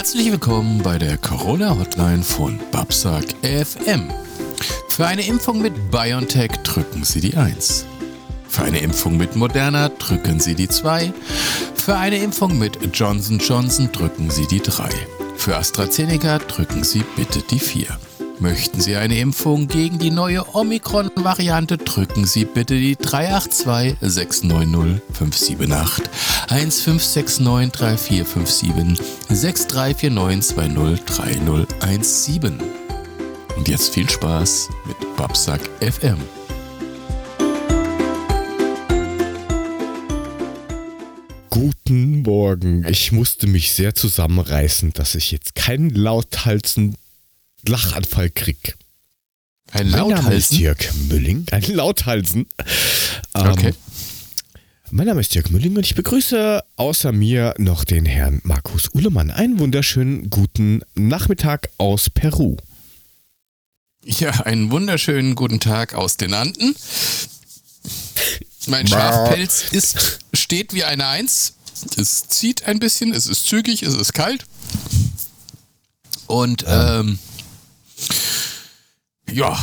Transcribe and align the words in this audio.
Herzlich 0.00 0.32
willkommen 0.32 0.82
bei 0.82 0.96
der 0.96 1.18
Corona-Hotline 1.18 2.22
von 2.22 2.58
Babsack 2.72 3.34
FM. 3.42 4.10
Für 4.88 5.06
eine 5.06 5.26
Impfung 5.26 5.60
mit 5.60 5.74
BioNTech 5.90 6.52
drücken 6.64 7.04
Sie 7.04 7.20
die 7.20 7.36
1. 7.36 7.84
Für 8.48 8.62
eine 8.62 8.78
Impfung 8.78 9.18
mit 9.18 9.36
Moderna 9.36 9.90
drücken 9.90 10.40
Sie 10.40 10.54
die 10.54 10.68
2. 10.68 11.12
Für 11.74 11.98
eine 11.98 12.16
Impfung 12.16 12.58
mit 12.58 12.78
Johnson 12.94 13.40
Johnson 13.40 13.92
drücken 13.92 14.30
Sie 14.30 14.46
die 14.46 14.60
3. 14.60 14.88
Für 15.36 15.58
AstraZeneca 15.58 16.38
drücken 16.38 16.82
Sie 16.82 17.04
bitte 17.14 17.42
die 17.50 17.60
4. 17.60 17.86
Möchten 18.40 18.80
Sie 18.80 18.96
eine 18.96 19.18
Impfung 19.18 19.68
gegen 19.68 19.98
die 19.98 20.10
neue 20.10 20.54
Omikron-Variante, 20.54 21.76
drücken 21.76 22.24
Sie 22.24 22.46
bitte 22.46 22.74
die 22.74 22.96
382 22.96 23.98
690 24.00 25.02
578 25.12 26.10
1569 26.48 27.72
3457 27.72 29.06
6349 29.28 31.04
203017. 31.04 32.58
Und 33.58 33.68
jetzt 33.68 33.92
viel 33.92 34.08
Spaß 34.08 34.70
mit 34.86 35.16
Babsack 35.18 35.60
FM. 35.82 36.16
Guten 41.50 42.22
Morgen. 42.22 42.86
Ich 42.88 43.12
musste 43.12 43.46
mich 43.46 43.74
sehr 43.74 43.94
zusammenreißen, 43.94 44.94
dass 44.94 45.14
ich 45.14 45.30
jetzt 45.30 45.54
keinen 45.54 45.90
lauthalsen 45.90 46.96
Lachanfall 47.66 48.30
krieg. 48.30 48.76
Ein 49.72 49.90
Mein 49.90 50.08
Name 50.08 50.34
ist 50.34 50.52
Lauthalsen? 50.52 50.58
Dirk 50.58 50.94
Mülling. 51.08 51.46
Ein 51.52 51.62
Lauthalsen. 51.62 52.46
Ähm, 53.34 53.46
Okay. 53.46 53.74
Mein 54.92 55.06
Name 55.06 55.20
ist 55.20 55.32
Dirk 55.34 55.50
Mülling 55.52 55.76
und 55.76 55.86
ich 55.86 55.94
begrüße 55.94 56.64
außer 56.74 57.12
mir 57.12 57.54
noch 57.58 57.84
den 57.84 58.04
Herrn 58.06 58.40
Markus 58.42 58.92
Uhlemann. 58.92 59.30
Einen 59.30 59.60
wunderschönen 59.60 60.30
guten 60.30 60.82
Nachmittag 60.96 61.70
aus 61.78 62.10
Peru. 62.10 62.56
Ja, 64.04 64.30
einen 64.30 64.72
wunderschönen 64.72 65.36
guten 65.36 65.60
Tag 65.60 65.94
aus 65.94 66.16
den 66.16 66.34
Anden. 66.34 66.74
Mein. 68.66 68.88
Schafpelz 68.88 69.66
ist, 69.70 70.18
steht 70.32 70.74
wie 70.74 70.82
eine 70.82 71.06
Eins. 71.06 71.54
Es 71.96 72.26
zieht 72.26 72.64
ein 72.64 72.80
bisschen, 72.80 73.12
es 73.14 73.26
ist 73.26 73.46
zügig, 73.46 73.82
es 73.84 73.94
ist 73.94 74.12
kalt. 74.12 74.44
Und 76.26 76.64
ähm, 76.66 77.18
ja, 79.32 79.58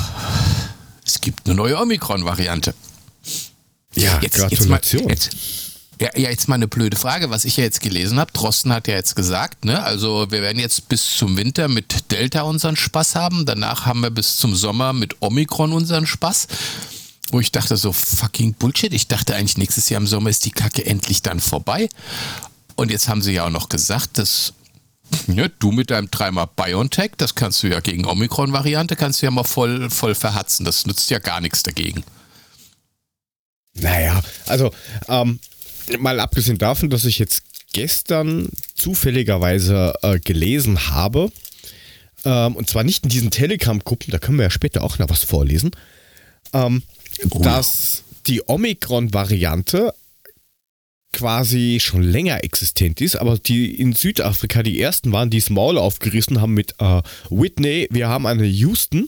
es 1.05 1.21
gibt 1.21 1.45
eine 1.45 1.55
neue 1.55 1.79
Omikron-Variante. 1.79 2.73
Ja, 3.95 4.19
Jetzt, 4.21 4.35
Gratulation. 4.35 5.09
Jetzt 5.09 5.33
mal, 5.33 5.39
jetzt, 5.39 5.57
ja, 5.99 6.09
ja, 6.15 6.29
jetzt 6.29 6.47
mal 6.47 6.55
eine 6.55 6.67
blöde 6.67 6.95
Frage, 6.95 7.29
was 7.31 7.45
ich 7.45 7.57
ja 7.57 7.63
jetzt 7.63 7.81
gelesen 7.81 8.19
habe. 8.19 8.31
Drosten 8.31 8.71
hat 8.71 8.87
ja 8.87 8.93
jetzt 8.93 9.15
gesagt, 9.15 9.65
ne? 9.65 9.81
Also 9.83 10.29
wir 10.29 10.41
werden 10.41 10.59
jetzt 10.59 10.89
bis 10.89 11.17
zum 11.17 11.37
Winter 11.37 11.67
mit 11.67 12.11
Delta 12.11 12.41
unseren 12.41 12.75
Spaß 12.75 13.15
haben. 13.15 13.45
Danach 13.45 13.85
haben 13.85 14.01
wir 14.01 14.11
bis 14.11 14.37
zum 14.37 14.55
Sommer 14.55 14.93
mit 14.93 15.21
Omikron 15.21 15.73
unseren 15.73 16.05
Spaß. 16.05 16.47
Wo 17.31 17.39
ich 17.39 17.51
dachte 17.51 17.75
so, 17.77 17.91
fucking 17.91 18.53
Bullshit. 18.53 18.93
Ich 18.93 19.07
dachte 19.07 19.35
eigentlich, 19.35 19.57
nächstes 19.57 19.89
Jahr 19.89 19.99
im 19.99 20.07
Sommer 20.07 20.29
ist 20.29 20.45
die 20.45 20.51
Kacke 20.51 20.85
endlich 20.85 21.23
dann 21.23 21.39
vorbei. 21.39 21.89
Und 22.75 22.91
jetzt 22.91 23.09
haben 23.09 23.23
sie 23.23 23.33
ja 23.33 23.45
auch 23.45 23.49
noch 23.49 23.69
gesagt, 23.69 24.19
dass 24.19 24.53
ja, 25.27 25.47
du 25.59 25.71
mit 25.71 25.91
deinem 25.91 26.09
dreimal 26.11 26.47
BioNTech, 26.55 27.11
das 27.17 27.35
kannst 27.35 27.63
du 27.63 27.67
ja 27.67 27.79
gegen 27.79 28.05
Omikron-Variante, 28.05 28.95
kannst 28.95 29.21
du 29.21 29.25
ja 29.25 29.31
mal 29.31 29.43
voll, 29.43 29.89
voll 29.89 30.15
verhatzen. 30.15 30.65
Das 30.65 30.85
nützt 30.85 31.09
ja 31.09 31.19
gar 31.19 31.41
nichts 31.41 31.63
dagegen. 31.63 32.03
Naja, 33.73 34.21
also 34.47 34.71
ähm, 35.07 35.39
mal 35.99 36.19
abgesehen 36.19 36.57
davon, 36.57 36.89
dass 36.89 37.05
ich 37.05 37.19
jetzt 37.19 37.43
gestern 37.73 38.49
zufälligerweise 38.75 39.93
äh, 40.01 40.19
gelesen 40.19 40.89
habe, 40.89 41.31
ähm, 42.25 42.55
und 42.55 42.69
zwar 42.69 42.83
nicht 42.83 43.03
in 43.03 43.09
diesen 43.09 43.29
Telegram-Gruppen, 43.29 44.11
da 44.11 44.17
können 44.17 44.37
wir 44.37 44.45
ja 44.45 44.49
später 44.49 44.83
auch 44.83 44.97
noch 44.99 45.09
was 45.09 45.23
vorlesen, 45.23 45.71
ähm, 46.53 46.83
Oh 47.31 47.41
dass 47.41 48.03
die 48.27 48.47
Omikron-Variante 48.47 49.93
quasi 51.13 51.79
schon 51.81 52.03
länger 52.03 52.43
existent 52.43 53.01
ist, 53.01 53.15
aber 53.15 53.37
die 53.37 53.73
in 53.73 53.93
Südafrika 53.93 54.61
die 54.63 54.79
ersten 54.79 55.11
waren, 55.11 55.29
die 55.29 55.39
das 55.39 55.49
Maul 55.49 55.77
aufgerissen 55.77 56.41
haben 56.41 56.53
mit 56.53 56.75
äh, 56.79 57.01
Whitney, 57.29 57.87
wir 57.91 58.07
haben 58.09 58.25
eine 58.25 58.45
Houston 58.45 59.07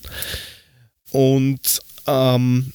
und 1.12 1.82
ähm, 2.08 2.74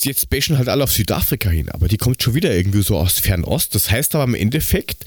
jetzt 0.00 0.30
bashen 0.30 0.58
halt 0.58 0.68
alle 0.68 0.84
auf 0.84 0.92
Südafrika 0.92 1.50
hin, 1.50 1.68
aber 1.70 1.88
die 1.88 1.96
kommt 1.96 2.22
schon 2.22 2.34
wieder 2.34 2.54
irgendwie 2.54 2.82
so 2.82 2.98
aus 2.98 3.18
Fernost. 3.18 3.74
Das 3.74 3.90
heißt 3.90 4.14
aber 4.14 4.24
im 4.24 4.34
Endeffekt, 4.34 5.04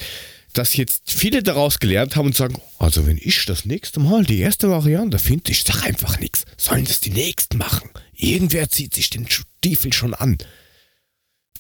dass 0.53 0.75
jetzt 0.78 1.12
viele 1.12 1.44
daraus 1.44 1.80
gelernt 1.80 2.16
haben 2.16 2.28
und 2.28 2.35
sagen, 2.35 2.62
also 2.80 3.06
wenn 3.06 3.18
ich 3.22 3.46
das 3.46 3.66
nächste 3.66 4.00
Mal 4.00 4.24
die 4.24 4.40
erste 4.40 4.69
Variante 4.69 5.19
finde, 5.19 5.52
ich 5.52 5.64
sag 5.64 5.84
einfach 5.84 6.19
nichts. 6.19 6.46
Sollen 6.58 6.85
das 6.85 7.02
die 7.02 7.12
nächsten 7.12 7.58
machen? 7.58 7.90
Irgendwer 8.16 8.69
zieht 8.69 8.94
sich 8.94 9.09
den 9.09 9.28
Stiefel 9.30 9.91
schon 9.91 10.14
an. 10.14 10.38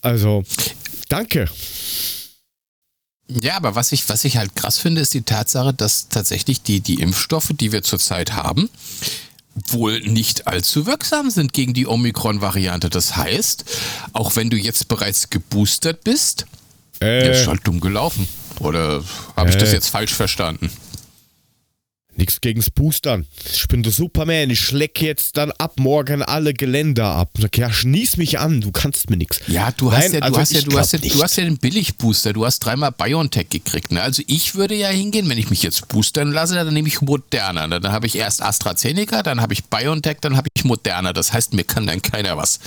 Also, 0.01 0.43
danke. 1.09 1.49
Ja, 3.27 3.55
aber 3.57 3.73
was 3.75 3.91
ich, 3.91 4.07
was 4.07 4.23
ich 4.23 4.37
halt 4.37 4.55
krass 4.55 4.77
finde, 4.77 5.01
ist 5.01 5.13
die 5.13 5.23
Tatsache, 5.23 5.73
dass 5.73 6.09
tatsächlich 6.09 6.61
die, 6.61 6.79
die 6.79 7.01
Impfstoffe, 7.01 7.49
die 7.53 7.71
wir 7.71 7.81
zurzeit 7.81 8.33
haben, 8.33 8.69
wohl 9.55 9.99
nicht 10.01 10.47
allzu 10.47 10.85
wirksam 10.85 11.29
sind 11.31 11.53
gegen 11.53 11.73
die 11.73 11.87
Omikron-Variante. 11.87 12.89
Das 12.89 13.15
heißt, 13.15 13.65
auch 14.13 14.35
wenn 14.35 14.49
du 14.49 14.57
jetzt 14.57 14.87
bereits 14.89 15.29
geboostert 15.29 16.03
bist, 16.03 16.45
Äh, 17.01 17.31
ist 17.31 17.47
halt 17.47 17.65
dumm 17.67 17.79
gelaufen. 17.81 18.27
Oder 18.59 19.03
habe 19.35 19.49
ich 19.49 19.57
das 19.57 19.69
Äh. 19.69 19.73
jetzt 19.73 19.89
falsch 19.89 20.13
verstanden? 20.13 20.69
Nichts 22.17 22.39
gegens 22.39 22.69
Boostern. 22.69 23.25
Ich 23.51 23.67
bin 23.67 23.83
der 23.83 23.91
Superman. 23.91 24.49
Ich 24.49 24.61
schlecke 24.61 25.05
jetzt 25.05 25.35
dann 25.35 25.51
ab 25.51 25.73
morgen 25.79 26.21
alle 26.21 26.53
Geländer 26.53 27.07
ab. 27.07 27.31
Sag, 27.37 27.57
ja, 27.57 27.69
schnieß 27.69 28.15
mich 28.15 28.39
an. 28.39 28.61
Du 28.61 28.71
kannst 28.71 29.09
mir 29.09 29.17
nichts. 29.17 29.41
Ja, 29.47 29.71
du 29.71 29.91
hast 29.91 30.13
Nein, 30.13 30.13
ja, 30.13 30.19
du 30.21 30.25
also 30.27 30.39
hast 30.39 30.53
ja, 30.53 30.61
du 30.61 30.79
hast 30.79 30.93
ja, 30.93 30.99
du 30.99 31.21
hast 31.21 31.35
ja 31.35 31.43
den 31.43 31.57
Billigbooster. 31.57 32.31
Du 32.31 32.45
hast 32.45 32.59
dreimal 32.59 32.93
BioNTech 32.93 33.49
gekriegt. 33.49 33.91
Ne? 33.91 34.01
Also 34.01 34.23
ich 34.27 34.55
würde 34.55 34.75
ja 34.75 34.87
hingehen, 34.87 35.27
wenn 35.27 35.37
ich 35.37 35.49
mich 35.49 35.61
jetzt 35.61 35.89
boostern 35.89 36.31
lasse, 36.31 36.55
dann 36.55 36.73
nehme 36.73 36.87
ich 36.87 37.01
Moderna. 37.01 37.67
Dann 37.67 37.91
habe 37.91 38.07
ich 38.07 38.15
erst 38.15 38.41
AstraZeneca, 38.41 39.21
dann 39.21 39.41
habe 39.41 39.53
ich 39.53 39.65
BioNTech, 39.65 40.19
dann 40.21 40.37
habe 40.37 40.47
ich 40.55 40.63
Moderna. 40.63 41.11
Das 41.11 41.33
heißt, 41.33 41.53
mir 41.53 41.65
kann 41.65 41.85
dann 41.85 42.01
keiner 42.01 42.37
was. 42.37 42.61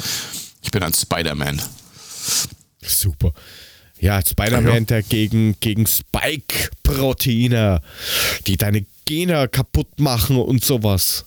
Ich 0.63 0.71
bin 0.71 0.83
ein 0.83 0.93
Spider-Man. 0.93 1.63
Super. 2.83 3.33
Ja, 4.01 4.21
Spider-Man, 4.25 4.87
der 4.87 5.03
gegen, 5.03 5.57
gegen 5.61 5.87
Spike-Proteine, 5.87 7.81
die 8.47 8.57
deine 8.57 8.87
Gene 9.09 9.49
kaputt 9.49 9.99
machen 9.99 10.37
und 10.37 10.63
sowas. 10.63 11.25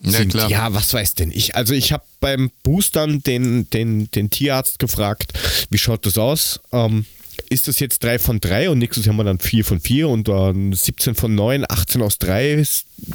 Ja, 0.00 0.12
sind. 0.12 0.30
klar. 0.30 0.48
Ja, 0.48 0.72
was 0.72 0.94
weiß 0.94 1.14
denn 1.14 1.32
ich? 1.32 1.56
Also 1.56 1.74
ich 1.74 1.92
habe 1.92 2.04
beim 2.20 2.52
Boostern 2.62 3.20
den, 3.22 3.68
den, 3.70 4.10
den 4.12 4.30
Tierarzt 4.30 4.78
gefragt, 4.78 5.32
wie 5.70 5.76
schaut 5.76 6.06
das 6.06 6.16
aus? 6.16 6.60
Ähm, 6.72 7.04
ist 7.48 7.66
das 7.66 7.80
jetzt 7.80 8.04
3 8.04 8.20
von 8.20 8.40
3 8.40 8.70
und 8.70 8.78
nächstes 8.78 9.08
haben 9.08 9.16
wir 9.16 9.24
dann 9.24 9.40
4 9.40 9.64
von 9.64 9.80
4 9.80 10.08
und 10.08 10.28
dann 10.28 10.72
17 10.72 11.16
von 11.16 11.34
9, 11.34 11.64
18 11.68 12.00
aus 12.00 12.18
3, 12.18 12.64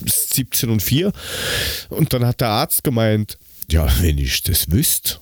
17 0.05 0.69
und 0.69 0.83
4. 0.83 1.13
Und 1.89 2.11
dann 2.11 2.25
hat 2.25 2.41
der 2.41 2.49
Arzt 2.49 2.83
gemeint, 2.83 3.37
ja, 3.71 3.87
wenn 4.01 4.17
ich 4.17 4.43
das 4.43 4.69
wüsste, 4.71 5.19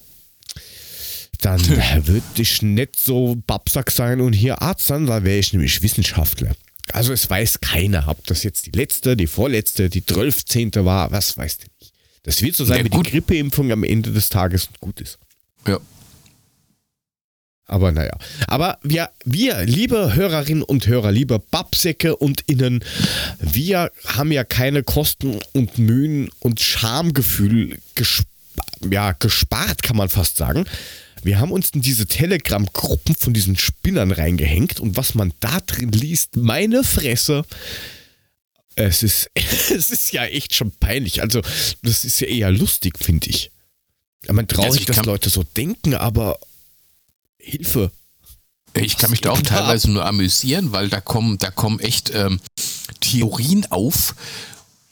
dann 1.41 1.61
würde 2.07 2.23
ich 2.41 2.61
nicht 2.63 2.99
so 2.99 3.37
Babsack 3.45 3.91
sein 3.91 4.19
und 4.19 4.33
hier 4.33 4.61
Arzt 4.63 4.87
sein, 4.87 5.05
dann 5.05 5.23
wäre 5.23 5.37
ich 5.37 5.53
nämlich 5.53 5.81
Wissenschaftler. 5.83 6.55
Also 6.93 7.11
es 7.11 7.27
weiß 7.29 7.59
keiner, 7.59 8.07
ob 8.07 8.25
das 8.27 8.43
jetzt 8.43 8.67
die 8.67 8.71
letzte, 8.71 9.17
die 9.17 9.25
vorletzte, 9.27 9.89
die 9.89 10.05
zwölfzehnte 10.05 10.85
war, 10.85 11.11
was 11.11 11.35
weiß 11.37 11.57
der 11.57 11.67
nicht. 11.79 11.93
Das 12.21 12.41
wird 12.41 12.55
so 12.55 12.65
sein 12.65 12.77
Ja, 12.77 12.85
wie 12.85 12.89
gut. 12.89 13.07
die 13.07 13.11
Grippeimpfung 13.11 13.71
am 13.71 13.83
Ende 13.83 14.11
des 14.11 14.29
Tages 14.29 14.67
und 14.67 14.79
gut 14.79 15.01
ist. 15.01 15.17
Ja. 15.67 15.79
Aber 17.65 17.91
naja. 17.91 18.15
Aber 18.45 18.77
wir, 18.83 19.09
wir, 19.25 19.63
liebe 19.63 20.13
Hörerinnen 20.13 20.63
und 20.63 20.85
Hörer, 20.85 21.11
liebe 21.11 21.39
Babsäcke 21.39 22.15
und 22.15 22.41
Innen, 22.41 22.83
wir 23.39 23.91
haben 24.05 24.31
ja 24.31 24.43
keine 24.43 24.83
Kosten 24.83 25.39
und 25.53 25.79
Mühen 25.79 26.29
und 26.39 26.59
Schamgefühl 26.59 27.79
gesp 27.95 28.25
ja, 28.87 29.13
gespart, 29.13 29.81
kann 29.81 29.97
man 29.97 30.09
fast 30.09 30.37
sagen. 30.37 30.65
Wir 31.23 31.39
haben 31.39 31.51
uns 31.51 31.69
in 31.71 31.81
diese 31.81 32.05
Telegram-Gruppen 32.05 33.15
von 33.15 33.33
diesen 33.33 33.57
Spinnern 33.57 34.11
reingehängt 34.11 34.79
und 34.79 34.97
was 34.97 35.15
man 35.15 35.33
da 35.39 35.59
drin 35.61 35.91
liest, 35.91 36.35
meine 36.35 36.83
Fresse. 36.83 37.45
Es 38.75 39.03
ist, 39.03 39.29
es 39.35 39.89
ist 39.89 40.11
ja 40.11 40.25
echt 40.25 40.53
schon 40.53 40.71
peinlich. 40.71 41.21
Also, 41.21 41.41
das 41.81 42.05
ist 42.05 42.19
ja 42.19 42.27
eher 42.27 42.51
lustig, 42.51 42.97
finde 42.99 43.29
ich. 43.29 43.51
Ich 44.23 44.31
meine, 44.31 44.47
traurig, 44.47 44.67
Also 44.67 44.79
ich 44.79 44.85
dass 44.85 45.05
Leute 45.05 45.29
so 45.29 45.43
denken, 45.43 45.93
aber 45.95 46.39
Hilfe. 47.37 47.91
Ich 48.75 48.97
kann 48.97 49.11
mich 49.11 49.21
da 49.21 49.31
auch 49.31 49.37
geht 49.37 49.51
da 49.51 49.57
teilweise 49.57 49.91
nur 49.91 50.05
amüsieren, 50.05 50.71
weil 50.71 50.89
da 50.89 50.99
kommen, 50.99 51.37
da 51.37 51.51
kommen 51.51 51.79
echt 51.79 52.11
ähm, 52.15 52.39
Theorien 53.01 53.67
auf, 53.69 54.15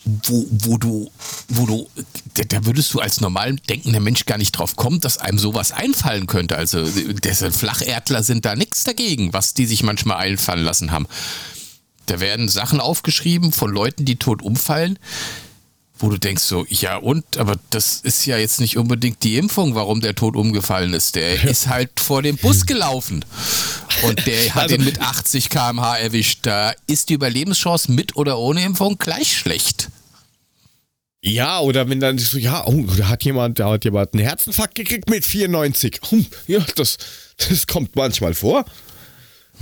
wo, 0.03 0.47
wo 0.49 0.77
du, 0.77 1.11
wo 1.49 1.65
du, 1.65 1.89
da, 2.33 2.65
würdest 2.65 2.93
du 2.93 2.99
als 2.99 3.21
normal 3.21 3.55
denkender 3.55 3.99
Mensch 3.99 4.25
gar 4.25 4.37
nicht 4.37 4.51
drauf 4.51 4.75
kommen, 4.75 4.99
dass 4.99 5.17
einem 5.17 5.37
sowas 5.37 5.71
einfallen 5.71 6.27
könnte. 6.27 6.57
Also 6.57 6.85
Flacherdler 6.85 8.23
sind 8.23 8.45
da 8.45 8.55
nichts 8.55 8.83
dagegen, 8.83 9.33
was 9.33 9.53
die 9.53 9.65
sich 9.65 9.83
manchmal 9.83 10.17
einfallen 10.17 10.63
lassen 10.63 10.91
haben. 10.91 11.07
Da 12.07 12.19
werden 12.19 12.49
Sachen 12.49 12.79
aufgeschrieben 12.79 13.51
von 13.51 13.71
Leuten, 13.71 14.05
die 14.05 14.15
tot 14.15 14.41
umfallen, 14.41 14.97
wo 16.01 16.09
du 16.09 16.17
denkst 16.17 16.43
so, 16.43 16.65
ja 16.69 16.97
und, 16.97 17.37
aber 17.37 17.57
das 17.69 18.01
ist 18.01 18.25
ja 18.25 18.37
jetzt 18.37 18.59
nicht 18.59 18.77
unbedingt 18.77 19.23
die 19.23 19.37
Impfung, 19.37 19.75
warum 19.75 20.01
der 20.01 20.15
tot 20.15 20.35
umgefallen 20.35 20.93
ist. 20.93 21.15
Der 21.15 21.43
ist 21.43 21.67
halt 21.67 21.99
vor 21.99 22.21
dem 22.21 22.37
Bus 22.37 22.65
gelaufen 22.65 23.23
und 24.03 24.25
der 24.25 24.53
hat 24.55 24.63
Also- 24.63 24.75
ihn 24.75 24.83
mit 24.83 24.99
80 24.99 25.49
km/h 25.49 25.97
erwischt. 25.97 26.39
Da 26.43 26.73
ist 26.87 27.09
die 27.09 27.13
Überlebenschance 27.13 27.91
mit 27.91 28.15
oder 28.15 28.37
ohne 28.39 28.63
Impfung 28.63 28.97
gleich 28.97 29.37
schlecht. 29.37 29.89
Ja, 31.23 31.59
oder 31.59 31.87
wenn 31.87 31.99
dann 31.99 32.17
so, 32.17 32.39
ja, 32.39 32.65
oh, 32.65 32.83
da 32.97 33.07
hat 33.09 33.23
jemand, 33.23 33.59
da 33.59 33.69
hat 33.69 33.85
jemand 33.85 34.13
einen 34.15 34.23
Herzinfarkt 34.23 34.73
gekriegt 34.73 35.07
mit 35.09 35.23
94. 35.23 35.99
Hm, 36.09 36.25
Ja, 36.47 36.65
das, 36.75 36.97
das 37.37 37.67
kommt 37.67 37.95
manchmal 37.95 38.33
vor. 38.33 38.65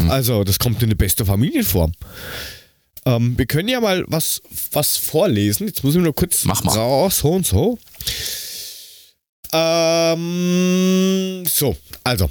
Also, 0.07 0.45
das 0.45 0.57
kommt 0.59 0.77
in 0.81 0.87
eine 0.87 0.95
beste 0.95 1.25
Familienform. 1.25 1.91
Ähm, 3.09 3.37
wir 3.37 3.45
können 3.45 3.69
ja 3.69 3.81
mal 3.81 4.03
was, 4.07 4.41
was 4.71 4.97
vorlesen. 4.97 5.67
Jetzt 5.67 5.83
muss 5.83 5.95
ich 5.95 6.01
nur 6.01 6.13
kurz 6.13 6.45
Mach 6.45 6.63
mal. 6.63 6.75
raus, 6.75 7.19
so 7.19 7.29
und 7.29 7.45
so. 7.45 7.79
Ähm, 9.51 11.43
so, 11.47 11.75
also. 12.03 12.29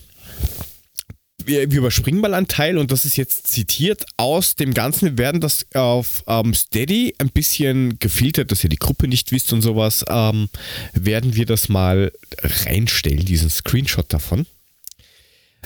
Wir, 1.45 1.71
wir 1.71 1.79
überspringen 1.79 2.21
mal 2.21 2.35
einen 2.35 2.47
Teil 2.47 2.77
und 2.77 2.93
das 2.93 3.07
ist 3.07 3.17
jetzt 3.17 3.47
zitiert 3.47 4.05
aus 4.19 4.55
dem 4.55 4.75
Ganzen. 4.75 5.07
Wir 5.07 5.19
werden 5.19 5.41
das 5.41 5.67
auf 5.73 6.23
ähm, 6.27 6.53
Steady 6.53 7.15
ein 7.19 7.31
bisschen 7.31 7.99
gefiltert, 7.99 8.53
dass 8.53 8.63
ihr 8.63 8.71
die 8.71 8.77
Gruppe 8.77 9.09
nicht 9.09 9.33
wisst 9.33 9.53
und 9.55 9.63
sowas. 9.63 10.05
Ähm, 10.09 10.51
werden 10.93 11.35
wir 11.35 11.47
das 11.47 11.71
mal 11.71 12.13
reinstellen, 12.43 13.25
diesen 13.25 13.49
Screenshot 13.49 14.13
davon. 14.13 14.47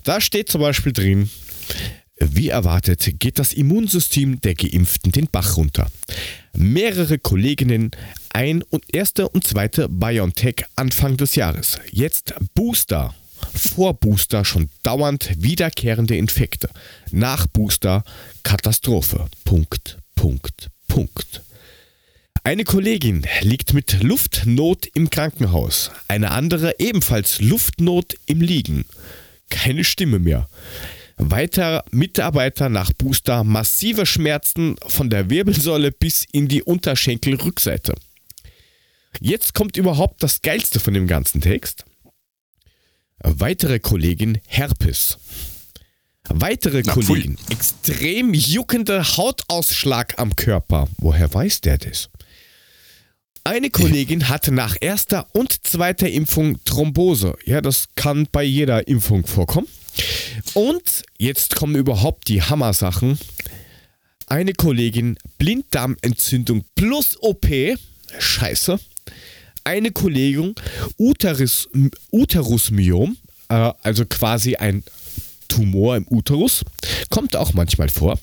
Da 0.04 0.20
steht 0.20 0.48
zum 0.48 0.60
Beispiel 0.60 0.92
drin, 0.92 1.30
wie 2.30 2.48
erwartet 2.48 3.18
geht 3.18 3.38
das 3.38 3.52
Immunsystem 3.52 4.40
der 4.40 4.54
Geimpften 4.54 5.12
den 5.12 5.28
Bach 5.30 5.56
runter. 5.56 5.90
Mehrere 6.54 7.18
Kolleginnen, 7.18 7.90
ein 8.30 8.62
und 8.62 8.84
erste 8.94 9.28
und 9.28 9.44
zweite 9.44 9.88
BioNTech 9.88 10.64
Anfang 10.76 11.16
des 11.16 11.34
Jahres. 11.34 11.78
Jetzt 11.90 12.34
Booster. 12.54 13.14
Vor 13.54 13.94
Booster 13.94 14.44
schon 14.44 14.68
dauernd 14.82 15.30
wiederkehrende 15.36 16.16
Infekte. 16.16 16.68
Nach 17.10 17.46
Booster 17.46 18.04
Katastrophe. 18.42 19.26
Punkt, 19.44 19.98
Punkt, 20.14 20.70
Punkt. 20.88 21.42
Eine 22.44 22.64
Kollegin 22.64 23.24
liegt 23.42 23.72
mit 23.72 24.02
Luftnot 24.02 24.86
im 24.94 25.10
Krankenhaus. 25.10 25.90
Eine 26.08 26.32
andere 26.32 26.74
ebenfalls 26.80 27.40
Luftnot 27.40 28.16
im 28.26 28.40
Liegen. 28.40 28.84
Keine 29.48 29.84
Stimme 29.84 30.18
mehr. 30.18 30.48
Weiter 31.30 31.84
Mitarbeiter 31.90 32.68
nach 32.68 32.92
Booster 32.92 33.44
massive 33.44 34.06
Schmerzen 34.06 34.76
von 34.86 35.10
der 35.10 35.30
Wirbelsäule 35.30 35.92
bis 35.92 36.26
in 36.32 36.48
die 36.48 36.62
Unterschenkelrückseite. 36.62 37.94
Jetzt 39.20 39.54
kommt 39.54 39.76
überhaupt 39.76 40.22
das 40.22 40.42
Geilste 40.42 40.80
von 40.80 40.94
dem 40.94 41.06
ganzen 41.06 41.40
Text. 41.40 41.84
Weitere 43.22 43.78
Kollegin 43.78 44.40
Herpes. 44.46 45.18
Weitere 46.28 46.82
Na, 46.84 46.92
pfui. 46.92 47.04
Kollegin 47.04 47.38
extrem 47.50 48.34
juckender 48.34 49.16
Hautausschlag 49.16 50.18
am 50.18 50.34
Körper. 50.34 50.88
Woher 50.98 51.32
weiß 51.32 51.60
der 51.60 51.78
das? 51.78 52.08
Eine 53.44 53.70
Kollegin 53.70 54.28
hatte 54.28 54.52
nach 54.52 54.76
erster 54.80 55.26
und 55.34 55.66
zweiter 55.66 56.08
Impfung 56.08 56.62
Thrombose. 56.64 57.36
Ja, 57.44 57.60
das 57.60 57.88
kann 57.96 58.28
bei 58.30 58.44
jeder 58.44 58.86
Impfung 58.86 59.26
vorkommen. 59.26 59.66
Und 60.54 61.02
jetzt 61.18 61.54
kommen 61.56 61.76
überhaupt 61.76 62.28
die 62.28 62.42
Hammer-Sachen. 62.42 63.18
Eine 64.26 64.52
Kollegin 64.52 65.18
Blinddarmentzündung 65.38 66.64
plus 66.74 67.16
OP. 67.20 67.46
Scheiße. 68.18 68.78
Eine 69.64 69.92
Kollegin 69.92 70.54
Uterus, 70.98 71.68
Uterusmyom, 72.10 73.16
äh, 73.48 73.72
also 73.82 74.04
quasi 74.06 74.56
ein 74.56 74.82
Tumor 75.48 75.96
im 75.96 76.06
Uterus. 76.08 76.62
Kommt 77.10 77.36
auch 77.36 77.52
manchmal 77.52 77.88
vor. 77.88 78.18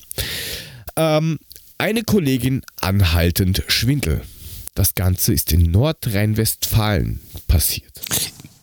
Ähm, 0.96 1.38
eine 1.78 2.02
Kollegin 2.02 2.62
anhaltend 2.80 3.62
Schwindel. 3.68 4.22
Das 4.74 4.94
Ganze 4.94 5.32
ist 5.32 5.52
in 5.52 5.70
Nordrhein-Westfalen 5.70 7.20
passiert. 7.48 8.00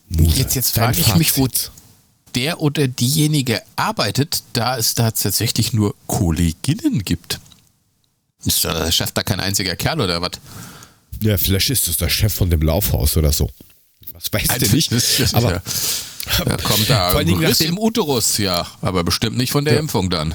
Musa, 0.10 0.38
Jetzt, 0.38 0.56
jetzt 0.56 0.72
frage 0.72 1.00
ich 1.00 1.16
mich, 1.16 1.38
wo. 1.38 1.48
Der 2.36 2.62
oder 2.62 2.88
diejenige 2.88 3.62
arbeitet, 3.76 4.44
da 4.54 4.78
es 4.78 4.96
da 4.96 5.12
tatsächlich 5.12 5.74
nur 5.74 5.96
Kolleginnen 6.08 7.04
gibt. 7.04 7.40
Ist 8.46 8.64
der 8.64 8.92
Chef 8.92 9.12
da 9.12 9.24
kein 9.24 9.40
einziger 9.40 9.76
Kerl 9.76 10.00
oder 10.02 10.22
was? 10.22 10.32
Ja, 11.22 11.38
vielleicht 11.38 11.70
ist 11.70 11.88
es 11.88 11.98
der 11.98 12.10
Chef 12.10 12.34
von 12.34 12.50
dem 12.50 12.62
Laufhaus 12.62 13.18
oder 13.18 13.32
so. 13.34 13.50
Was 14.14 14.32
weiß 14.32 14.60
der 14.60 14.70
nicht. 14.74 14.92
Das 14.92 15.20
ist 15.20 15.34
Aber 15.36 15.52
ja, 15.54 16.46
da 16.46 16.58
kommt 16.58 16.90
da 16.90 17.12
Vor 17.12 17.24
Dingen 17.24 17.44
Riss 17.44 17.62
im 17.62 17.78
Uterus, 17.80 18.38
ja, 18.38 18.68
aber 18.82 19.04
bestimmt 19.04 19.38
nicht 19.38 19.52
von 19.52 19.66
der 19.66 19.76
Ja. 19.76 19.80
Impfung 19.80 20.10
dann. 20.10 20.34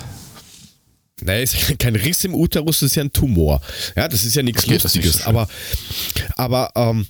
Nein, 1.21 1.43
ist 1.43 1.57
kein 1.79 1.95
Riss 1.95 2.25
im 2.25 2.35
Uterus, 2.35 2.81
das 2.81 2.91
ist 2.91 2.97
ja 2.97 3.05
ein 3.05 3.13
Tumor. 3.13 3.61
Ja, 3.97 4.09
das 4.09 4.25
ist 4.25 4.35
ja 4.35 4.43
nichts 4.43 4.65
Okay, 4.65 4.79
das 4.79 4.95
nicht 4.95 5.05
Lustiges. 5.05 5.27
aber 5.27 5.49
aber 6.37 6.73
ähm, 6.75 7.07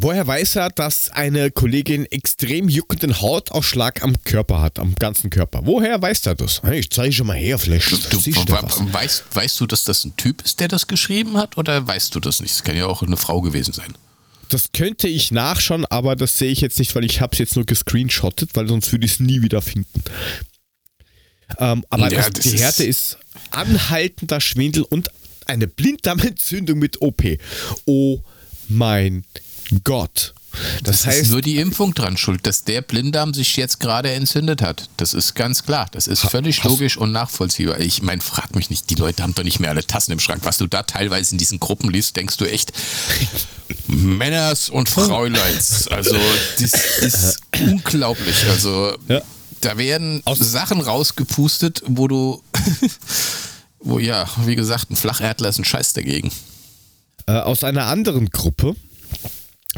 woher 0.00 0.26
weiß 0.26 0.56
er, 0.56 0.70
dass 0.70 1.10
eine 1.10 1.50
Kollegin 1.50 2.06
extrem 2.06 2.68
juckenden 2.68 3.20
Hautausschlag 3.20 4.02
am 4.02 4.22
Körper 4.22 4.60
hat, 4.62 4.78
am 4.78 4.94
ganzen 4.94 5.30
Körper? 5.30 5.60
Woher 5.64 6.00
weiß 6.00 6.26
er 6.26 6.34
das? 6.34 6.62
Hey, 6.62 6.80
Ich 6.80 6.90
zeige 6.90 7.24
mal 7.24 7.36
her, 7.36 7.58
vielleicht 7.58 7.90
Du, 7.90 7.96
du 8.18 8.92
weißt, 8.92 9.24
weißt 9.32 9.60
du, 9.60 9.66
dass 9.66 9.84
das 9.84 10.04
ein 10.04 10.16
Typ 10.16 10.42
ist, 10.44 10.60
der 10.60 10.68
das 10.68 10.86
geschrieben 10.86 11.36
hat, 11.36 11.58
oder 11.58 11.86
weißt 11.86 12.14
du 12.14 12.20
das 12.20 12.40
nicht? 12.40 12.54
Das 12.54 12.64
kann 12.64 12.76
ja 12.76 12.86
auch 12.86 13.02
eine 13.02 13.16
Frau 13.16 13.40
gewesen 13.40 13.72
sein. 13.72 13.94
Das 14.48 14.72
könnte 14.72 15.08
ich 15.08 15.30
nachschauen, 15.30 15.84
aber 15.86 16.16
das 16.16 16.38
sehe 16.38 16.50
ich 16.50 16.62
jetzt 16.62 16.78
nicht, 16.78 16.94
weil 16.94 17.04
ich 17.04 17.20
habe 17.20 17.32
es 17.34 17.38
jetzt 17.38 17.56
nur 17.56 17.66
gescreenshottet, 17.66 18.50
weil 18.54 18.66
sonst 18.66 18.90
würde 18.92 19.04
ich 19.04 19.12
es 19.12 19.20
nie 19.20 19.42
wieder 19.42 19.60
finden. 19.60 20.02
Ähm, 21.58 21.84
aber 21.90 22.10
Ja, 22.10 22.18
das, 22.22 22.30
das 22.30 22.42
die 22.44 22.48
ist- 22.54 22.60
Härte 22.62 22.84
ist 22.84 23.18
anhaltender 23.50 24.40
Schwindel 24.40 24.82
und 24.84 25.10
eine 25.46 25.66
Blinddarmentzündung 25.66 26.78
mit 26.78 27.00
OP. 27.02 27.22
Oh 27.86 28.20
mein 28.68 29.24
Gott. 29.34 29.42
Das, 30.82 31.02
Das 31.02 31.06
heißt, 31.06 31.20
ist 31.22 31.30
nur 31.30 31.42
die 31.42 31.58
Impfung 31.58 31.94
dran 31.94 32.16
schuld, 32.16 32.46
dass 32.46 32.64
der 32.64 32.80
Blinddarm 32.80 33.34
sich 33.34 33.54
jetzt 33.56 33.78
gerade 33.80 34.10
entzündet 34.12 34.62
hat. 34.62 34.88
Das 34.96 35.12
ist 35.14 35.34
ganz 35.34 35.62
klar. 35.64 35.88
Das 35.92 36.06
ist 36.06 36.22
völlig 36.22 36.64
logisch 36.64 36.96
und 36.96 37.12
nachvollziehbar. 37.12 37.78
Ich 37.80 38.02
meine, 38.02 38.20
frag 38.22 38.54
mich 38.56 38.70
nicht, 38.70 38.88
die 38.90 38.94
Leute 38.94 39.22
haben 39.22 39.34
doch 39.34 39.44
nicht 39.44 39.60
mehr 39.60 39.70
alle 39.70 39.86
Tassen 39.86 40.12
im 40.12 40.18
Schrank. 40.20 40.40
Was 40.44 40.56
du 40.58 40.66
da 40.66 40.82
teilweise 40.82 41.32
in 41.32 41.38
diesen 41.38 41.60
Gruppen 41.60 41.90
liest, 41.90 42.16
denkst 42.16 42.38
du 42.38 42.46
echt, 42.46 42.72
Männers 43.86 44.68
und 44.70 44.88
Fräuleins. 44.88 45.86
Also, 45.88 46.16
das 46.58 46.72
ist 47.02 47.40
unglaublich. 47.60 48.46
Also, 48.48 48.96
Ja. 49.06 49.20
da 49.60 49.76
werden 49.78 50.22
Sachen 50.34 50.80
rausgepustet, 50.80 51.82
wo 51.86 52.08
du, 52.08 52.42
wo 53.80 53.98
ja, 53.98 54.26
wie 54.44 54.56
gesagt, 54.56 54.90
ein 54.90 54.96
Flacherdler 54.96 55.50
ist 55.50 55.58
ein 55.58 55.64
Scheiß 55.64 55.92
dagegen. 55.92 56.32
äh, 57.26 57.32
aus 57.32 57.62
einer 57.64 57.86
anderen 57.86 58.30
Gruppe 58.30 58.74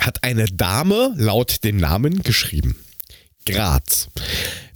hat 0.01 0.25
eine 0.25 0.47
Dame 0.47 1.15
laut 1.17 1.65
dem 1.65 1.77
Namen 1.77 2.23
geschrieben. 2.23 2.77
Graz. 3.47 4.09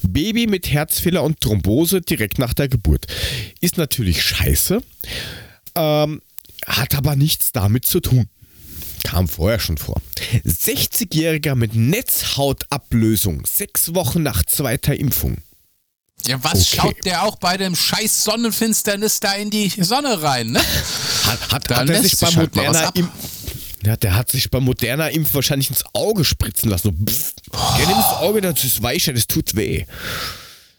Baby 0.02 0.47
mit 0.47 0.71
Herzfehler 0.71 1.23
und 1.23 1.40
Thrombose 1.40 2.00
direkt 2.00 2.38
nach 2.38 2.54
der 2.54 2.69
Geburt. 2.69 3.07
Ist 3.61 3.76
natürlich 3.76 4.23
scheiße, 4.23 4.83
ähm, 5.75 6.23
hat 6.66 6.95
aber 6.95 7.16
nichts 7.16 7.52
damit 7.52 7.85
zu 7.85 8.00
tun. 8.00 8.28
Kam 9.02 9.28
vorher 9.28 9.61
schon 9.61 9.76
vor. 9.76 10.00
60-Jähriger 10.47 11.54
mit 11.54 11.75
Netzhautablösung, 11.75 13.45
sechs 13.45 13.95
Wochen 13.95 14.23
nach 14.23 14.45
zweiter 14.45 14.97
Impfung. 14.97 15.38
Ja, 16.26 16.43
was 16.43 16.54
Okay. 16.73 16.76
schaut 16.76 17.04
der 17.04 17.23
auch 17.25 17.37
bei 17.37 17.59
dem 17.59 17.76
scheiß 17.76 18.25
Sonnenfinsternis 18.25 19.21
da 19.21 19.35
in 19.35 19.50
die 19.50 19.69
Sonne 19.69 20.23
rein, 20.23 20.52
ne? 20.52 20.61
Hat, 21.25 21.52
hat, 21.52 21.71
hat 21.71 21.90
er 21.90 22.02
sich 22.02 22.19
bei 22.19 22.26
halt 22.28 22.37
Moderna 22.54 22.88
ab. 22.88 22.95
Ja, 23.85 23.97
der 23.97 24.17
hat 24.17 24.31
sich 24.31 24.50
bei 24.50 24.61
Moderna 24.61 25.09
Impf 25.09 25.35
wahrscheinlich 25.35 25.71
ins 25.71 25.85
Auge 25.93 26.25
spritzen 26.25 26.71
lassen. 26.71 26.97
So, 26.97 27.12
pff, 27.12 27.35
Geh 27.76 27.87
nimm 27.87 27.97
das 27.97 28.17
Auge, 28.21 28.41
das 28.41 28.64
ist 28.64 28.83
weicher, 28.83 29.12
das 29.12 29.26
tut 29.26 29.55
weh. 29.57 29.85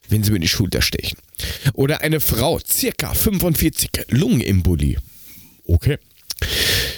Wenn 0.08 0.24
sie 0.24 0.32
mir 0.32 0.38
in 0.38 0.42
die 0.42 0.48
Schulter 0.48 0.82
stechen. 0.82 1.18
Oder 1.74 2.02
eine 2.02 2.20
Frau, 2.20 2.60
circa 2.60 3.14
45, 3.14 3.90
Lungenembolie. 4.10 4.98
Okay. 5.66 5.98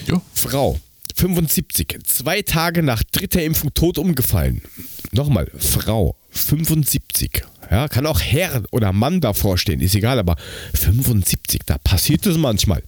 Jo. 0.05 0.21
Frau, 0.33 0.79
75, 1.15 1.99
zwei 2.05 2.41
Tage 2.41 2.83
nach 2.83 3.03
dritter 3.03 3.43
Impfung 3.43 3.73
tot 3.73 3.97
umgefallen. 3.97 4.61
Nochmal, 5.11 5.49
Frau, 5.57 6.15
75. 6.31 7.43
Ja, 7.71 7.87
kann 7.87 8.05
auch 8.05 8.21
Herr 8.21 8.63
oder 8.71 8.93
Mann 8.93 9.21
davor 9.21 9.57
stehen, 9.57 9.81
ist 9.81 9.95
egal, 9.95 10.19
aber 10.19 10.35
75, 10.73 11.61
da 11.65 11.77
passiert 11.77 12.25
es 12.25 12.37
manchmal. 12.37 12.83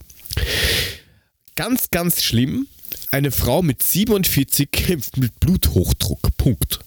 Ganz, 1.55 1.89
ganz 1.91 2.21
schlimm, 2.21 2.67
eine 3.11 3.31
Frau 3.31 3.61
mit 3.61 3.83
47 3.83 4.69
kämpft 4.71 5.17
mit 5.17 5.39
Bluthochdruck. 5.39 6.35
Punkt. 6.37 6.79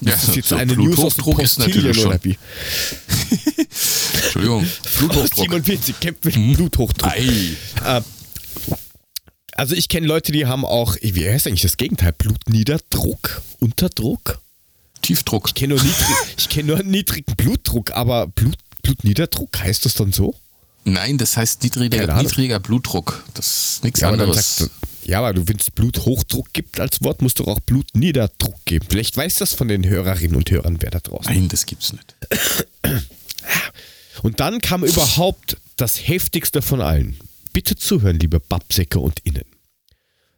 Ja, 0.00 0.12
Das 0.12 0.28
ist 0.28 0.36
jetzt 0.36 0.48
so 0.48 0.56
eine 0.56 0.74
News 0.74 0.98
aus 0.98 1.14
dem 1.14 1.38
ist 1.38 1.58
natürlich 1.58 1.96
schon. 1.96 2.06
oder 2.06 2.24
wie? 2.24 2.36
Entschuldigung. 4.24 4.66
Bluthochdruck. 4.98 5.44
47 5.44 6.00
kämpft 6.00 6.24
mit 6.24 6.34
hm? 6.34 6.54
Bluthochdruck. 6.54 7.12
Äh, 7.14 8.00
also 9.54 9.74
ich 9.76 9.88
kenne 9.88 10.06
Leute, 10.06 10.32
die 10.32 10.46
haben 10.46 10.64
auch, 10.64 10.96
wie 11.00 11.28
heißt 11.28 11.46
eigentlich 11.46 11.62
das 11.62 11.76
Gegenteil? 11.76 12.12
Blutniederdruck? 12.12 13.42
Unterdruck? 13.60 14.40
Tiefdruck. 15.02 15.48
Ich 15.48 15.54
kenne 15.54 15.74
nur, 15.74 15.82
niedrig, 15.82 16.48
kenn 16.48 16.66
nur 16.66 16.82
niedrigen 16.82 17.36
Blutdruck, 17.36 17.90
aber 17.92 18.26
Blut, 18.28 18.56
Blutniederdruck 18.82 19.58
heißt 19.58 19.84
das 19.84 19.94
dann 19.94 20.12
so? 20.12 20.34
Nein, 20.84 21.18
das 21.18 21.36
heißt 21.36 21.62
niedriger, 21.62 22.20
niedriger 22.20 22.58
Blutdruck. 22.58 23.24
Das 23.34 23.74
ist 23.74 23.84
nichts 23.84 24.00
ja, 24.00 24.10
anderes. 24.10 24.56
Sagst, 24.56 24.70
ja, 25.04 25.20
aber 25.20 25.48
wenn 25.48 25.56
es 25.56 25.70
Bluthochdruck 25.70 26.52
gibt 26.52 26.80
als 26.80 27.02
Wort, 27.02 27.22
musst 27.22 27.38
du 27.38 27.44
auch 27.44 27.60
Blutniederdruck 27.60 28.64
geben. 28.64 28.86
Vielleicht 28.88 29.16
weiß 29.16 29.36
das 29.36 29.54
von 29.54 29.68
den 29.68 29.86
Hörerinnen 29.86 30.36
und 30.36 30.50
Hörern, 30.50 30.78
wer 30.80 30.90
da 30.90 31.00
draußen 31.00 31.32
Nein, 31.32 31.48
das 31.48 31.66
gibt's 31.66 31.92
nicht. 31.92 32.14
Und 34.22 34.38
dann 34.40 34.60
kam 34.60 34.84
überhaupt 34.84 35.56
das 35.76 36.06
heftigste 36.06 36.62
von 36.62 36.80
allen. 36.80 37.18
Bitte 37.52 37.74
zuhören, 37.74 38.18
liebe 38.18 38.38
Babsäcke 38.38 39.00
und 39.00 39.18
Innen. 39.24 39.46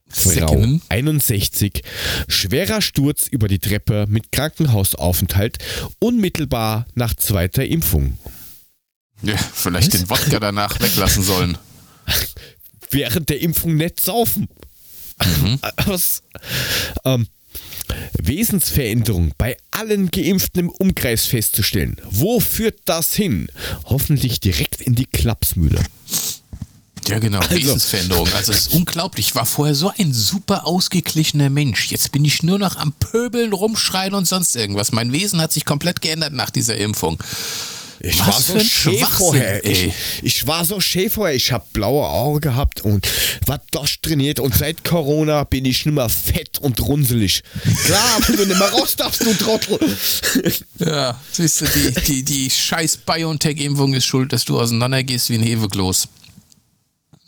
Frau 0.08 0.64
61, 0.88 1.82
schwerer 2.28 2.80
Sturz 2.80 3.26
über 3.26 3.48
die 3.48 3.58
Treppe 3.58 4.06
mit 4.08 4.32
Krankenhausaufenthalt 4.32 5.58
unmittelbar 5.98 6.86
nach 6.94 7.14
zweiter 7.14 7.66
Impfung. 7.66 8.16
Ja, 9.22 9.36
vielleicht 9.36 9.92
Was? 9.92 10.00
den 10.00 10.10
Wodka 10.10 10.40
danach 10.40 10.80
weglassen 10.80 11.22
sollen. 11.22 11.58
Während 12.90 13.28
der 13.28 13.40
Impfung 13.40 13.76
nicht 13.76 14.00
saufen. 14.00 14.48
Mhm. 15.24 15.58
Was? 15.86 16.22
Ähm, 17.04 17.26
Wesensveränderung 18.18 19.32
bei 19.38 19.56
allen 19.70 20.10
Geimpften 20.10 20.60
im 20.60 20.68
Umkreis 20.70 21.26
festzustellen. 21.26 21.96
Wo 22.10 22.40
führt 22.40 22.80
das 22.84 23.14
hin? 23.14 23.48
Hoffentlich 23.84 24.40
direkt 24.40 24.80
in 24.80 24.94
die 24.94 25.06
Klapsmühle. 25.06 25.80
Ja, 27.08 27.18
genau. 27.18 27.40
Also. 27.40 27.54
Wesensveränderung. 27.54 28.28
Also 28.34 28.52
es 28.52 28.66
ist 28.66 28.74
unglaublich. 28.74 29.28
Ich 29.28 29.34
war 29.34 29.44
vorher 29.44 29.74
so 29.74 29.92
ein 29.98 30.12
super 30.12 30.66
ausgeglichener 30.66 31.50
Mensch. 31.50 31.90
Jetzt 31.90 32.12
bin 32.12 32.24
ich 32.24 32.42
nur 32.42 32.58
noch 32.58 32.76
am 32.76 32.92
Pöbeln, 32.92 33.52
rumschreien 33.52 34.14
und 34.14 34.26
sonst 34.26 34.56
irgendwas. 34.56 34.92
Mein 34.92 35.12
Wesen 35.12 35.40
hat 35.40 35.52
sich 35.52 35.64
komplett 35.64 36.00
geändert 36.00 36.32
nach 36.32 36.50
dieser 36.50 36.76
Impfung. 36.76 37.22
Ich 38.04 38.20
Was 38.20 38.26
war 38.26 38.40
so 38.40 38.60
schön 38.60 39.06
vorher. 39.06 39.64
Ich, 39.64 39.92
ich, 40.22 40.46
war 40.46 40.64
so 40.64 40.80
schön 40.80 41.08
vorher. 41.08 41.34
Ich 41.34 41.52
habe 41.52 41.64
blaue 41.72 42.06
Augen 42.06 42.40
gehabt 42.40 42.82
und 42.82 43.08
war 43.46 43.60
trainiert 44.02 44.40
und 44.40 44.54
seit 44.54 44.84
Corona 44.84 45.44
bin 45.44 45.64
ich 45.64 45.86
nicht 45.86 45.94
mehr 45.94 46.08
fett 46.08 46.58
und 46.58 46.80
runzelig. 46.80 47.42
Klar, 47.84 48.18
wenn 48.26 48.36
du 48.36 48.46
nicht 48.46 48.58
mehr 48.58 48.68
raus 48.70 48.96
darfst, 48.96 49.24
du 49.24 49.32
Trottel. 49.34 49.78
Ja, 50.78 51.18
siehst 51.32 51.60
du, 51.60 51.66
die, 51.66 51.94
die, 52.02 52.24
die 52.24 52.50
scheiß 52.50 52.98
BioNTech-Impfung 52.98 53.94
ist 53.94 54.04
schuld, 54.04 54.32
dass 54.32 54.44
du 54.44 54.58
auseinandergehst 54.60 55.30
wie 55.30 55.36
ein 55.36 55.42
Hefekloß. 55.42 56.08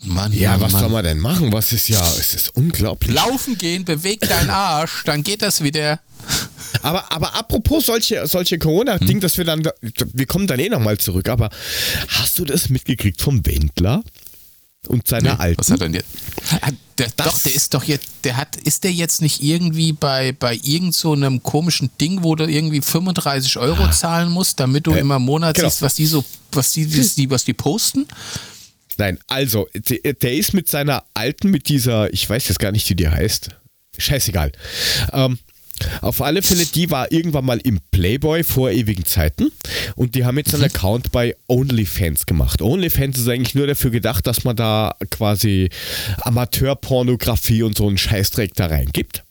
Mann, 0.03 0.31
ja, 0.31 0.51
Mann, 0.51 0.61
was 0.61 0.71
Mann. 0.73 0.81
soll 0.81 0.91
man 0.91 1.03
denn 1.03 1.19
machen? 1.19 1.51
Was 1.51 1.73
ist 1.73 1.89
ja, 1.89 2.01
es 2.01 2.33
ist 2.33 2.55
unglaublich. 2.55 3.13
Laufen 3.13 3.57
gehen, 3.57 3.83
beweg 3.83 4.21
deinen 4.21 4.49
Arsch, 4.49 5.03
dann 5.05 5.23
geht 5.23 5.41
das 5.41 5.63
wieder. 5.63 5.99
Aber, 6.81 7.11
aber 7.11 7.35
apropos 7.35 7.85
solche, 7.85 8.27
solche 8.27 8.59
Corona-Ding, 8.59 9.15
hm. 9.15 9.19
dass 9.21 9.37
wir 9.37 9.45
dann, 9.45 9.67
wir 9.81 10.25
kommen 10.25 10.47
dann 10.47 10.59
eh 10.59 10.69
nochmal 10.69 10.97
zurück, 10.97 11.29
aber 11.29 11.49
hast 12.09 12.37
du 12.37 12.45
das 12.45 12.69
mitgekriegt 12.69 13.21
vom 13.21 13.45
Wendler? 13.45 14.03
Und 14.87 15.07
seiner 15.07 15.33
nee, 15.33 15.39
Alten? 15.39 15.59
Was 15.59 15.71
hat 15.71 15.81
er 15.81 15.89
denn 15.89 15.95
jetzt? 15.95 16.07
Ah, 16.61 16.69
der, 16.97 17.09
doch, 17.17 17.37
der 17.39 17.53
ist 17.53 17.73
doch 17.73 17.83
jetzt, 17.83 18.07
der 18.23 18.37
hat, 18.37 18.55
ist 18.55 18.83
der 18.83 18.93
jetzt 18.93 19.21
nicht 19.21 19.43
irgendwie 19.43 19.91
bei, 19.91 20.31
bei 20.31 20.57
irgend 20.63 20.95
so 20.95 21.13
einem 21.13 21.43
komischen 21.43 21.89
Ding, 21.99 22.23
wo 22.23 22.35
du 22.35 22.45
irgendwie 22.45 22.81
35 22.81 23.57
Euro 23.57 23.83
ah. 23.83 23.91
zahlen 23.91 24.31
musst, 24.31 24.59
damit 24.59 24.87
du 24.87 24.93
äh, 24.93 24.99
immer 24.99 25.17
im 25.17 25.23
Monat 25.23 25.55
genau. 25.55 25.67
siehst, 25.67 25.81
was 25.81 25.95
die 25.95 26.05
so, 26.05 26.23
was 26.51 26.71
die, 26.71 26.97
was 26.97 27.15
die, 27.15 27.29
was 27.29 27.43
die 27.43 27.53
posten? 27.53 28.07
Nein, 28.97 29.19
also, 29.27 29.67
der, 29.73 30.33
ist 30.33 30.53
mit 30.53 30.67
seiner 30.67 31.03
Alten, 31.13 31.51
mit 31.51 31.69
dieser, 31.69 32.11
ich 32.13 32.27
weiß 32.29 32.47
jetzt 32.47 32.59
gar 32.59 32.71
nicht, 32.71 32.89
wie 32.89 32.95
die 32.95 33.09
heißt. 33.09 33.49
Scheißegal. 33.97 34.51
Ähm, 35.13 35.39
auf 36.01 36.21
alle 36.21 36.41
Fälle, 36.41 36.65
die 36.65 36.89
war 36.89 37.11
irgendwann 37.11 37.45
mal 37.45 37.59
im 37.59 37.79
Playboy 37.91 38.43
vor 38.43 38.71
ewigen 38.71 39.05
Zeiten 39.05 39.51
und 39.95 40.15
die 40.15 40.25
haben 40.25 40.37
jetzt 40.37 40.53
einen 40.53 40.63
mhm. 40.63 40.69
Account 40.69 41.11
bei 41.11 41.35
OnlyFans 41.47 42.25
gemacht. 42.25 42.61
OnlyFans 42.61 43.19
ist 43.19 43.27
eigentlich 43.27 43.53
nur 43.53 43.67
dafür 43.67 43.91
gedacht, 43.91 44.25
dass 44.25 44.43
man 44.43 44.55
da 44.55 44.95
quasi 45.11 45.69
Amateurpornografie 46.21 47.61
und 47.63 47.77
so 47.77 47.87
einen 47.87 47.97
Scheißdreck 47.97 48.55
da 48.55 48.67
reingibt 48.67 49.23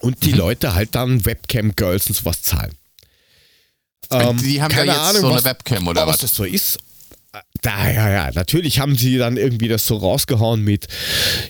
und 0.00 0.24
die 0.24 0.32
mhm. 0.32 0.38
Leute 0.38 0.74
halt 0.74 0.94
dann 0.96 1.24
Webcam-Girls 1.24 2.08
und 2.08 2.14
sowas 2.14 2.42
zahlen. 2.42 2.72
Ähm, 4.10 4.38
die 4.38 4.60
haben 4.60 4.72
keine 4.72 4.88
ja 4.88 4.94
jetzt 4.94 5.02
Ahnung, 5.02 5.20
so 5.20 5.26
eine 5.28 5.36
was, 5.36 5.44
Webcam 5.44 5.86
oder 5.88 6.06
was? 6.06 6.14
was 6.14 6.20
das 6.22 6.34
so 6.34 6.44
ist 6.44 6.78
da, 7.62 7.90
ja, 7.90 8.10
ja, 8.10 8.30
natürlich 8.32 8.78
haben 8.78 8.96
sie 8.96 9.16
dann 9.16 9.36
irgendwie 9.36 9.68
das 9.68 9.86
so 9.86 9.96
rausgehauen 9.96 10.62
mit, 10.62 10.88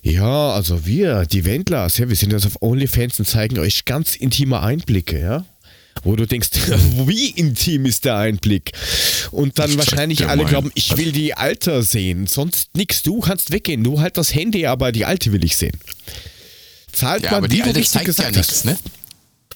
ja, 0.03 0.51
also 0.53 0.87
wir, 0.87 1.27
die 1.27 1.45
Wendlers, 1.45 1.99
ja, 1.99 2.09
wir 2.09 2.17
sind 2.17 2.33
jetzt 2.33 2.47
auf 2.47 2.61
OnlyFans 2.61 3.19
und 3.19 3.27
zeigen 3.27 3.59
euch 3.59 3.85
ganz 3.85 4.15
intime 4.15 4.61
Einblicke, 4.61 5.21
ja. 5.21 5.45
Wo 6.05 6.17
du 6.17 6.27
denkst, 6.27 6.51
wie 7.07 7.31
intim 7.31 7.87
ist 7.87 8.05
der 8.05 8.17
Einblick? 8.17 8.73
Und 9.31 9.59
dann 9.59 9.77
wahrscheinlich 9.77 10.27
alle 10.27 10.45
glauben, 10.45 10.71
ich 10.75 10.97
will 10.97 11.13
die 11.13 11.35
Alter 11.35 11.83
sehen, 11.83 12.27
sonst 12.27 12.77
nix, 12.77 13.03
du 13.03 13.21
kannst 13.21 13.53
weggehen, 13.53 13.83
nur 13.83 14.01
halt 14.01 14.17
das 14.17 14.35
Handy, 14.35 14.67
aber 14.67 14.93
die 14.93 15.05
Alte 15.05 15.33
will 15.33 15.45
ich 15.45 15.57
sehen. 15.57 15.77
Zahlt 16.93 17.25
ja, 17.25 17.41
man, 17.41 17.51
wie 17.51 17.63
du 17.63 17.75
richtig 17.75 18.05
gesagt 18.05 18.35
ja 18.35 18.43
hast. 18.43 18.65
Ne? 18.65 18.77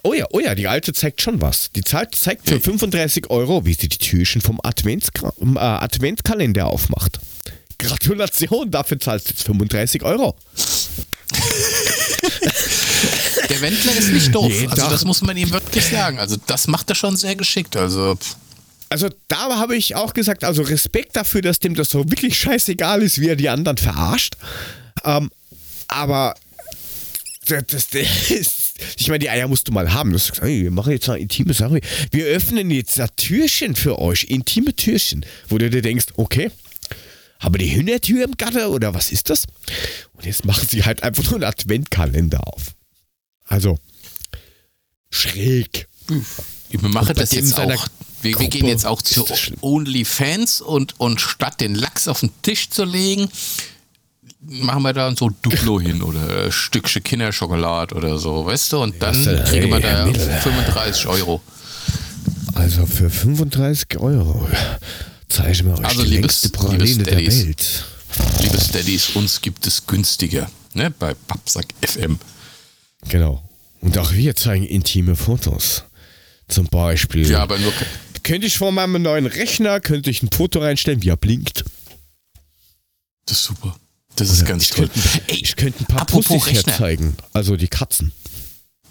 Oh 0.07 0.15
ja, 0.15 0.25
oh 0.31 0.39
ja, 0.39 0.55
die 0.55 0.69
alte 0.69 0.93
zeigt 0.93 1.21
schon 1.21 1.41
was. 1.41 1.73
Die 1.73 1.83
zeigt 1.83 2.15
für 2.15 2.61
35 2.61 3.29
Euro, 3.29 3.67
wie 3.67 3.75
sie 3.75 3.89
die 3.89 3.99
Türchen 3.99 4.41
vom 4.41 4.61
Advents 4.63 5.09
äh, 5.19 5.59
Adventkalender 5.59 6.69
aufmacht. 6.69 7.19
Gratulation, 7.77 8.71
dafür 8.71 9.01
zahlst 9.01 9.27
du 9.27 9.31
jetzt 9.33 9.43
35 9.43 10.05
Euro. 10.05 10.37
Der 13.51 13.61
Wendler 13.61 13.97
ist 13.97 14.13
nicht 14.13 14.33
doof. 14.33 14.49
Jeden 14.49 14.71
also 14.71 14.89
das 14.89 15.05
muss 15.05 15.23
man 15.23 15.37
ihm 15.37 15.51
wirklich 15.51 15.85
sagen. 15.85 16.21
Also 16.21 16.37
das 16.47 16.69
macht 16.69 16.89
er 16.89 16.95
schon 16.95 17.17
sehr 17.17 17.35
geschickt. 17.35 17.77
Also 17.77 18.17
also 18.89 19.09
da 19.27 19.57
habe 19.57 19.77
ich 19.77 19.97
auch 19.97 20.15
gesagt, 20.15 20.45
also 20.45 20.63
Respekt 20.63 21.17
dafür, 21.17 21.43
dass 21.43 21.59
dem 21.59 21.75
das 21.75 21.91
so 21.91 22.09
wirklich 22.09 22.39
scheißegal 22.39 23.03
ist, 23.03 23.21
wie 23.21 23.27
er 23.29 23.35
die 23.35 23.49
anderen 23.49 23.77
verarscht. 23.77 24.37
Ähm, 25.05 25.33
aber 25.89 26.37
das, 27.49 27.65
das, 27.67 27.89
das 27.89 28.31
ist 28.31 28.66
ich 28.97 29.09
meine, 29.09 29.19
die 29.21 29.31
Eier 29.31 29.49
musst 29.49 29.69
du 29.69 29.73
mal 29.73 29.93
haben. 29.93 30.13
Du 30.13 30.19
sagst, 30.19 30.43
hey, 30.43 30.65
wir 30.65 30.71
machen 30.71 30.93
jetzt 30.93 31.09
eine 31.09 31.21
intime 31.21 31.55
Sache. 31.55 31.81
Wir 32.11 32.27
öffnen 32.27 32.71
jetzt 32.71 33.01
ein 33.01 33.09
Türchen 33.17 33.75
für 33.75 33.99
euch, 33.99 34.25
intime 34.25 34.75
Türchen, 34.75 35.25
wo 35.49 35.59
du 35.59 35.71
dir 35.71 35.83
denkst, 35.83 36.07
okay, 36.17 36.51
haben 37.41 37.55
wir 37.55 37.59
die 37.59 37.75
Hühnertür 37.75 38.25
im 38.25 38.37
Gatter 38.37 38.71
oder 38.71 38.95
was 38.95 39.13
ist 39.13 39.31
das? 39.31 39.45
Und 40.15 40.25
jetzt 40.25 40.45
machen 40.45 40.67
sie 40.69 40.85
halt 40.85 41.03
einfach 41.03 41.25
nur 41.25 41.35
einen 41.35 41.45
Adventkalender 41.45 42.47
auf. 42.47 42.75
Also, 43.45 43.79
schräg. 45.11 45.89
Wir 46.71 46.89
machen 46.89 47.15
das 47.15 47.33
jetzt 47.33 47.59
auch. 47.59 47.89
Wir, 48.23 48.39
wir, 48.41 48.49
gehen 48.49 48.67
jetzt 48.67 48.87
auch 48.87 49.03
zu 49.03 49.27
OnlyFans 49.61 50.61
und, 50.61 50.99
und 50.99 51.21
statt 51.21 51.61
den 51.61 51.75
Lachs 51.75 52.09
auf 52.09 52.21
den 52.21 52.31
Tisch 52.43 52.71
zu 52.71 52.85
legen, 52.85 53.29
machen 54.49 54.83
wir 54.83 54.93
da 54.93 55.15
so 55.17 55.31
Duplo 55.43 55.81
hin 55.81 56.03
oder 56.03 56.51
Stückchen 56.51 57.03
Kinderschokolade 57.03 57.95
oder 57.95 58.19
so, 58.19 58.47
weißt 58.47 58.73
du? 58.73 58.83
Und 58.83 59.03
dann 59.03 59.15
kriegen 59.47 59.71
wir 59.71 59.81
da 59.81 60.07
35 60.07 61.07
Euro. 61.07 61.43
Also 62.55 62.87
für 62.87 63.11
35 63.11 63.99
Euro 64.01 64.49
zeigen 65.29 65.67
wir 65.67 65.79
euch 65.79 65.85
also, 65.85 66.03
die 66.03 66.09
liebes, 66.09 66.43
längste 66.43 66.49
Praline 66.51 67.05
der 67.05 67.19
Welt. 67.19 67.85
Liebe 68.41 68.59
Steadies, 68.59 69.11
uns 69.11 69.41
gibt 69.43 69.67
es 69.67 69.87
günstiger, 69.87 70.51
ne? 70.73 70.91
Bei 70.91 71.15
Babsack 71.27 71.67
FM. 71.85 72.19
Genau. 73.09 73.43
Und 73.81 73.99
auch 73.99 74.13
wir 74.13 74.35
zeigen 74.37 74.65
intime 74.65 75.17
Fotos. 75.17 75.85
Zum 76.49 76.67
Beispiel. 76.67 77.29
Ja, 77.31 77.43
aber 77.43 77.59
nur. 77.59 77.73
Könnte 78.23 78.47
ich 78.47 78.57
vor 78.59 78.73
meinem 78.73 79.03
neuen 79.03 79.27
Rechner, 79.27 79.81
könnte 79.81 80.11
ich 80.11 80.23
ein 80.23 80.31
Foto 80.33 80.61
reinstellen, 80.61 81.03
wie 81.03 81.11
er 81.11 81.17
blinkt. 81.17 81.65
Das 83.27 83.39
ist 83.39 83.45
super. 83.45 83.77
Das 84.17 84.31
ist 84.31 84.45
ganz 84.47 84.65
ich 84.65 84.71
toll. 84.71 84.89
Könnte, 84.89 85.23
Ey, 85.29 85.37
ich 85.43 85.57
könnte 85.57 85.81
ein 85.81 85.87
paar 85.87 86.07
Pussys 86.07 86.47
herzeigen. 86.47 87.17
Also 87.33 87.57
die 87.57 87.69
Katzen. 87.69 88.13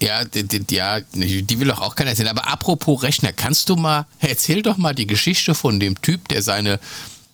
Ja, 0.02 0.26
die, 0.26 0.44
die, 0.44 0.76
ja, 0.76 1.00
die 1.00 1.60
will 1.60 1.68
doch 1.68 1.82
auch 1.82 1.96
keiner 1.96 2.12
erzählen. 2.12 2.30
Aber 2.30 2.48
apropos 2.48 3.02
Rechner, 3.04 3.34
kannst 3.34 3.70
du 3.70 3.76
mal, 3.76 4.06
erzähl 4.20 4.62
doch 4.62 4.78
mal 4.78 4.94
die 4.94 5.08
Geschichte 5.08 5.56
von 5.56 5.80
dem 5.80 6.02
Typ, 6.02 6.28
der 6.28 6.42
seine, 6.42 6.80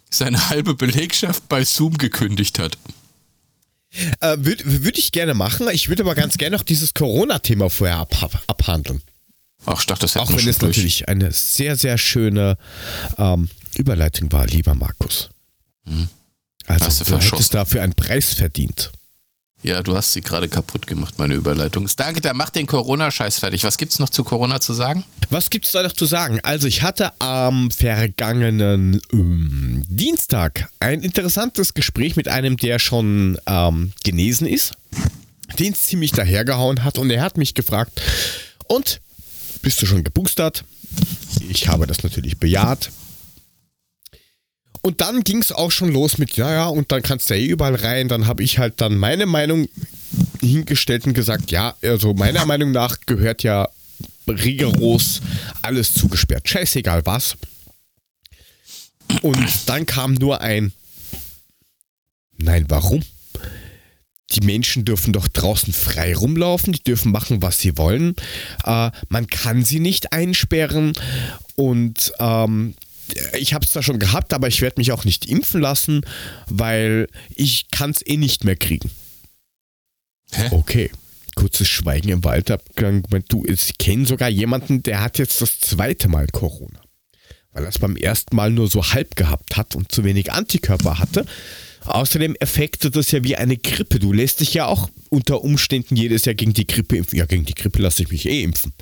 seine 0.10 0.50
halbe 0.50 0.76
Belegschaft 0.76 1.48
bei 1.50 1.64
Zoom 1.64 1.98
gekündigt 1.98 2.60
hat. 2.60 2.78
Äh, 4.22 4.38
Würde 4.40 4.84
würd 4.84 4.98
ich 4.98 5.12
gerne 5.12 5.34
machen. 5.34 5.68
Ich 5.72 5.90
würde 5.90 6.04
aber 6.04 6.16
ganz 6.16 6.38
gerne 6.38 6.56
noch 6.56 6.64
dieses 6.64 6.94
Corona-Thema 6.94 7.70
vorher 7.70 7.98
ab, 7.98 8.44
abhandeln. 8.48 9.02
Ach, 9.66 9.80
ich 9.80 9.86
dachte, 9.86 10.02
das 10.02 10.16
Auch 10.18 10.30
wenn 10.30 10.48
es 10.48 10.60
durch. 10.60 10.78
natürlich 10.78 11.10
eine 11.10 11.32
sehr, 11.32 11.76
sehr 11.76 11.98
schöne 11.98 12.58
ähm, 13.18 13.50
Überleitung 13.76 14.32
war, 14.32 14.48
lieber 14.48 14.76
Markus. 14.76 15.30
Hm. 15.86 16.08
Also 16.74 16.86
Hast 16.86 17.02
du, 17.02 17.06
du 17.06 17.20
hättest 17.20 17.54
dafür 17.54 17.84
einen 17.84 17.94
Preis 17.94 18.34
verdient. 18.34 18.92
Ja, 19.64 19.84
du 19.84 19.96
hast 19.96 20.14
sie 20.14 20.22
gerade 20.22 20.50
kaputt 20.50 20.88
gemacht, 20.88 21.20
meine 21.20 21.36
Überleitung. 21.36 21.88
Danke, 21.96 22.20
da 22.20 22.34
mach 22.34 22.50
den 22.50 22.66
Corona-Scheiß 22.66 23.40
fertig. 23.40 23.64
Was 23.64 23.78
gibt's 23.78 24.00
noch 24.00 24.10
zu 24.10 24.24
Corona 24.24 24.60
zu 24.60 24.74
sagen? 24.74 25.04
Was 25.30 25.52
gibt's 25.52 25.72
da 25.72 25.84
noch 25.84 25.92
zu 25.92 26.06
sagen? 26.06 26.40
Also, 26.42 26.68
ich 26.68 26.82
hatte 26.82 27.12
am 27.20 27.70
vergangenen 27.70 29.00
ähm, 29.14 29.84
Dienstag 29.88 30.68
ein 30.80 31.02
interessantes 31.02 31.76
Gespräch 31.76 32.16
mit 32.16 32.28
einem, 32.28 32.58
der 32.58 32.80
schon 32.80 33.38
ähm, 33.46 33.94
genesen 34.04 34.48
ist, 34.48 34.74
den 35.60 35.74
es 35.74 35.84
ziemlich 35.84 36.12
dahergehauen 36.12 36.84
hat 36.84 36.98
und 36.98 37.12
er 37.12 37.22
hat 37.22 37.38
mich 37.38 37.54
gefragt, 37.54 38.02
und 38.68 39.00
bist 39.62 39.80
du 39.82 39.86
schon 39.86 40.04
geboostert? 40.04 40.64
Ich 41.50 41.68
habe 41.68 41.86
das 41.86 42.02
natürlich 42.02 42.40
bejaht. 42.40 42.90
Und 44.82 45.02
dann 45.02 45.24
ging 45.24 45.38
es 45.38 45.52
auch 45.52 45.72
schon 45.72 45.92
los 45.92 46.18
mit, 46.18 46.36
ja, 46.38 46.52
ja, 46.52 46.66
und 46.68 46.92
dann 46.92 47.04
kannst 47.04 47.30
du 47.30 47.36
ja 47.36 47.42
eh 47.42 47.48
überall 47.48 47.76
rein. 47.76 48.08
Dann 48.08 48.26
habe 48.26 48.44
ich 48.44 48.58
halt 48.58 48.82
dann 48.82 48.98
meine 48.98 49.28
Meinung 49.28 49.70
hingestellt 50.42 51.06
und 51.06 51.14
gesagt, 51.14 51.52
ja, 51.52 51.76
also 51.84 52.14
meiner 52.14 52.46
Meinung 52.46 52.72
nach 52.72 52.98
gehört 53.06 53.44
ja 53.44 53.70
rigoros 54.28 55.22
alles 55.62 55.94
zugesperrt. 55.94 56.50
Scheißegal 56.50 57.06
was. 57.06 57.36
Und 59.22 59.48
dann 59.68 59.86
kam 59.86 60.16
nur 60.16 60.42
ein, 60.42 60.72
nein, 62.38 62.66
warum? 62.70 63.04
Die 64.32 64.42
Menschen 64.42 64.86
dürfen 64.86 65.12
doch 65.12 65.28
draußen 65.28 65.74
frei 65.74 66.16
rumlaufen, 66.16 66.72
die 66.72 66.84
dürfen 66.84 67.12
machen, 67.12 67.42
was 67.42 67.60
sie 67.60 67.78
wollen. 67.78 68.16
Äh, 68.64 68.92
man 69.10 69.28
kann 69.28 69.66
sie 69.66 69.80
nicht 69.80 70.14
einsperren 70.14 70.94
und 71.56 72.14
ähm, 72.20 72.76
ich 73.38 73.54
habe 73.54 73.66
es 73.66 73.72
da 73.72 73.82
schon 73.82 74.00
gehabt, 74.00 74.34
aber 74.34 74.48
ich 74.48 74.62
werde 74.62 74.80
mich 74.80 74.92
auch 74.92 75.06
nicht 75.06 75.26
impfen 75.26 75.62
lassen, 75.62 76.02
weil 76.48 77.08
ich 77.36 77.70
kann 77.72 77.92
es 77.92 78.06
eh 78.06 78.18
nicht 78.18 78.44
mehr 78.44 78.56
kriegen. 78.56 78.92
Hä? 80.32 80.50
Okay. 80.52 80.92
Kurzes 81.36 81.68
Schweigen 81.68 82.10
im 82.10 82.24
Waldabgang. 82.24 83.04
Du, 83.30 83.46
ich 83.46 83.78
kenne 83.78 84.06
sogar 84.06 84.30
jemanden, 84.30 84.84
der 84.84 85.02
hat 85.02 85.18
jetzt 85.18 85.42
das 85.42 85.60
zweite 85.60 86.10
Mal 86.10 86.28
Corona. 86.28 86.82
Weil 87.54 87.64
er 87.64 87.70
es 87.70 87.80
beim 87.80 87.96
ersten 87.96 88.36
Mal 88.36 88.52
nur 88.52 88.70
so 88.70 88.84
halb 88.84 89.16
gehabt 89.16 89.58
hat 89.58 89.76
und 89.76 89.92
zu 89.92 90.04
wenig 90.04 90.32
Antikörper 90.32 91.00
hatte. 91.00 91.26
Außerdem 91.86 92.36
effektet 92.40 92.96
das 92.96 93.12
ja 93.12 93.24
wie 93.24 93.36
eine 93.36 93.58
Grippe. 93.58 94.00
Du 94.00 94.14
lässt 94.14 94.40
dich 94.40 94.54
ja 94.54 94.68
auch 94.68 94.90
unter 95.10 95.44
Umständen 95.44 95.96
jedes 95.96 96.26
Jahr 96.26 96.36
gegen 96.36 96.54
die 96.54 96.68
Grippe 96.68 96.98
impfen. 96.98 97.18
Ja, 97.18 97.26
gegen 97.26 97.46
die 97.46 97.56
Grippe 97.56 97.82
lasse 97.82 98.04
ich 98.04 98.12
mich 98.12 98.26
eh 98.26 98.44
impfen. 98.44 98.74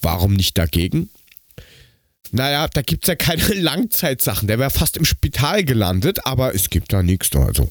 Warum 0.00 0.34
nicht 0.34 0.56
dagegen? 0.56 1.10
Naja, 2.32 2.68
da 2.68 2.82
gibt 2.82 3.04
es 3.04 3.08
ja 3.08 3.16
keine 3.16 3.42
Langzeitsachen. 3.54 4.48
Der 4.48 4.58
wäre 4.58 4.70
fast 4.70 4.96
im 4.96 5.04
Spital 5.04 5.64
gelandet, 5.64 6.26
aber 6.26 6.54
es 6.54 6.70
gibt 6.70 6.92
da 6.92 7.02
nichts. 7.02 7.34
Also, 7.34 7.70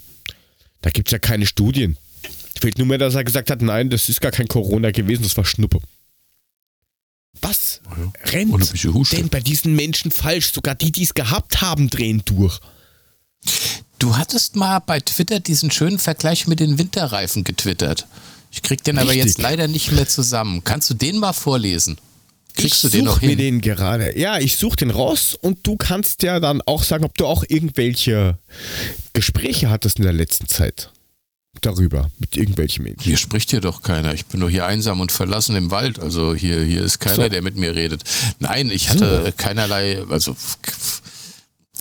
da 0.82 0.90
gibt 0.90 1.10
es 1.10 1.12
ja 1.12 1.20
keine 1.20 1.46
Studien. 1.46 1.98
Fehlt 2.60 2.78
nur 2.78 2.88
mehr, 2.88 2.98
dass 2.98 3.16
er 3.16 3.24
gesagt 3.24 3.50
hat, 3.52 3.62
nein, 3.62 3.90
das 3.90 4.10
ist 4.10 4.20
gar 4.20 4.32
kein 4.32 4.48
Corona 4.48 4.92
gewesen, 4.92 5.24
das 5.24 5.38
war 5.38 5.46
Schnuppe. 5.46 5.80
Was 7.42 7.80
ja, 7.86 8.32
rennt 8.32 9.14
denn 9.14 9.30
bei 9.30 9.40
diesen 9.40 9.76
Menschen 9.76 10.12
falsch? 10.12 10.52
Sogar 10.52 10.76
die, 10.76 10.92
die 10.92 11.04
es 11.04 11.14
gehabt 11.14 11.62
haben, 11.62 11.90
drehen 11.90 12.22
durch. 12.26 12.60
Du 13.98 14.18
hattest 14.18 14.56
mal 14.56 14.80
bei 14.80 15.00
Twitter 15.00 15.40
diesen 15.40 15.72
schönen 15.72 16.00
Vergleich 16.00 16.48
mit 16.48 16.60
den 16.60 16.78
Winterreifen 16.78 17.44
getwittert. 17.44 18.08
Ich 18.52 18.62
krieg 18.62 18.84
den 18.84 18.98
Richtig. 18.98 19.18
aber 19.18 19.26
jetzt 19.26 19.38
leider 19.38 19.68
nicht 19.68 19.92
mehr 19.92 20.08
zusammen. 20.08 20.64
Kannst 20.64 20.90
du 20.90 20.94
den 20.96 21.18
mal 21.18 21.34
vorlesen? 21.34 21.98
Kriegst 22.56 22.84
ich 22.84 22.92
du 22.92 22.98
den 22.98 23.06
noch 23.06 23.20
hin? 23.20 23.30
mir 23.30 23.36
den 23.38 23.62
gerade. 23.62 24.18
Ja, 24.18 24.40
ich 24.40 24.58
suche 24.58 24.78
den 24.78 24.92
raus 24.92 25.38
und 25.40 25.66
du 25.66 25.78
kannst 25.78 26.24
ja 26.24 26.40
dann 26.40 26.62
auch 26.66 26.84
sagen, 26.84 27.06
ob 27.06 27.18
du 27.18 27.26
auch 27.26 27.44
irgendwelche 27.48 28.38
Gespräche 29.14 29.70
hattest 29.70 29.98
in 29.98 30.04
der 30.04 30.14
letzten 30.14 30.48
Zeit 30.48 30.92
darüber 31.62 32.10
mit 32.20 32.38
irgendwelchen 32.38 32.84
Menschen. 32.84 33.04
Hier 33.04 33.18
spricht 33.18 33.50
hier 33.50 33.62
doch 33.62 33.82
keiner. 33.82 34.14
Ich 34.14 34.26
bin 34.26 34.40
nur 34.40 34.50
hier 34.50 34.66
einsam 34.66 35.02
und 35.02 35.12
verlassen 35.12 35.56
im 35.56 35.72
Wald. 35.72 36.00
Also 36.00 36.34
hier, 36.34 36.64
hier 36.64 36.84
ist 36.84 37.00
keiner, 37.00 37.24
so. 37.24 37.30
der 37.30 37.42
mit 37.42 37.56
mir 37.56 37.76
redet. 37.76 38.04
Nein, 38.40 38.70
ich 38.72 38.90
hatte 38.90 39.26
so. 39.26 39.32
keinerlei, 39.36 40.04
also 40.10 40.36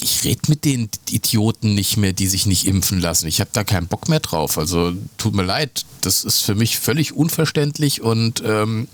ich 0.01 0.25
rede 0.25 0.41
mit 0.49 0.65
den 0.65 0.89
Idioten 1.11 1.75
nicht 1.75 1.97
mehr, 1.97 2.13
die 2.13 2.29
sich 2.29 2.47
nicht 2.47 2.67
impfen 2.67 3.01
lassen. 3.01 3.27
Ich 3.27 3.41
habe 3.41 3.51
da 3.53 3.65
keinen 3.65 3.89
Bock 3.89 4.09
mehr 4.09 4.21
drauf. 4.21 4.59
Also 4.59 4.95
tut 5.17 5.35
mir 5.35 5.45
leid, 5.45 5.85
das 6.03 6.25
ist 6.25 6.41
für 6.41 6.55
mich 6.55 6.79
völlig 6.79 7.13
unverständlich 7.13 8.01
und 8.01 8.43
ähm, 8.45 8.89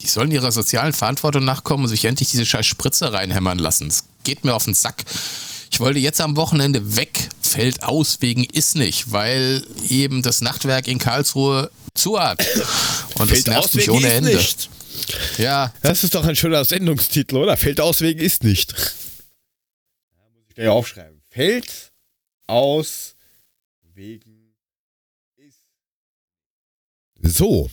die 0.00 0.06
sollen 0.06 0.30
ihrer 0.30 0.52
sozialen 0.52 0.92
Verantwortung 0.92 1.44
nachkommen 1.44 1.84
und 1.84 1.90
sich 1.90 2.04
endlich 2.04 2.30
diese 2.30 2.46
scheiß 2.46 2.66
Spritze 2.66 3.12
reinhämmern 3.12 3.58
lassen. 3.58 3.88
Es 3.88 4.04
geht 4.24 4.44
mir 4.44 4.54
auf 4.54 4.64
den 4.64 4.74
Sack. 4.74 5.04
Ich 5.70 5.80
wollte 5.80 5.98
jetzt 5.98 6.20
am 6.20 6.36
Wochenende 6.36 6.96
weg, 6.96 7.28
fällt 7.42 7.82
aus 7.82 8.20
wegen 8.20 8.44
ist 8.44 8.76
nicht, 8.76 9.12
weil 9.12 9.66
eben 9.88 10.22
das 10.22 10.40
Nachtwerk 10.40 10.88
in 10.88 10.98
Karlsruhe 10.98 11.70
zu 11.94 12.20
hat. 12.20 12.40
Und 13.14 13.28
fällt 13.28 13.46
das 13.48 13.54
nervt 13.54 13.74
mich 13.74 13.90
ohne 13.90 14.12
Ende. 14.12 14.36
Nicht. 14.36 14.70
Ja. 15.38 15.72
Das 15.82 16.04
ist 16.04 16.14
doch 16.14 16.24
ein 16.24 16.36
schöner 16.36 16.64
Sendungstitel, 16.64 17.36
oder? 17.36 17.56
Fällt 17.56 17.80
aus 17.80 18.00
wegen 18.00 18.20
ist 18.20 18.44
nicht. 18.44 18.74
Da 20.16 20.22
muss 20.32 20.44
ich 20.48 20.54
gleich 20.54 20.68
aufschreiben. 20.68 21.20
Fällt 21.28 21.92
aus 22.46 23.16
wegen 23.94 24.54
ist. 25.36 25.58
So. 27.22 27.70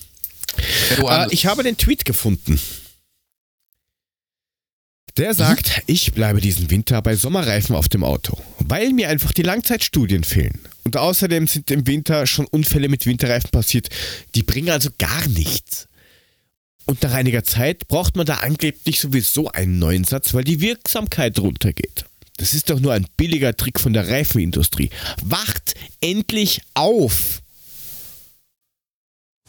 Äh, 0.58 1.28
ich 1.32 1.46
habe 1.46 1.64
den 1.64 1.78
Tweet 1.78 2.06
gefunden. 2.06 2.60
Der 5.18 5.34
sagt, 5.36 5.68
mhm. 5.68 5.84
ich 5.88 6.14
bleibe 6.14 6.42
diesen 6.42 6.72
Winter 6.72 7.02
bei 7.02 7.16
Sommerreifen 7.16 7.76
auf 7.76 7.88
dem 7.88 8.04
Auto, 8.04 8.38
weil 8.60 8.94
mir 8.94 9.10
einfach 9.10 9.32
die 9.32 9.44
Langzeitstudien 9.44 10.24
fehlen. 10.24 10.60
Und 10.86 10.98
außerdem 10.98 11.48
sind 11.48 11.70
im 11.72 11.86
Winter 11.88 12.26
schon 12.26 12.48
Unfälle 12.48 12.90
mit 12.90 13.06
Winterreifen 13.06 13.52
passiert, 13.52 13.90
die 14.36 14.44
bringen 14.44 14.70
also 14.70 14.90
gar 14.98 15.28
nichts. 15.28 15.88
Und 16.86 17.02
nach 17.04 17.14
einiger 17.14 17.44
Zeit 17.44 17.88
braucht 17.88 18.16
man 18.18 18.26
da 18.26 18.38
angeblich 18.38 19.00
sowieso 19.00 19.50
einen 19.50 19.80
neuen 19.80 20.04
Satz, 20.04 20.34
weil 20.34 20.44
die 20.44 20.60
Wirksamkeit 20.60 21.40
runtergeht. 21.40 22.06
Das 22.38 22.54
ist 22.54 22.70
doch 22.70 22.80
nur 22.80 22.94
ein 22.94 23.06
billiger 23.16 23.56
Trick 23.56 23.80
von 23.80 23.94
der 23.94 24.10
Reifenindustrie. 24.10 24.90
Wacht 25.24 25.76
endlich 26.02 26.62
auf! 26.74 27.42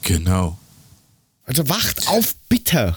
Genau. 0.03 0.59
Also 1.47 1.69
wacht 1.69 2.09
auf, 2.09 2.35
bitte. 2.49 2.97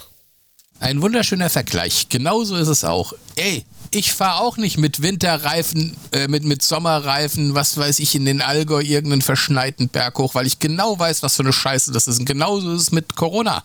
Ein 0.80 1.02
wunderschöner 1.02 1.50
Vergleich. 1.50 2.08
Genauso 2.10 2.56
ist 2.56 2.68
es 2.68 2.84
auch. 2.84 3.14
Ey, 3.36 3.66
ich 3.92 4.14
fahre 4.14 4.42
auch 4.42 4.58
nicht 4.58 4.78
mit 4.78 5.02
Winterreifen, 5.02 5.98
äh, 6.12 6.28
mit, 6.28 6.44
mit 6.44 6.62
Sommerreifen, 6.62 7.56
was 7.56 7.78
weiß 7.78 8.00
ich, 8.00 8.16
in 8.16 8.26
den 8.26 8.42
Allgäu 8.42 8.82
irgendeinen 8.82 9.22
verschneiten 9.22 9.90
Berg 9.90 10.18
hoch, 10.20 10.36
weil 10.36 10.46
ich 10.46 10.60
genau 10.60 11.00
weiß, 11.00 11.24
was 11.24 11.36
für 11.36 11.44
eine 11.44 11.54
Scheiße 11.54 11.92
das 11.92 12.08
ist. 12.08 12.20
Und 12.20 12.26
genauso 12.26 12.74
ist 12.74 12.82
es 12.82 12.92
mit 12.92 13.16
Corona. 13.16 13.64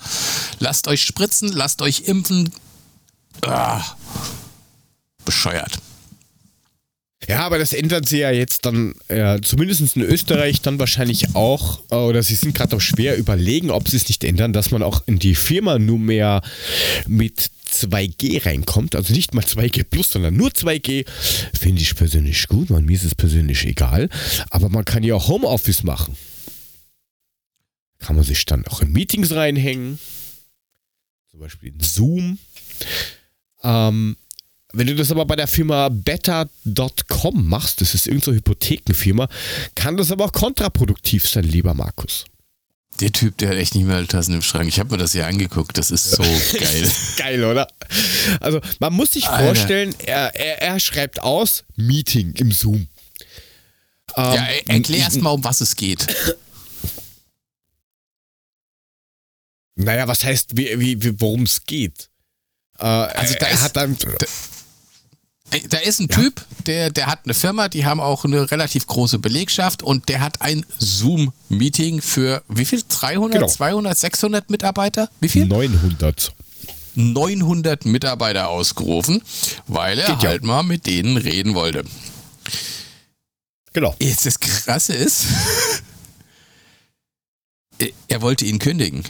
Lasst 0.58 0.88
euch 0.88 1.02
spritzen, 1.02 1.48
lasst 1.52 1.82
euch 1.82 2.02
impfen. 2.06 2.52
Ah, 3.44 3.82
bescheuert. 5.24 5.78
Ja, 7.28 7.40
aber 7.46 7.58
das 7.58 7.72
ändern 7.72 8.04
sie 8.04 8.18
ja 8.18 8.30
jetzt 8.30 8.66
dann, 8.66 8.94
ja, 9.08 9.40
zumindest 9.40 9.96
in 9.96 10.02
Österreich 10.02 10.60
dann 10.60 10.78
wahrscheinlich 10.78 11.34
auch, 11.34 11.80
äh, 11.90 11.94
oder 11.94 12.22
sie 12.22 12.34
sind 12.34 12.54
gerade 12.54 12.76
auch 12.76 12.80
schwer 12.80 13.16
überlegen, 13.16 13.70
ob 13.70 13.88
sie 13.88 13.96
es 13.96 14.08
nicht 14.08 14.24
ändern, 14.24 14.52
dass 14.52 14.70
man 14.70 14.82
auch 14.82 15.02
in 15.06 15.18
die 15.18 15.34
Firma 15.34 15.78
nur 15.78 15.98
mehr 15.98 16.42
mit 17.06 17.50
2G 17.72 18.44
reinkommt. 18.44 18.94
Also 18.94 19.12
nicht 19.14 19.34
mal 19.34 19.44
2G 19.44 19.84
plus, 19.84 20.10
sondern 20.10 20.36
nur 20.36 20.50
2G. 20.50 21.06
Finde 21.58 21.82
ich 21.82 21.94
persönlich 21.94 22.46
gut, 22.48 22.70
man, 22.70 22.84
mir 22.84 22.94
ist 22.94 23.04
es 23.04 23.14
persönlich 23.14 23.64
egal. 23.64 24.08
Aber 24.50 24.68
man 24.68 24.84
kann 24.84 25.02
ja 25.02 25.14
auch 25.14 25.28
Homeoffice 25.28 25.84
machen. 25.84 26.16
Kann 27.98 28.16
man 28.16 28.24
sich 28.24 28.44
dann 28.44 28.66
auch 28.66 28.80
in 28.80 28.92
Meetings 28.92 29.32
reinhängen. 29.32 29.98
Zum 31.30 31.40
Beispiel 31.40 31.72
in 31.72 31.80
Zoom. 31.80 32.38
Ähm, 33.62 34.16
wenn 34.72 34.86
du 34.86 34.94
das 34.94 35.10
aber 35.10 35.24
bei 35.24 35.36
der 35.36 35.46
Firma 35.46 35.88
better.com 35.88 37.48
machst, 37.48 37.80
das 37.80 37.94
ist 37.94 38.06
irgendeine 38.06 38.32
so 38.32 38.38
Hypothekenfirma, 38.38 39.28
kann 39.74 39.96
das 39.96 40.10
aber 40.10 40.24
auch 40.24 40.32
kontraproduktiv 40.32 41.28
sein, 41.28 41.44
lieber 41.44 41.74
Markus. 41.74 42.24
Der 43.00 43.10
Typ, 43.10 43.38
der 43.38 43.50
hat 43.50 43.56
echt 43.56 43.74
nicht 43.74 43.86
mehr 43.86 44.06
Tassen 44.06 44.34
im 44.34 44.42
Schrank. 44.42 44.68
Ich 44.68 44.78
habe 44.78 44.90
mir 44.90 44.98
das 44.98 45.12
hier 45.12 45.26
angeguckt. 45.26 45.78
Das 45.78 45.90
ist 45.90 46.10
so 46.10 46.22
geil. 46.58 46.92
geil, 47.16 47.44
oder? 47.44 47.66
Also, 48.40 48.60
man 48.80 48.92
muss 48.92 49.12
sich 49.12 49.26
Alter. 49.26 49.46
vorstellen, 49.46 49.94
er, 49.98 50.34
er, 50.34 50.62
er, 50.62 50.78
schreibt 50.78 51.20
aus 51.20 51.64
Meeting 51.76 52.34
im 52.36 52.52
Zoom. 52.52 52.88
Ähm, 54.16 54.34
ja, 54.34 54.46
erklär 54.68 54.98
erst 54.98 55.22
mal, 55.22 55.30
um 55.30 55.42
was 55.42 55.62
es 55.62 55.74
geht. 55.74 56.06
Naja, 59.74 60.06
was 60.06 60.22
heißt, 60.22 60.56
wie, 60.56 60.78
wie, 60.78 61.20
worum 61.20 61.44
es 61.44 61.64
geht? 61.64 62.10
Äh, 62.78 62.84
also 62.84 63.34
da 63.38 63.46
er 63.46 63.54
ist, 63.54 63.62
hat 63.62 63.76
dann. 63.76 63.96
Da, 63.96 64.26
da 65.68 65.78
ist 65.78 66.00
ein 66.00 66.08
ja. 66.10 66.16
Typ, 66.16 66.44
der, 66.66 66.90
der 66.90 67.06
hat 67.06 67.20
eine 67.24 67.34
Firma, 67.34 67.68
die 67.68 67.84
haben 67.84 68.00
auch 68.00 68.24
eine 68.24 68.50
relativ 68.50 68.86
große 68.86 69.18
Belegschaft 69.18 69.82
und 69.82 70.08
der 70.08 70.20
hat 70.20 70.40
ein 70.40 70.64
Zoom-Meeting 70.78 72.00
für 72.00 72.42
wie 72.48 72.64
viel? 72.64 72.82
300, 72.86 73.32
genau. 73.32 73.48
200, 73.48 73.98
600 73.98 74.50
Mitarbeiter? 74.50 75.08
Wie 75.20 75.28
viel? 75.28 75.46
900. 75.46 76.32
900 76.94 77.84
Mitarbeiter 77.86 78.48
ausgerufen, 78.48 79.22
weil 79.66 79.98
er 79.98 80.14
Geht 80.14 80.28
halt 80.28 80.42
ja. 80.42 80.48
mal 80.48 80.62
mit 80.62 80.86
denen 80.86 81.16
reden 81.16 81.54
wollte. 81.54 81.84
Genau. 83.72 83.94
Jetzt 84.00 84.26
das 84.26 84.38
Krasse 84.38 84.94
ist, 84.94 85.26
er 88.08 88.20
wollte 88.20 88.44
ihn 88.44 88.58
kündigen. 88.58 89.02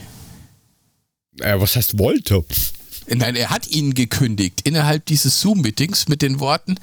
Äh, 1.39 1.59
was 1.59 1.75
heißt 1.75 1.99
wollte? 1.99 2.45
Nein, 3.07 3.35
er 3.35 3.49
hat 3.49 3.67
ihn 3.67 3.93
gekündigt 3.93 4.61
innerhalb 4.63 5.05
dieses 5.05 5.41
Zoom-Meetings 5.41 6.07
mit 6.07 6.21
den 6.21 6.39
Worten, 6.39 6.77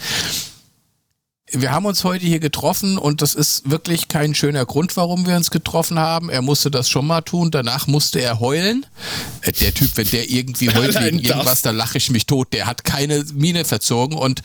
wir 1.53 1.73
haben 1.73 1.85
uns 1.85 2.05
heute 2.05 2.25
hier 2.25 2.39
getroffen 2.39 2.97
und 2.97 3.23
das 3.23 3.35
ist 3.35 3.69
wirklich 3.69 4.09
kein 4.09 4.35
schöner 4.35 4.65
Grund, 4.65 4.97
warum 4.97 5.27
wir 5.27 5.35
uns 5.37 5.51
getroffen 5.51 5.99
haben. 5.99 6.31
Er 6.31 6.43
musste 6.43 6.71
das 6.71 6.89
schon 6.89 7.07
mal 7.07 7.23
tun, 7.23 7.51
danach 7.51 7.87
musste 7.87 8.21
er 8.21 8.39
heulen. 8.39 8.87
Äh, 9.43 9.53
der 9.53 9.75
Typ, 9.75 9.97
wenn 9.97 10.09
der 10.11 10.31
irgendwie 10.31 10.71
heult 10.75 10.95
wegen 11.01 11.19
irgendwas, 11.19 11.63
da 11.63 11.71
lache 11.71 11.99
ich 11.99 12.11
mich 12.11 12.27
tot. 12.27 12.53
Der 12.53 12.67
hat 12.67 12.85
keine 12.85 13.25
Miene 13.35 13.65
verzogen 13.65 14.17
und 14.17 14.43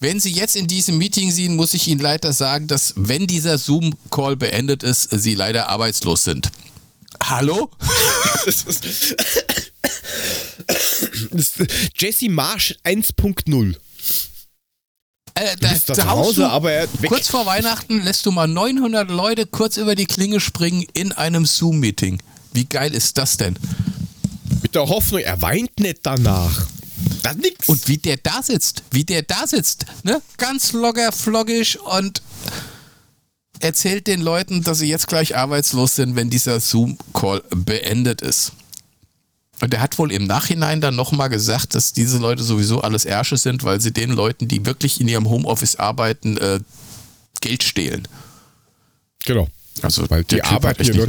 wenn 0.00 0.20
Sie 0.20 0.32
jetzt 0.32 0.56
in 0.56 0.66
diesem 0.66 0.98
Meeting 0.98 1.30
sind, 1.30 1.56
muss 1.56 1.72
ich 1.72 1.88
Ihnen 1.88 2.00
leider 2.00 2.32
sagen, 2.32 2.66
dass 2.66 2.94
wenn 2.96 3.26
dieser 3.26 3.58
Zoom-Call 3.58 4.36
beendet 4.36 4.82
ist, 4.82 5.08
Sie 5.10 5.34
leider 5.34 5.68
arbeitslos 5.68 6.24
sind. 6.24 6.50
Hallo? 7.22 7.70
Jesse 11.96 12.28
Marsch 12.28 12.74
1.0. 12.84 13.76
Äh, 15.36 15.56
da, 15.58 15.68
bist 15.68 15.94
zu 15.94 16.08
Hause, 16.08 16.48
aber 16.48 16.70
er 16.70 16.86
kurz 17.08 17.28
vor 17.28 17.44
Weihnachten 17.44 18.02
lässt 18.02 18.24
du 18.24 18.30
mal 18.30 18.46
900 18.46 19.10
Leute 19.10 19.46
kurz 19.46 19.76
über 19.76 19.96
die 19.96 20.06
Klinge 20.06 20.38
springen 20.38 20.86
in 20.92 21.10
einem 21.10 21.44
Zoom-Meeting. 21.44 22.22
Wie 22.52 22.66
geil 22.66 22.94
ist 22.94 23.18
das 23.18 23.36
denn? 23.36 23.58
Mit 24.62 24.76
der 24.76 24.88
Hoffnung, 24.88 25.20
er 25.20 25.42
weint 25.42 25.80
nicht 25.80 25.98
danach. 26.04 26.68
Das 27.22 27.36
nix. 27.36 27.68
Und 27.68 27.88
wie 27.88 27.98
der 27.98 28.16
da 28.18 28.42
sitzt, 28.42 28.84
wie 28.92 29.04
der 29.04 29.22
da 29.22 29.46
sitzt, 29.46 29.86
ne? 30.04 30.22
Ganz 30.36 30.72
locker, 30.72 31.10
floggisch 31.10 31.76
und 31.76 32.22
erzählt 33.58 34.06
den 34.06 34.20
Leuten, 34.20 34.62
dass 34.62 34.78
sie 34.78 34.88
jetzt 34.88 35.08
gleich 35.08 35.36
arbeitslos 35.36 35.96
sind, 35.96 36.14
wenn 36.14 36.30
dieser 36.30 36.60
Zoom-Call 36.60 37.42
beendet 37.50 38.20
ist. 38.20 38.52
Und 39.60 39.72
er 39.72 39.80
hat 39.80 39.98
wohl 39.98 40.12
im 40.12 40.26
Nachhinein 40.26 40.80
dann 40.80 40.96
nochmal 40.96 41.28
gesagt, 41.28 41.74
dass 41.74 41.92
diese 41.92 42.18
Leute 42.18 42.42
sowieso 42.42 42.80
alles 42.80 43.04
Ärsche 43.04 43.36
sind, 43.36 43.64
weil 43.64 43.80
sie 43.80 43.92
den 43.92 44.10
Leuten, 44.10 44.48
die 44.48 44.66
wirklich 44.66 45.00
in 45.00 45.08
ihrem 45.08 45.28
Homeoffice 45.28 45.76
arbeiten, 45.76 46.36
äh, 46.38 46.60
Geld 47.40 47.62
stehlen. 47.62 48.08
Genau. 49.24 49.48
Also 49.82 50.08
weil 50.10 50.24
die 50.24 50.42
arbeiten, 50.42 50.84
ja 50.84 50.94
nur, 50.94 51.08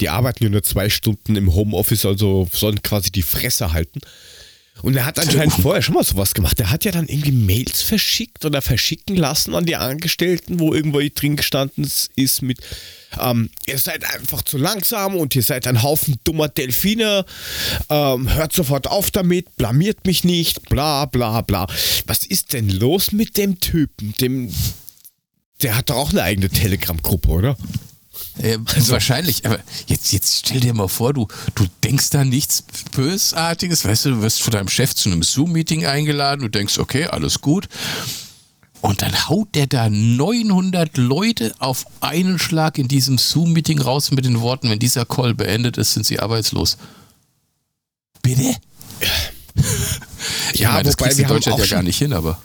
die 0.00 0.08
arbeiten 0.08 0.44
ja 0.44 0.50
nur 0.50 0.62
zwei 0.62 0.88
Stunden 0.88 1.36
im 1.36 1.54
Homeoffice, 1.54 2.06
also 2.06 2.48
sollen 2.52 2.82
quasi 2.82 3.10
die 3.10 3.22
Fresse 3.22 3.72
halten. 3.72 4.00
Und 4.82 4.96
er 4.96 5.06
hat 5.06 5.18
anscheinend 5.18 5.54
vorher 5.54 5.82
schon 5.82 5.94
mal 5.94 6.04
sowas 6.04 6.34
gemacht. 6.34 6.58
Er 6.60 6.70
hat 6.70 6.84
ja 6.84 6.92
dann 6.92 7.06
irgendwie 7.06 7.32
Mails 7.32 7.82
verschickt 7.82 8.44
oder 8.44 8.60
verschicken 8.60 9.16
lassen 9.16 9.54
an 9.54 9.64
die 9.64 9.76
Angestellten, 9.76 10.58
wo 10.58 10.74
irgendwo 10.74 11.00
drin 11.14 11.36
gestanden 11.36 11.88
ist 12.16 12.42
mit, 12.42 12.58
ähm, 13.20 13.50
ihr 13.66 13.78
seid 13.78 14.04
einfach 14.12 14.42
zu 14.42 14.58
langsam 14.58 15.16
und 15.16 15.34
ihr 15.36 15.42
seid 15.42 15.66
ein 15.66 15.82
Haufen 15.82 16.16
dummer 16.24 16.48
Delfine, 16.48 17.24
ähm, 17.88 18.34
hört 18.34 18.52
sofort 18.52 18.88
auf 18.88 19.10
damit, 19.10 19.56
blamiert 19.56 20.06
mich 20.06 20.24
nicht, 20.24 20.68
bla 20.68 21.06
bla 21.06 21.40
bla. 21.40 21.66
Was 22.06 22.24
ist 22.24 22.52
denn 22.52 22.68
los 22.68 23.12
mit 23.12 23.36
dem 23.36 23.60
Typen? 23.60 24.12
Dem, 24.20 24.52
der 25.62 25.76
hat 25.76 25.90
doch 25.90 25.96
auch 25.96 26.10
eine 26.10 26.22
eigene 26.22 26.50
Telegram-Gruppe, 26.50 27.28
oder? 27.28 27.56
Äh, 28.38 28.58
also, 28.74 28.92
wahrscheinlich, 28.92 29.46
aber 29.46 29.58
jetzt, 29.86 30.12
jetzt 30.12 30.46
stell 30.46 30.60
dir 30.60 30.74
mal 30.74 30.88
vor, 30.88 31.12
du, 31.12 31.28
du 31.54 31.66
denkst 31.82 32.10
da 32.10 32.24
nichts 32.24 32.64
Bösartiges, 32.92 33.84
weißt 33.84 34.06
du, 34.06 34.10
du 34.10 34.22
wirst 34.22 34.42
von 34.42 34.52
deinem 34.52 34.68
Chef 34.68 34.94
zu 34.94 35.10
einem 35.10 35.22
Zoom-Meeting 35.22 35.86
eingeladen, 35.86 36.42
du 36.42 36.48
denkst, 36.48 36.78
okay, 36.78 37.06
alles 37.06 37.40
gut. 37.40 37.68
Und 38.80 39.00
dann 39.00 39.28
haut 39.28 39.54
der 39.54 39.66
da 39.66 39.88
900 39.88 40.98
Leute 40.98 41.54
auf 41.58 41.86
einen 42.00 42.38
Schlag 42.38 42.76
in 42.76 42.86
diesem 42.86 43.16
Zoom-Meeting 43.16 43.80
raus 43.80 44.10
mit 44.10 44.26
den 44.26 44.40
Worten, 44.40 44.68
wenn 44.68 44.78
dieser 44.78 45.06
Call 45.06 45.34
beendet 45.34 45.78
ist, 45.78 45.94
sind 45.94 46.04
sie 46.04 46.20
arbeitslos. 46.20 46.76
Bitte? 48.22 48.56
Ja, 50.54 50.72
meine, 50.72 50.84
das 50.84 50.96
kriegst 50.96 51.18
du 51.18 51.22
in 51.22 51.28
Deutschland 51.28 51.58
ja 51.58 51.66
gar 51.66 51.82
nicht 51.82 51.98
hin, 51.98 52.12
aber. 52.12 52.40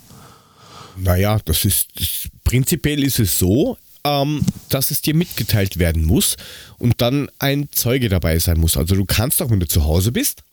Naja, 0.98 1.40
das 1.46 1.66
ist, 1.66 1.88
das, 1.96 2.30
prinzipiell 2.44 3.04
ist 3.04 3.20
es 3.20 3.38
so, 3.40 3.78
ähm, 4.04 4.46
dass 4.70 4.92
es 4.92 5.02
dir 5.02 5.14
mitgeteilt 5.14 5.78
werden 5.78 6.06
muss 6.06 6.38
und 6.78 7.02
dann 7.02 7.30
ein 7.40 7.70
Zeuge 7.72 8.10
dabei 8.10 8.40
sein 8.40 8.60
muss. 8.60 8.78
Also 8.78 8.96
du 8.96 9.06
kannst 9.06 9.42
auch, 9.42 9.52
wenn 9.52 9.60
du 9.60 9.68
zu 9.68 9.86
Hause 9.86 10.12
bist, 10.12 10.44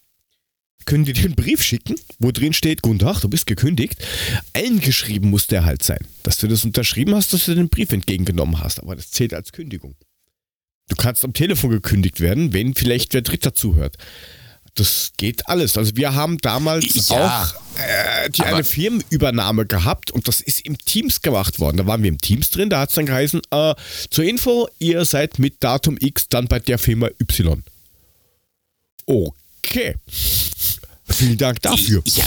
können 0.87 1.05
dir 1.05 1.17
einen 1.17 1.35
Brief 1.35 1.63
schicken, 1.63 1.97
wo 2.19 2.31
drin 2.31 2.53
steht, 2.53 2.81
guten 2.81 3.01
Tag, 3.01 3.21
du 3.21 3.29
bist 3.29 3.47
gekündigt. 3.47 3.97
Eingeschrieben 4.55 5.31
muss 5.31 5.49
der 5.49 5.65
halt 5.65 5.83
sein, 5.83 5.99
dass 6.23 6.39
du 6.39 6.47
das 6.47 6.65
unterschrieben 6.65 7.15
hast, 7.15 7.33
dass 7.33 7.47
du 7.47 7.55
den 7.55 7.69
Brief 7.69 7.93
entgegengenommen 7.93 8.61
hast. 8.61 8.81
Aber 8.81 8.95
das 8.97 9.11
zählt 9.11 9.35
als 9.35 9.53
Kündigung. 9.53 9.97
Du 10.89 10.95
kannst 10.95 11.25
am 11.25 11.33
Telefon 11.33 11.71
gekündigt 11.71 12.21
werden, 12.21 12.53
wenn 12.53 12.75
vielleicht 12.75 13.13
wer 13.13 13.23
Dritter 13.23 13.55
zuhört. 13.55 13.97
Das 14.77 15.13
geht 15.17 15.49
alles. 15.49 15.77
Also 15.77 15.97
wir 15.97 16.15
haben 16.15 16.39
damals 16.39 17.09
ja, 17.09 17.17
auch 17.17 17.55
äh, 17.79 18.31
die 18.31 18.43
eine 18.43 18.63
Firmenübernahme 18.63 19.67
gehabt 19.67 20.11
und 20.11 20.29
das 20.29 20.41
ist 20.41 20.61
im 20.61 20.79
Teams 20.79 21.23
gemacht 21.23 21.59
worden. 21.59 21.79
Da 21.79 21.87
waren 21.87 22.03
wir 22.03 22.09
im 22.09 22.21
Teams 22.21 22.51
drin, 22.51 22.71
da 22.71 22.81
hat 22.81 22.91
es 22.91 22.95
dann 22.95 23.07
geheißen, 23.07 23.41
äh, 23.51 23.75
zur 24.11 24.25
Info, 24.25 24.69
ihr 24.79 25.05
seid 25.05 25.39
mit 25.39 25.65
Datum 25.65 25.97
X 25.99 26.29
dann 26.29 26.47
bei 26.47 26.61
der 26.61 26.79
Firma 26.79 27.09
Y. 27.21 27.63
Okay. 29.07 29.95
Vielen 31.09 31.39
Dank 31.39 31.63
dafür. 31.63 32.03
Ja. 32.05 32.25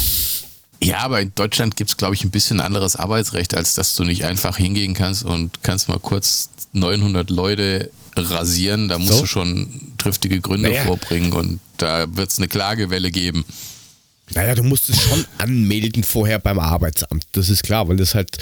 Ja, 0.81 0.99
aber 0.99 1.19
in 1.19 1.33
Deutschland 1.35 1.75
gibt 1.75 1.89
es, 1.89 1.97
glaube 1.97 2.15
ich, 2.15 2.23
ein 2.23 2.31
bisschen 2.31 2.61
anderes 2.61 2.95
Arbeitsrecht, 2.95 3.53
als 3.53 3.73
dass 3.73 3.95
du 3.95 4.05
nicht 4.05 4.23
einfach 4.23 4.55
hingehen 4.55 4.93
kannst 4.93 5.25
und 5.25 5.61
kannst 5.61 5.89
mal 5.89 5.99
kurz 5.99 6.49
900 6.71 7.29
Leute 7.29 7.91
rasieren. 8.21 8.87
Da 8.87 8.97
musst 8.97 9.13
so? 9.13 9.21
du 9.21 9.25
schon 9.27 9.93
triftige 9.97 10.41
Gründe 10.41 10.69
naja. 10.69 10.85
vorbringen 10.85 11.33
und 11.33 11.59
da 11.77 12.05
wird 12.15 12.29
es 12.29 12.37
eine 12.37 12.47
Klagewelle 12.47 13.11
geben. 13.11 13.45
Naja, 14.33 14.55
du 14.55 14.63
musst 14.63 14.89
es 14.89 15.01
schon 15.01 15.25
anmelden 15.37 16.03
vorher 16.03 16.39
beim 16.39 16.59
Arbeitsamt. 16.59 17.25
Das 17.31 17.49
ist 17.49 17.63
klar, 17.63 17.87
weil 17.87 17.97
das 17.97 18.13
halt 18.13 18.37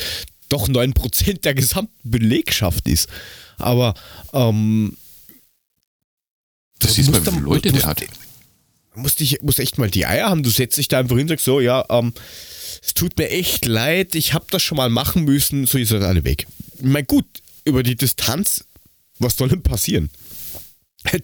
doch 0.49 0.67
9% 0.67 1.41
der 1.41 1.53
gesamten 1.53 1.93
Belegschaft 2.03 2.87
ist. 2.87 3.07
Aber 3.57 3.93
ähm, 4.33 4.97
das 6.79 6.95
siehst 6.95 7.11
mal, 7.11 7.25
wie 7.25 7.29
viele 7.29 7.41
Leute 7.41 7.71
der 7.71 7.83
hat 7.83 8.03
musste 8.97 9.23
ich 9.23 9.41
musste 9.41 9.61
echt 9.61 9.77
mal 9.77 9.89
die 9.89 10.05
Eier 10.05 10.29
haben. 10.29 10.43
Du 10.43 10.49
setzt 10.49 10.77
dich 10.77 10.87
da 10.87 10.99
einfach 10.99 11.15
hin 11.15 11.23
und 11.25 11.29
sagst 11.29 11.45
so, 11.45 11.61
ja, 11.61 11.85
ähm, 11.89 12.13
es 12.81 12.93
tut 12.93 13.17
mir 13.17 13.29
echt 13.29 13.65
leid, 13.65 14.15
ich 14.15 14.33
habe 14.33 14.45
das 14.49 14.63
schon 14.63 14.77
mal 14.77 14.89
machen 14.89 15.23
müssen, 15.23 15.65
so 15.65 15.77
ist 15.77 15.91
das 15.91 16.03
alle 16.03 16.23
weg. 16.23 16.47
Ich 16.77 16.83
meine, 16.83 17.05
gut, 17.05 17.25
über 17.65 17.83
die 17.83 17.95
Distanz, 17.95 18.65
was 19.19 19.35
soll 19.35 19.49
denn 19.49 19.63
passieren? 19.63 20.09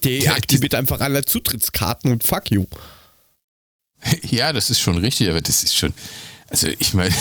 Deaktiviert 0.03 0.75
einfach 0.75 1.01
alle 1.01 1.25
Zutrittskarten 1.25 2.11
und 2.11 2.23
fuck 2.23 2.51
you. 2.51 2.65
Ja, 4.29 4.51
das 4.51 4.69
ist 4.69 4.81
schon 4.81 4.97
richtig, 4.97 5.29
aber 5.29 5.41
das 5.41 5.63
ist 5.63 5.77
schon, 5.77 5.93
also 6.49 6.67
ich 6.67 6.93
meine, 6.93 7.13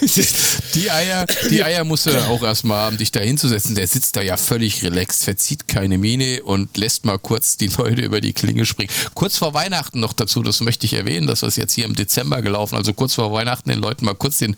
die 0.74 0.90
Eier, 0.90 1.26
die 1.50 1.62
Eier 1.62 1.84
musst 1.84 2.06
du 2.06 2.10
auch 2.26 2.42
erstmal 2.42 2.78
haben, 2.78 2.96
dich 2.96 3.10
da 3.10 3.20
hinzusetzen. 3.20 3.74
Der 3.74 3.86
sitzt 3.86 4.16
da 4.16 4.22
ja 4.22 4.36
völlig 4.36 4.82
relaxed, 4.82 5.24
verzieht 5.24 5.68
keine 5.68 5.98
Miene 5.98 6.42
und 6.42 6.76
lässt 6.76 7.04
mal 7.04 7.18
kurz 7.18 7.56
die 7.56 7.68
Leute 7.68 8.02
über 8.02 8.20
die 8.20 8.32
Klinge 8.32 8.64
springen. 8.66 8.90
Kurz 9.14 9.36
vor 9.36 9.52
Weihnachten 9.52 10.00
noch 10.00 10.12
dazu, 10.12 10.42
das 10.42 10.60
möchte 10.60 10.86
ich 10.86 10.94
erwähnen, 10.94 11.26
das 11.26 11.42
ist 11.42 11.56
jetzt 11.56 11.74
hier 11.74 11.84
im 11.84 11.94
Dezember 11.94 12.40
gelaufen, 12.40 12.76
also 12.76 12.92
kurz 12.94 13.14
vor 13.14 13.32
Weihnachten 13.32 13.68
den 13.68 13.80
Leuten 13.80 14.04
mal 14.04 14.14
kurz 14.14 14.38
den 14.38 14.56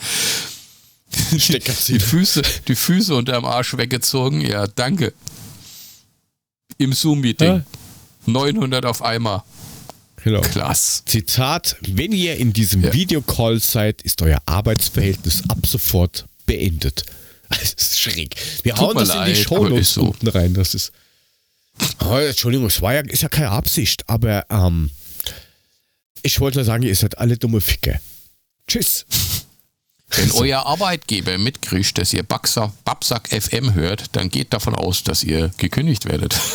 die 1.30 2.00
Füße, 2.00 2.42
die 2.68 2.74
Füße 2.74 3.14
unterm 3.14 3.44
Arsch 3.44 3.76
weggezogen. 3.76 4.40
Ja, 4.40 4.66
danke. 4.66 5.12
Im 6.76 6.92
Zoom-Meeting. 6.92 7.48
Ja. 7.48 7.64
900 8.26 8.84
auf 8.84 9.02
einmal. 9.02 9.42
Genau. 10.22 10.40
Klasse. 10.40 11.02
Zitat: 11.06 11.76
Wenn 11.80 12.12
ihr 12.12 12.36
in 12.36 12.52
diesem 12.52 12.82
ja. 12.82 12.92
Videocall 12.92 13.60
seid, 13.60 14.02
ist 14.02 14.20
euer 14.22 14.42
Arbeitsverhältnis 14.46 15.44
ab 15.48 15.66
sofort 15.66 16.26
beendet. 16.46 17.04
Das 17.50 17.72
ist 17.72 17.98
schräg. 17.98 18.36
Wir 18.62 18.74
Tut 18.74 18.88
hauen 18.88 18.96
das 18.98 19.08
leid, 19.08 19.28
in 19.28 19.34
die 19.34 19.42
Shownotes 19.42 19.94
so. 19.94 20.02
unten 20.02 20.28
rein. 20.28 20.52
Das 20.52 20.74
ist. 20.74 20.92
Oh, 22.04 22.18
Entschuldigung, 22.18 22.66
es 22.66 22.82
war 22.82 22.92
ja, 22.92 23.00
ist 23.00 23.22
ja 23.22 23.30
keine 23.30 23.48
Absicht, 23.52 24.06
aber 24.06 24.44
ähm, 24.50 24.90
ich 26.22 26.40
wollte 26.40 26.58
nur 26.58 26.66
sagen, 26.66 26.82
ihr 26.82 26.94
seid 26.94 27.16
alle 27.16 27.38
dumme 27.38 27.62
Ficke. 27.62 28.00
Tschüss. 28.66 29.06
Wenn 30.10 30.30
euer 30.32 30.64
Arbeitgeber 30.64 31.36
mitkriegt, 31.38 31.98
dass 31.98 32.12
ihr 32.12 32.22
Babsack 32.22 33.28
FM 33.28 33.74
hört, 33.74 34.16
dann 34.16 34.30
geht 34.30 34.52
davon 34.52 34.74
aus, 34.74 35.02
dass 35.02 35.22
ihr 35.22 35.50
gekündigt 35.58 36.06
werdet. 36.06 36.38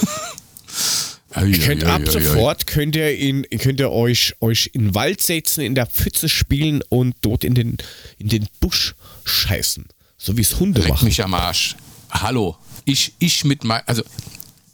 Ihr 1.36 1.58
könnt 1.58 1.84
ab 1.84 2.04
sofort 2.08 2.68
könnt 2.68 2.96
ihr, 2.96 3.18
in, 3.18 3.48
könnt 3.58 3.80
ihr 3.80 3.92
euch, 3.92 4.36
euch 4.40 4.70
in 4.74 4.84
den 4.84 4.96
Wald 4.96 5.20
setzen, 5.20 5.62
in 5.62 5.74
der 5.74 5.88
Pfütze 5.88 6.30
spielen 6.30 6.84
und 6.90 7.16
dort 7.22 7.44
in 7.44 7.56
den, 7.56 7.78
in 8.20 8.30
den 8.30 8.48
Busch 8.60 8.94
scheißen. 9.26 9.86
So 10.18 10.38
wie 10.38 10.42
es 10.42 10.60
Hunde 10.60 10.82
Leck 10.82 10.90
machen. 10.90 11.06
mich 11.06 11.24
am 11.24 11.34
Arsch. 11.34 11.76
Hallo. 12.12 12.56
Ich, 12.86 13.14
ich 13.18 13.46
mit 13.46 13.64
mein, 13.64 13.82
also 13.88 14.04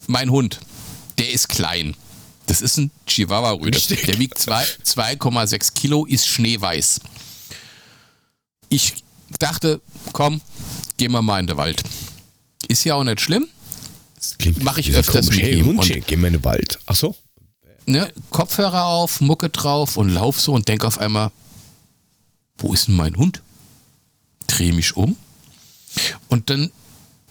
mein 0.07 0.29
Hund, 0.31 0.59
der 1.17 1.31
ist 1.31 1.47
klein. 1.47 1.95
Das 2.47 2.61
ist 2.61 2.77
ein 2.77 2.91
Chihuahua-Rüde. 3.07 3.79
Der 4.07 4.19
wiegt 4.19 4.39
2,6 4.39 5.73
Kilo, 5.73 6.05
ist 6.05 6.27
schneeweiß. 6.27 6.99
Ich 8.69 9.03
dachte, 9.39 9.81
komm, 10.13 10.41
gehen 10.97 11.11
wir 11.11 11.21
mal 11.21 11.39
in 11.39 11.47
den 11.47 11.57
Wald. 11.57 11.83
Ist 12.67 12.83
ja 12.83 12.95
auch 12.95 13.03
nicht 13.03 13.21
schlimm 13.21 13.47
Mache 14.59 14.81
ich 14.81 14.93
öfters 14.93 15.29
mit 15.29 15.41
hey, 15.41 15.59
ihm. 15.59 15.65
Hundchen, 15.65 16.03
geh 16.05 16.15
mal 16.15 16.27
in 16.27 16.33
den 16.33 16.43
Wald. 16.43 16.79
Ach 16.85 16.95
so. 16.95 17.15
Ne, 17.85 18.11
Kopfhörer 18.29 18.85
auf, 18.85 19.21
Mucke 19.21 19.49
drauf 19.49 19.97
und 19.97 20.09
lauf 20.09 20.39
so 20.39 20.53
und 20.53 20.67
denk 20.67 20.83
auf 20.83 20.99
einmal, 20.99 21.31
wo 22.57 22.73
ist 22.73 22.87
denn 22.87 22.95
mein 22.95 23.15
Hund? 23.15 23.41
Dreh 24.47 24.71
mich 24.71 24.95
um 24.95 25.15
und 26.27 26.49
dann 26.49 26.71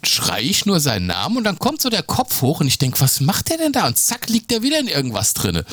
schrei 0.03 0.42
ich 0.42 0.66
nur 0.66 0.81
seinen 0.81 1.07
Namen 1.07 1.37
und 1.37 1.44
dann 1.44 1.59
kommt 1.59 1.81
so 1.81 1.90
der 1.90 2.03
Kopf 2.03 2.42
hoch 2.42 2.61
und 2.61 2.66
ich 2.66 2.79
denke, 2.79 3.01
was 3.01 3.20
macht 3.20 3.51
der 3.51 3.59
denn 3.59 3.72
da? 3.72 3.87
Und 3.87 3.98
zack, 3.98 4.29
liegt 4.29 4.51
der 4.51 4.62
wieder 4.62 4.81
in 4.81 4.88
irgendwas 4.88 5.35
drinne. 5.35 5.64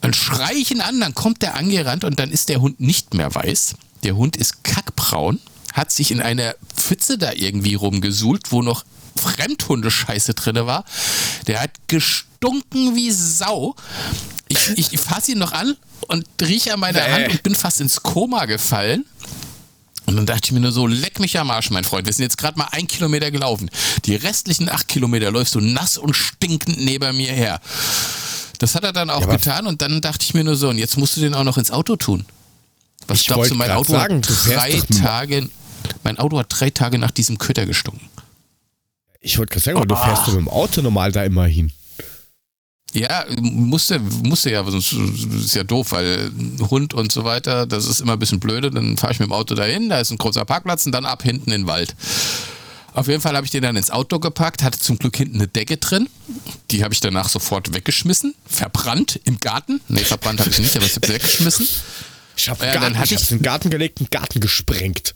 Dann 0.00 0.14
schrei 0.14 0.54
ich 0.54 0.70
ihn 0.70 0.80
an, 0.80 1.00
dann 1.00 1.14
kommt 1.14 1.42
der 1.42 1.54
angerannt 1.54 2.04
und 2.04 2.18
dann 2.18 2.30
ist 2.30 2.48
der 2.48 2.60
Hund 2.60 2.80
nicht 2.80 3.14
mehr 3.14 3.34
weiß. 3.34 3.74
Der 4.02 4.16
Hund 4.16 4.36
ist 4.36 4.64
kackbraun, 4.64 5.40
hat 5.72 5.92
sich 5.92 6.10
in 6.10 6.20
einer 6.20 6.54
Pfütze 6.76 7.18
da 7.18 7.32
irgendwie 7.32 7.74
rumgesuhlt, 7.74 8.50
wo 8.50 8.62
noch 8.62 8.84
Fremdhundescheiße 9.16 10.34
drin 10.34 10.66
war. 10.66 10.84
Der 11.46 11.60
hat 11.60 11.70
gestunken 11.86 12.96
wie 12.96 13.10
Sau. 13.10 13.74
Ich, 14.48 14.70
ich, 14.76 15.00
fasse 15.00 15.32
ihn 15.32 15.38
noch 15.38 15.52
an 15.52 15.76
und 16.08 16.26
rieche 16.40 16.74
an 16.74 16.80
meiner 16.80 17.02
Hand 17.10 17.30
und 17.30 17.42
bin 17.42 17.54
fast 17.54 17.80
ins 17.80 18.02
Koma 18.02 18.46
gefallen. 18.46 19.06
Und 20.06 20.16
dann 20.16 20.26
dachte 20.26 20.42
ich 20.46 20.52
mir 20.52 20.60
nur 20.60 20.72
so, 20.72 20.86
leck 20.86 21.20
mich 21.20 21.38
am 21.38 21.50
Arsch, 21.50 21.70
mein 21.70 21.84
Freund. 21.84 22.06
Wir 22.06 22.12
sind 22.12 22.24
jetzt 22.24 22.36
gerade 22.36 22.58
mal 22.58 22.68
ein 22.72 22.86
Kilometer 22.86 23.30
gelaufen. 23.30 23.70
Die 24.04 24.16
restlichen 24.16 24.68
acht 24.68 24.88
Kilometer 24.88 25.30
läufst 25.30 25.54
du 25.54 25.60
nass 25.60 25.96
und 25.96 26.14
stinkend 26.14 26.78
neben 26.78 27.16
mir 27.16 27.32
her. 27.32 27.60
Das 28.58 28.74
hat 28.74 28.84
er 28.84 28.92
dann 28.92 29.10
auch 29.10 29.22
ja, 29.22 29.36
getan 29.36 29.66
und 29.66 29.80
dann 29.80 30.00
dachte 30.00 30.24
ich 30.24 30.34
mir 30.34 30.44
nur 30.44 30.56
so, 30.56 30.68
und 30.68 30.78
jetzt 30.78 30.98
musst 30.98 31.16
du 31.16 31.20
den 31.20 31.34
auch 31.34 31.44
noch 31.44 31.56
ins 31.56 31.70
Auto 31.70 31.96
tun. 31.96 32.26
Was 33.06 33.20
ich 33.20 33.26
glaubst 33.26 33.50
du, 33.50 33.54
mein 33.54 33.70
Auto 33.70 33.92
sagen, 33.92 34.22
hat 34.22 34.28
drei 34.46 34.80
Tage, 35.02 35.48
mein 36.04 36.18
Auto 36.18 36.38
hat 36.38 36.46
drei 36.48 36.70
Tage 36.70 36.98
nach 36.98 37.10
diesem 37.10 37.38
Köter 37.38 37.66
gestunken. 37.66 38.08
Ich 39.20 39.38
wollte 39.38 39.52
gerade 39.52 39.64
sagen, 39.64 39.78
aber 39.78 39.94
oh. 39.94 39.96
du 39.96 40.04
fährst 40.04 40.22
doch 40.22 40.32
mit 40.32 40.40
dem 40.40 40.48
Auto 40.48 40.82
normal 40.82 41.12
da 41.12 41.24
immer 41.24 41.46
hin. 41.46 41.72
Ja, 42.94 43.24
musste, 43.40 43.98
musste 43.98 44.50
ja, 44.50 44.62
sonst 44.64 44.92
ist 44.92 45.54
ja 45.54 45.64
doof, 45.64 45.92
weil 45.92 46.30
Hund 46.70 46.92
und 46.92 47.10
so 47.10 47.24
weiter, 47.24 47.66
das 47.66 47.86
ist 47.86 48.00
immer 48.00 48.14
ein 48.14 48.18
bisschen 48.18 48.40
blöde. 48.40 48.70
Dann 48.70 48.98
fahre 48.98 49.14
ich 49.14 49.18
mit 49.18 49.28
dem 49.28 49.32
Auto 49.32 49.54
dahin, 49.54 49.88
da 49.88 49.98
ist 49.98 50.10
ein 50.10 50.18
großer 50.18 50.44
Parkplatz 50.44 50.84
und 50.84 50.92
dann 50.92 51.06
ab 51.06 51.22
hinten 51.22 51.50
in 51.52 51.62
den 51.62 51.66
Wald. 51.66 51.94
Auf 52.94 53.08
jeden 53.08 53.22
Fall 53.22 53.34
habe 53.34 53.46
ich 53.46 53.50
den 53.50 53.62
dann 53.62 53.76
ins 53.76 53.90
Auto 53.90 54.18
gepackt, 54.18 54.62
hatte 54.62 54.78
zum 54.78 54.98
Glück 54.98 55.16
hinten 55.16 55.36
eine 55.36 55.48
Decke 55.48 55.78
drin. 55.78 56.08
Die 56.70 56.84
habe 56.84 56.92
ich 56.92 57.00
danach 57.00 57.30
sofort 57.30 57.72
weggeschmissen, 57.72 58.34
verbrannt 58.44 59.18
im 59.24 59.38
Garten. 59.40 59.80
Nee, 59.88 60.04
verbrannt 60.04 60.40
habe 60.40 60.50
ich 60.50 60.58
nicht, 60.58 60.76
aber 60.76 60.84
ich 60.84 60.94
habe 60.94 61.06
sie 61.06 61.14
weggeschmissen. 61.14 61.66
Ich 62.36 62.48
habe 62.48 62.66
äh, 62.66 62.72
Garten, 62.72 62.98
ich, 63.02 63.12
ich 63.12 63.28
den 63.28 63.42
Garten 63.42 63.70
gelegt, 63.70 64.00
einen 64.00 64.10
Garten 64.10 64.40
gesprengt 64.40 65.14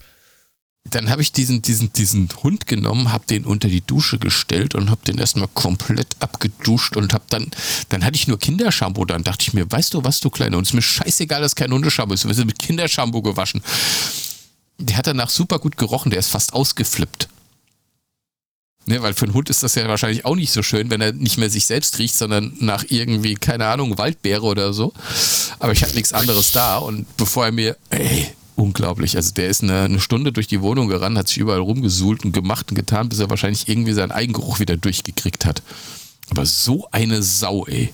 dann 0.91 1.09
habe 1.09 1.21
ich 1.21 1.31
diesen, 1.31 1.61
diesen, 1.61 1.91
diesen 1.93 2.29
Hund 2.43 2.67
genommen, 2.67 3.11
habe 3.11 3.25
den 3.25 3.45
unter 3.45 3.67
die 3.67 3.81
Dusche 3.81 4.19
gestellt 4.19 4.75
und 4.75 4.89
habe 4.89 5.01
den 5.05 5.17
erstmal 5.17 5.47
komplett 5.53 6.15
abgeduscht 6.19 6.95
und 6.97 7.13
habe 7.13 7.25
dann, 7.29 7.51
dann 7.89 8.03
hatte 8.03 8.15
ich 8.15 8.27
nur 8.27 8.39
Kindershampoo. 8.39 9.05
Dann 9.05 9.23
dachte 9.23 9.43
ich 9.43 9.53
mir, 9.53 9.69
weißt 9.69 9.93
du 9.93 10.03
was, 10.03 10.19
du 10.19 10.29
Kleine, 10.29 10.57
und 10.57 10.63
es 10.63 10.69
ist 10.69 10.75
mir 10.75 10.81
scheißegal, 10.81 11.41
dass 11.41 11.55
kein 11.55 11.71
Hundeshampoo 11.71 12.13
ist. 12.13 12.27
Wir 12.27 12.33
sind 12.33 12.47
mit 12.47 12.59
Kindershampoo 12.59 13.21
gewaschen. 13.21 13.61
Der 14.79 14.97
hat 14.97 15.07
danach 15.07 15.29
super 15.29 15.59
gut 15.59 15.77
gerochen, 15.77 16.09
der 16.09 16.19
ist 16.19 16.29
fast 16.29 16.53
ausgeflippt. 16.53 17.27
Ne, 18.87 19.01
weil 19.01 19.13
für 19.13 19.25
einen 19.25 19.33
Hund 19.33 19.49
ist 19.49 19.63
das 19.63 19.75
ja 19.75 19.85
wahrscheinlich 19.89 20.23
auch 20.23 20.37
nicht 20.37 20.53
so 20.53 20.63
schön, 20.63 20.89
wenn 20.89 21.01
er 21.01 21.11
nicht 21.11 21.37
mehr 21.37 21.49
sich 21.49 21.65
selbst 21.65 21.99
riecht, 21.99 22.15
sondern 22.15 22.53
nach 22.61 22.85
irgendwie, 22.87 23.35
keine 23.35 23.67
Ahnung, 23.67 23.97
Waldbeere 23.97 24.43
oder 24.43 24.71
so. 24.71 24.93
Aber 25.59 25.73
ich 25.73 25.83
hatte 25.83 25.95
nichts 25.95 26.13
anderes 26.13 26.53
da 26.53 26.77
und 26.77 27.05
bevor 27.17 27.45
er 27.45 27.51
mir, 27.51 27.75
ey, 27.89 28.27
unglaublich. 28.55 29.17
Also 29.17 29.33
der 29.33 29.49
ist 29.49 29.61
eine, 29.61 29.81
eine, 29.81 29.99
Stunde 29.99 30.31
durch 30.31 30.47
die 30.47 30.61
Wohnung 30.61 30.87
gerannt, 30.87 31.17
hat 31.17 31.27
sich 31.27 31.37
überall 31.37 31.59
rumgesuhlt 31.59 32.23
und 32.23 32.31
gemacht 32.31 32.71
und 32.71 32.75
getan, 32.75 33.09
bis 33.09 33.19
er 33.19 33.29
wahrscheinlich 33.29 33.67
irgendwie 33.67 33.91
seinen 33.91 34.11
Eigengeruch 34.11 34.59
wieder 34.59 34.77
durchgekriegt 34.77 35.45
hat. 35.45 35.61
Aber 36.29 36.45
so 36.45 36.87
eine 36.91 37.21
Sau, 37.23 37.65
ey. 37.65 37.93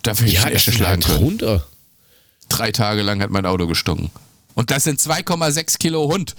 Dafür 0.00 0.28
hätte 0.28 0.36
ja, 0.36 0.48
ich 0.48 0.54
echt 0.66 0.74
schlagen 0.74 1.02
können. 1.02 1.18
Runter. 1.18 1.66
Drei 2.48 2.72
Tage 2.72 3.02
lang 3.02 3.20
hat 3.20 3.30
mein 3.30 3.44
Auto 3.44 3.66
gestunken. 3.66 4.10
Und 4.54 4.70
das 4.70 4.84
sind 4.84 5.00
2,6 5.00 5.78
Kilo 5.78 6.08
Hund. 6.08 6.34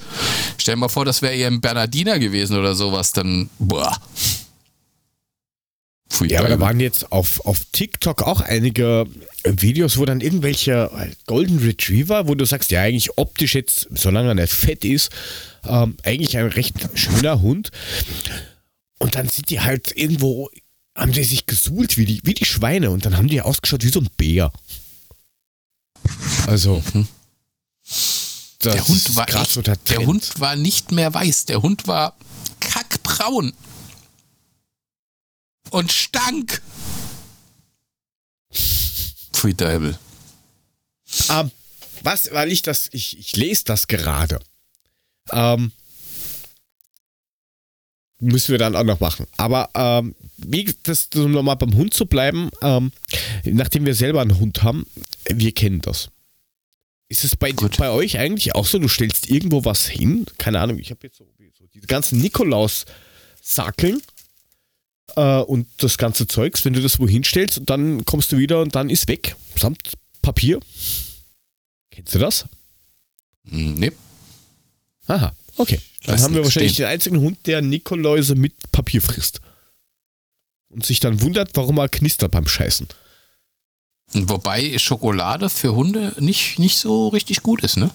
Stell 0.57 0.75
dir 0.75 0.79
mal 0.79 0.89
vor, 0.89 1.05
das 1.05 1.21
wäre 1.21 1.35
eher 1.35 1.47
ein 1.47 1.61
Bernardiner 1.61 2.19
gewesen 2.19 2.57
oder 2.57 2.75
sowas, 2.75 3.11
dann 3.11 3.49
boah. 3.59 3.95
Pfui, 6.09 6.29
ja, 6.29 6.39
aber 6.39 6.49
da 6.49 6.59
waren 6.59 6.79
jetzt 6.79 7.11
auf, 7.11 7.45
auf 7.45 7.59
TikTok 7.71 8.21
auch 8.21 8.39
einige 8.41 9.05
Videos, 9.43 9.97
wo 9.97 10.05
dann 10.05 10.21
irgendwelche 10.21 10.89
Golden 11.25 11.59
Retriever, 11.59 12.27
wo 12.27 12.35
du 12.35 12.45
sagst, 12.45 12.71
ja, 12.71 12.81
eigentlich 12.81 13.17
optisch 13.17 13.55
jetzt, 13.55 13.87
solange 13.91 14.29
er 14.29 14.35
nicht 14.35 14.53
fett 14.53 14.85
ist, 14.85 15.11
ähm, 15.67 15.97
eigentlich 16.03 16.37
ein 16.37 16.47
recht 16.47 16.75
schöner 16.93 17.41
Hund. 17.41 17.71
Und 18.99 19.15
dann 19.15 19.27
sind 19.27 19.49
die 19.49 19.59
halt 19.59 19.97
irgendwo, 19.97 20.49
haben 20.95 21.11
die 21.11 21.23
sich 21.23 21.47
gesuhlt 21.47 21.97
wie 21.97 22.05
die, 22.05 22.21
wie 22.23 22.33
die 22.33 22.45
Schweine 22.45 22.91
und 22.91 23.05
dann 23.05 23.17
haben 23.17 23.27
die 23.27 23.41
ausgeschaut 23.41 23.83
wie 23.83 23.89
so 23.89 23.99
ein 23.99 24.09
Bär. 24.15 24.51
Also. 26.47 26.83
Mhm. 26.93 27.07
Der 28.73 28.87
Hund, 28.87 29.15
war 29.15 29.29
echt, 29.29 29.67
der, 29.67 29.75
der 29.75 30.05
Hund 30.05 30.39
war 30.39 30.55
nicht 30.55 30.91
mehr 30.91 31.13
weiß, 31.13 31.45
der 31.45 31.61
Hund 31.61 31.87
war 31.87 32.15
kackbraun 32.59 33.53
und 35.69 35.91
stank. 35.91 36.61
Pfui 39.33 39.53
Deibel. 39.53 39.97
Ähm, 41.29 41.51
was, 42.01 42.31
weil 42.31 42.51
ich 42.51 42.61
das, 42.61 42.89
ich, 42.91 43.17
ich 43.19 43.35
lese 43.35 43.65
das 43.65 43.87
gerade. 43.87 44.39
Ähm, 45.31 45.71
müssen 48.19 48.51
wir 48.51 48.57
dann 48.57 48.75
auch 48.75 48.83
noch 48.83 48.99
machen. 48.99 49.25
Aber 49.37 49.69
ähm, 49.73 50.15
wie 50.37 50.73
das 50.83 51.09
um 51.15 51.31
nochmal 51.31 51.57
beim 51.57 51.75
Hund 51.75 51.93
zu 51.93 52.05
bleiben, 52.05 52.49
ähm, 52.61 52.91
nachdem 53.43 53.85
wir 53.85 53.95
selber 53.95 54.21
einen 54.21 54.39
Hund 54.39 54.63
haben, 54.63 54.85
wir 55.29 55.51
kennen 55.51 55.81
das. 55.81 56.09
Ist 57.15 57.23
es 57.23 57.37
bei, 57.37 57.53
bei 57.53 57.89
euch 57.91 58.19
eigentlich 58.19 58.55
auch 58.55 58.65
so, 58.65 58.77
du 58.77 58.89
stellst 58.89 59.29
irgendwo 59.29 59.63
was 59.63 59.87
hin? 59.87 60.25
Keine 60.37 60.59
Ahnung, 60.59 60.79
ich 60.79 60.91
habe 60.91 60.99
jetzt 61.03 61.15
so, 61.15 61.25
so 61.57 61.65
diese 61.73 61.87
ganzen 61.87 62.19
Nikolaus-Sackeln 62.19 64.01
äh, 65.15 65.37
und 65.37 65.65
das 65.77 65.97
ganze 65.97 66.27
Zeugs, 66.27 66.65
wenn 66.65 66.73
du 66.73 66.81
das 66.81 66.99
wohin 66.99 67.23
stellst, 67.23 67.61
dann 67.67 68.03
kommst 68.03 68.33
du 68.33 68.37
wieder 68.37 68.61
und 68.61 68.75
dann 68.75 68.89
ist 68.89 69.07
weg. 69.07 69.37
Samt 69.55 69.93
Papier. 70.21 70.59
Kennst 71.89 72.13
du 72.15 72.19
das? 72.19 72.47
Hm, 73.47 73.75
nee. 73.75 73.93
Aha, 75.07 75.33
okay. 75.55 75.79
Dann 76.03 76.21
haben 76.21 76.35
wir 76.35 76.43
wahrscheinlich 76.43 76.73
stehen. 76.73 76.83
den 76.83 76.91
einzigen 76.91 77.19
Hund, 77.21 77.47
der 77.47 77.61
Nikoläuse 77.61 78.35
mit 78.35 78.55
Papier 78.73 79.01
frisst. 79.01 79.39
Und 80.67 80.85
sich 80.85 80.99
dann 80.99 81.21
wundert, 81.21 81.51
warum 81.53 81.77
er 81.77 81.87
knistert 81.87 82.33
beim 82.33 82.45
Scheißen. 82.45 82.89
Wobei 84.13 84.77
Schokolade 84.77 85.49
für 85.49 85.75
Hunde 85.75 86.13
nicht, 86.19 86.59
nicht 86.59 86.77
so 86.77 87.09
richtig 87.09 87.41
gut 87.41 87.63
ist, 87.63 87.77
ne? 87.77 87.91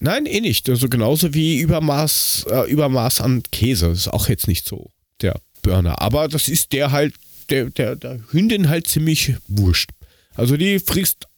Nein, 0.00 0.26
eh 0.26 0.40
nicht. 0.40 0.68
Also 0.68 0.88
genauso 0.88 1.32
wie 1.32 1.60
Übermaß, 1.60 2.46
äh, 2.50 2.70
Übermaß 2.70 3.20
an 3.20 3.42
Käse. 3.52 3.88
Das 3.88 3.98
ist 3.98 4.08
auch 4.08 4.28
jetzt 4.28 4.48
nicht 4.48 4.66
so 4.66 4.90
der 5.20 5.40
Burner. 5.62 6.00
Aber 6.00 6.28
das 6.28 6.48
ist 6.48 6.72
der 6.72 6.90
halt, 6.90 7.14
der, 7.50 7.70
der, 7.70 7.96
der 7.96 8.20
Hündin 8.30 8.68
halt 8.68 8.88
ziemlich 8.88 9.34
wurscht. 9.48 9.90
Also 10.34 10.56
die 10.56 10.78
frisst 10.78 11.28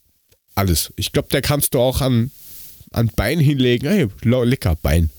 alles. 0.55 0.93
Ich 0.97 1.13
glaube, 1.13 1.29
der 1.31 1.43
kannst 1.43 1.75
du 1.75 1.81
auch 1.81 2.01
an, 2.01 2.31
an 2.93 3.11
Bein 3.15 3.39
hinlegen. 3.39 3.89
Hey, 3.89 4.09
lecker 4.23 4.77
Bein. 4.77 5.11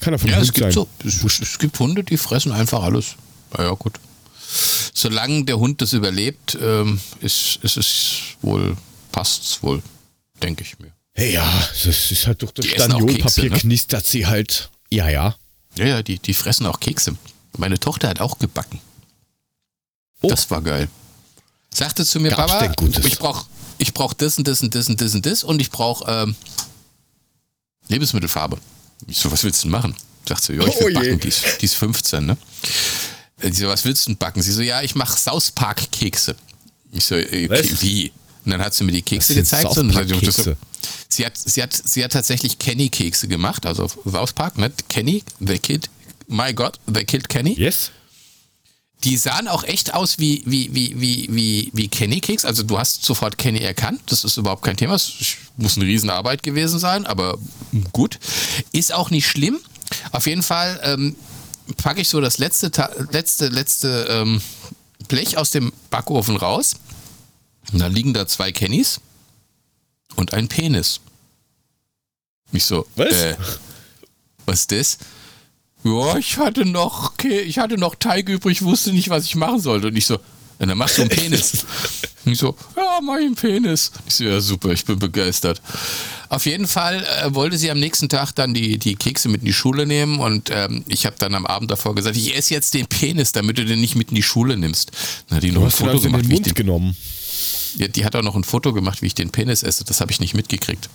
Kann 0.00 0.14
er 0.14 0.18
von 0.18 0.30
ja, 0.30 0.36
Hund 0.36 0.44
es 0.44 0.52
gibt 0.52 0.64
sein. 0.64 0.72
So, 0.72 0.88
es, 1.04 1.40
es, 1.40 1.58
gibt 1.58 1.78
Hunde, 1.78 2.04
die 2.04 2.16
fressen 2.16 2.52
einfach 2.52 2.82
alles. 2.82 3.16
Na 3.56 3.64
ja, 3.64 3.74
gut. 3.74 3.94
Solange 4.94 5.44
der 5.44 5.58
Hund 5.58 5.80
das 5.80 5.92
überlebt, 5.92 6.56
ähm, 6.60 7.00
ist, 7.20 7.58
ist 7.62 7.76
es 7.76 8.16
wohl, 8.42 8.76
passt 9.10 9.44
es 9.44 9.62
wohl, 9.62 9.82
denke 10.42 10.62
ich 10.62 10.78
mir. 10.78 10.92
Hey, 11.14 11.34
ja, 11.34 11.68
das 11.84 12.10
ist 12.10 12.26
halt 12.26 12.42
durch 12.42 12.52
das 12.52 12.66
Staniolpapier 12.66 13.50
ne? 13.50 13.58
knistert 13.58 14.06
sie 14.06 14.26
halt. 14.26 14.70
Ja, 14.90 15.08
ja. 15.08 15.36
Ja, 15.76 15.86
ja, 15.86 16.02
die, 16.02 16.18
die 16.18 16.34
fressen 16.34 16.66
auch 16.66 16.80
Kekse. 16.80 17.16
Meine 17.56 17.78
Tochter 17.78 18.08
hat 18.08 18.20
auch 18.20 18.38
gebacken. 18.38 18.80
Oh. 20.20 20.28
Das 20.28 20.50
war 20.50 20.62
geil. 20.62 20.88
Sagte 21.72 22.04
zu 22.04 22.20
mir, 22.20 22.30
Gab's 22.30 22.52
Papa, 22.52 22.74
ich 23.04 23.18
brauche 23.18 23.46
ich 23.78 23.94
brauch 23.94 24.12
das 24.12 24.38
und 24.38 24.46
das 24.46 24.62
und 24.62 24.74
das 24.74 24.88
und 24.88 25.00
das 25.00 25.14
und 25.14 25.26
das 25.26 25.44
und 25.44 25.60
ich 25.60 25.70
brauche 25.70 26.10
ähm, 26.10 26.36
Lebensmittelfarbe. 27.88 28.58
Ich 29.06 29.18
so, 29.18 29.32
was 29.32 29.42
willst 29.42 29.62
du 29.62 29.68
denn 29.68 29.72
machen? 29.72 29.96
Sagt 30.28 30.44
sie, 30.44 30.54
ja, 30.54 30.64
ich 30.64 30.78
will 30.80 30.96
oh 30.96 31.00
backen, 31.00 31.18
die 31.18 31.28
ist, 31.28 31.60
die 31.60 31.64
ist 31.64 31.74
15, 31.74 32.24
ne? 32.24 32.36
Sie 33.42 33.52
so, 33.52 33.68
was 33.68 33.84
willst 33.84 34.06
du 34.06 34.10
denn 34.10 34.18
backen? 34.18 34.42
Sie 34.42 34.52
so, 34.52 34.62
ja, 34.62 34.82
ich 34.82 34.94
mache 34.94 35.18
South 35.18 35.50
Park 35.50 35.90
Kekse. 35.90 36.36
Ich 36.92 37.04
so, 37.04 37.16
äh, 37.16 37.48
wie? 37.80 38.12
Und 38.44 38.52
dann 38.52 38.60
hat 38.60 38.74
sie 38.74 38.84
mir 38.84 38.92
die 38.92 39.02
Kekse 39.02 39.34
gezeigt. 39.34 39.76
Und 39.76 39.92
so, 39.92 40.54
sie, 41.08 41.24
hat, 41.24 41.36
sie, 41.36 41.62
hat, 41.62 41.72
sie 41.72 42.04
hat 42.04 42.12
tatsächlich 42.12 42.58
Kenny 42.58 42.88
Kekse 42.88 43.28
gemacht, 43.28 43.66
also 43.66 43.88
South 43.88 44.32
Park, 44.32 44.58
ne? 44.58 44.72
Kenny, 44.88 45.22
the 45.40 45.58
Kid 45.58 45.88
My 46.28 46.52
God, 46.52 46.78
They 46.92 47.04
Killed 47.04 47.28
Kenny. 47.28 47.54
Yes. 47.58 47.90
Die 49.04 49.16
sahen 49.16 49.48
auch 49.48 49.64
echt 49.64 49.94
aus 49.94 50.18
wie, 50.18 50.42
wie, 50.46 50.72
wie, 50.72 50.94
wie, 51.00 51.28
wie, 51.30 51.70
wie 51.72 51.88
Kenny 51.88 52.20
Keks. 52.20 52.44
Also 52.44 52.62
du 52.62 52.78
hast 52.78 53.04
sofort 53.04 53.36
Kenny 53.36 53.58
erkannt. 53.58 54.00
Das 54.06 54.24
ist 54.24 54.36
überhaupt 54.36 54.62
kein 54.62 54.76
Thema. 54.76 54.94
Es 54.94 55.12
muss 55.56 55.76
eine 55.76 55.86
Riesenarbeit 55.86 56.42
gewesen 56.42 56.78
sein, 56.78 57.04
aber 57.04 57.38
gut. 57.92 58.18
Ist 58.70 58.94
auch 58.94 59.10
nicht 59.10 59.26
schlimm. 59.26 59.58
Auf 60.12 60.26
jeden 60.26 60.42
Fall, 60.42 60.80
ähm, 60.84 61.16
packe 61.74 62.00
ich 62.00 62.08
so 62.08 62.20
das 62.20 62.38
letzte, 62.38 62.70
letzte, 63.10 63.48
letzte 63.48 64.06
ähm, 64.08 64.40
Blech 65.08 65.36
aus 65.36 65.50
dem 65.50 65.72
Backofen 65.90 66.36
raus. 66.36 66.74
Und 67.72 67.78
dann 67.78 67.92
liegen 67.92 68.12
da 68.12 68.26
zwei 68.26 68.52
Kennys 68.52 69.00
und 70.16 70.32
ein 70.32 70.48
Penis. 70.48 71.00
Ich 72.52 72.64
so, 72.64 72.86
was? 72.96 73.12
Äh, 73.12 73.36
was 74.46 74.60
ist 74.60 74.72
das? 74.72 74.98
Ja, 75.84 76.16
ich 76.16 76.38
hatte 76.38 76.64
noch, 76.64 77.12
ich 77.24 77.58
hatte 77.58 77.76
noch 77.76 77.94
Teig 77.94 78.28
übrig, 78.28 78.62
wusste 78.62 78.92
nicht, 78.92 79.08
was 79.08 79.24
ich 79.24 79.34
machen 79.34 79.60
sollte. 79.60 79.88
Und 79.88 79.96
ich 79.96 80.06
so, 80.06 80.18
dann 80.58 80.76
machst 80.78 80.98
du 80.98 81.02
einen 81.02 81.10
Penis. 81.10 81.64
Und 82.24 82.32
ich 82.32 82.38
so, 82.38 82.56
ja, 82.76 82.98
einen 82.98 83.34
Penis. 83.34 83.90
Ich 84.06 84.14
so, 84.14 84.24
ja, 84.24 84.40
super, 84.40 84.70
ich 84.70 84.84
bin 84.84 84.98
begeistert. 84.98 85.60
Auf 86.28 86.46
jeden 86.46 86.66
Fall 86.66 87.04
äh, 87.04 87.34
wollte 87.34 87.58
sie 87.58 87.70
am 87.70 87.78
nächsten 87.78 88.08
Tag 88.08 88.32
dann 88.32 88.54
die, 88.54 88.78
die 88.78 88.94
Kekse 88.94 89.28
mit 89.28 89.42
in 89.42 89.46
die 89.46 89.52
Schule 89.52 89.86
nehmen 89.86 90.20
und 90.20 90.50
ähm, 90.50 90.84
ich 90.88 91.04
habe 91.04 91.16
dann 91.18 91.34
am 91.34 91.46
Abend 91.46 91.70
davor 91.70 91.94
gesagt, 91.94 92.16
ich 92.16 92.34
esse 92.36 92.54
jetzt 92.54 92.74
den 92.74 92.86
Penis, 92.86 93.32
damit 93.32 93.58
du 93.58 93.64
den 93.64 93.80
nicht 93.80 93.96
mit 93.96 94.10
in 94.10 94.14
die 94.14 94.22
Schule 94.22 94.56
nimmst. 94.56 94.92
Hat 95.30 95.42
die 95.42 95.50
noch 95.50 95.64
ein 95.64 95.70
Foto 95.70 95.90
also 95.90 96.02
gemacht, 96.04 96.22
den 96.22 96.30
Mund 96.30 96.46
den, 96.46 96.54
genommen. 96.54 96.96
Ja, 97.76 97.88
die 97.88 98.04
hat 98.04 98.16
auch 98.16 98.22
noch 98.22 98.36
ein 98.36 98.44
Foto 98.44 98.72
gemacht, 98.72 99.02
wie 99.02 99.06
ich 99.06 99.14
den 99.14 99.30
Penis 99.30 99.62
esse. 99.62 99.84
Das 99.84 100.00
habe 100.00 100.12
ich 100.12 100.20
nicht 100.20 100.34
mitgekriegt. 100.34 100.88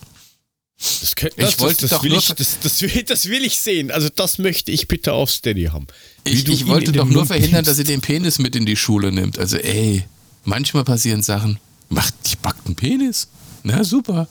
Das, 0.77 1.15
könnte, 1.15 1.35
das, 1.37 1.53
ich 1.53 1.59
wollte 1.59 1.81
das, 1.81 1.89
doch 1.89 2.03
will 2.03 2.13
ich, 2.13 2.27
das, 2.27 2.59
das, 2.61 2.81
will, 2.81 3.03
das 3.07 3.25
will 3.29 3.43
ich 3.43 3.59
sehen. 3.59 3.91
Also 3.91 4.09
das 4.13 4.37
möchte 4.37 4.71
ich 4.71 4.87
bitte 4.87 5.13
auf 5.13 5.31
Steady 5.31 5.65
haben. 5.65 5.87
Ich, 6.23 6.47
ich 6.47 6.67
wollte 6.67 6.91
doch 6.91 7.05
nur 7.05 7.25
verhindern, 7.25 7.65
dass 7.65 7.77
sie 7.77 7.83
den 7.83 8.01
Penis 8.01 8.37
mit 8.37 8.55
in 8.55 8.65
die 8.65 8.75
Schule 8.75 9.11
nimmt. 9.11 9.39
Also 9.39 9.57
ey, 9.57 10.05
manchmal 10.47 10.83
passieren 10.83 11.21
Sachen. 11.21 11.59
Macht 11.89 12.13
die 12.25 12.35
backt 12.35 12.65
einen 12.65 12.75
Penis. 12.75 13.27
Na 13.63 13.83
super. 13.83 14.27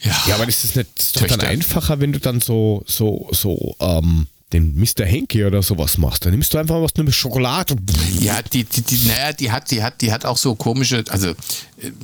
Ja, 0.00 0.16
ja 0.26 0.34
aber 0.34 0.46
ist 0.48 0.64
das 0.64 0.74
nicht 0.74 0.88
ist 0.98 1.20
doch 1.20 1.26
dann 1.26 1.40
einfacher, 1.40 2.00
wenn 2.00 2.12
du 2.12 2.20
dann 2.20 2.40
so, 2.40 2.84
so, 2.86 3.28
so, 3.32 3.76
ähm, 3.80 4.26
den 4.52 4.78
Mr. 4.78 5.04
Henke 5.04 5.46
oder 5.46 5.62
sowas 5.62 5.98
machst. 5.98 6.24
Dann 6.24 6.32
nimmst 6.32 6.54
du 6.54 6.58
einfach 6.58 6.80
was 6.80 6.92
eine 6.96 7.12
Schokolade. 7.12 7.76
Ja, 8.20 8.40
die, 8.42 8.64
die, 8.64 8.82
die, 8.82 9.06
naja, 9.08 9.32
die 9.32 9.50
hat, 9.50 9.70
die 9.70 9.82
hat, 9.82 10.00
die 10.00 10.12
hat 10.12 10.24
auch 10.24 10.36
so 10.36 10.54
komische, 10.54 11.04
also 11.08 11.30
äh, 11.30 11.34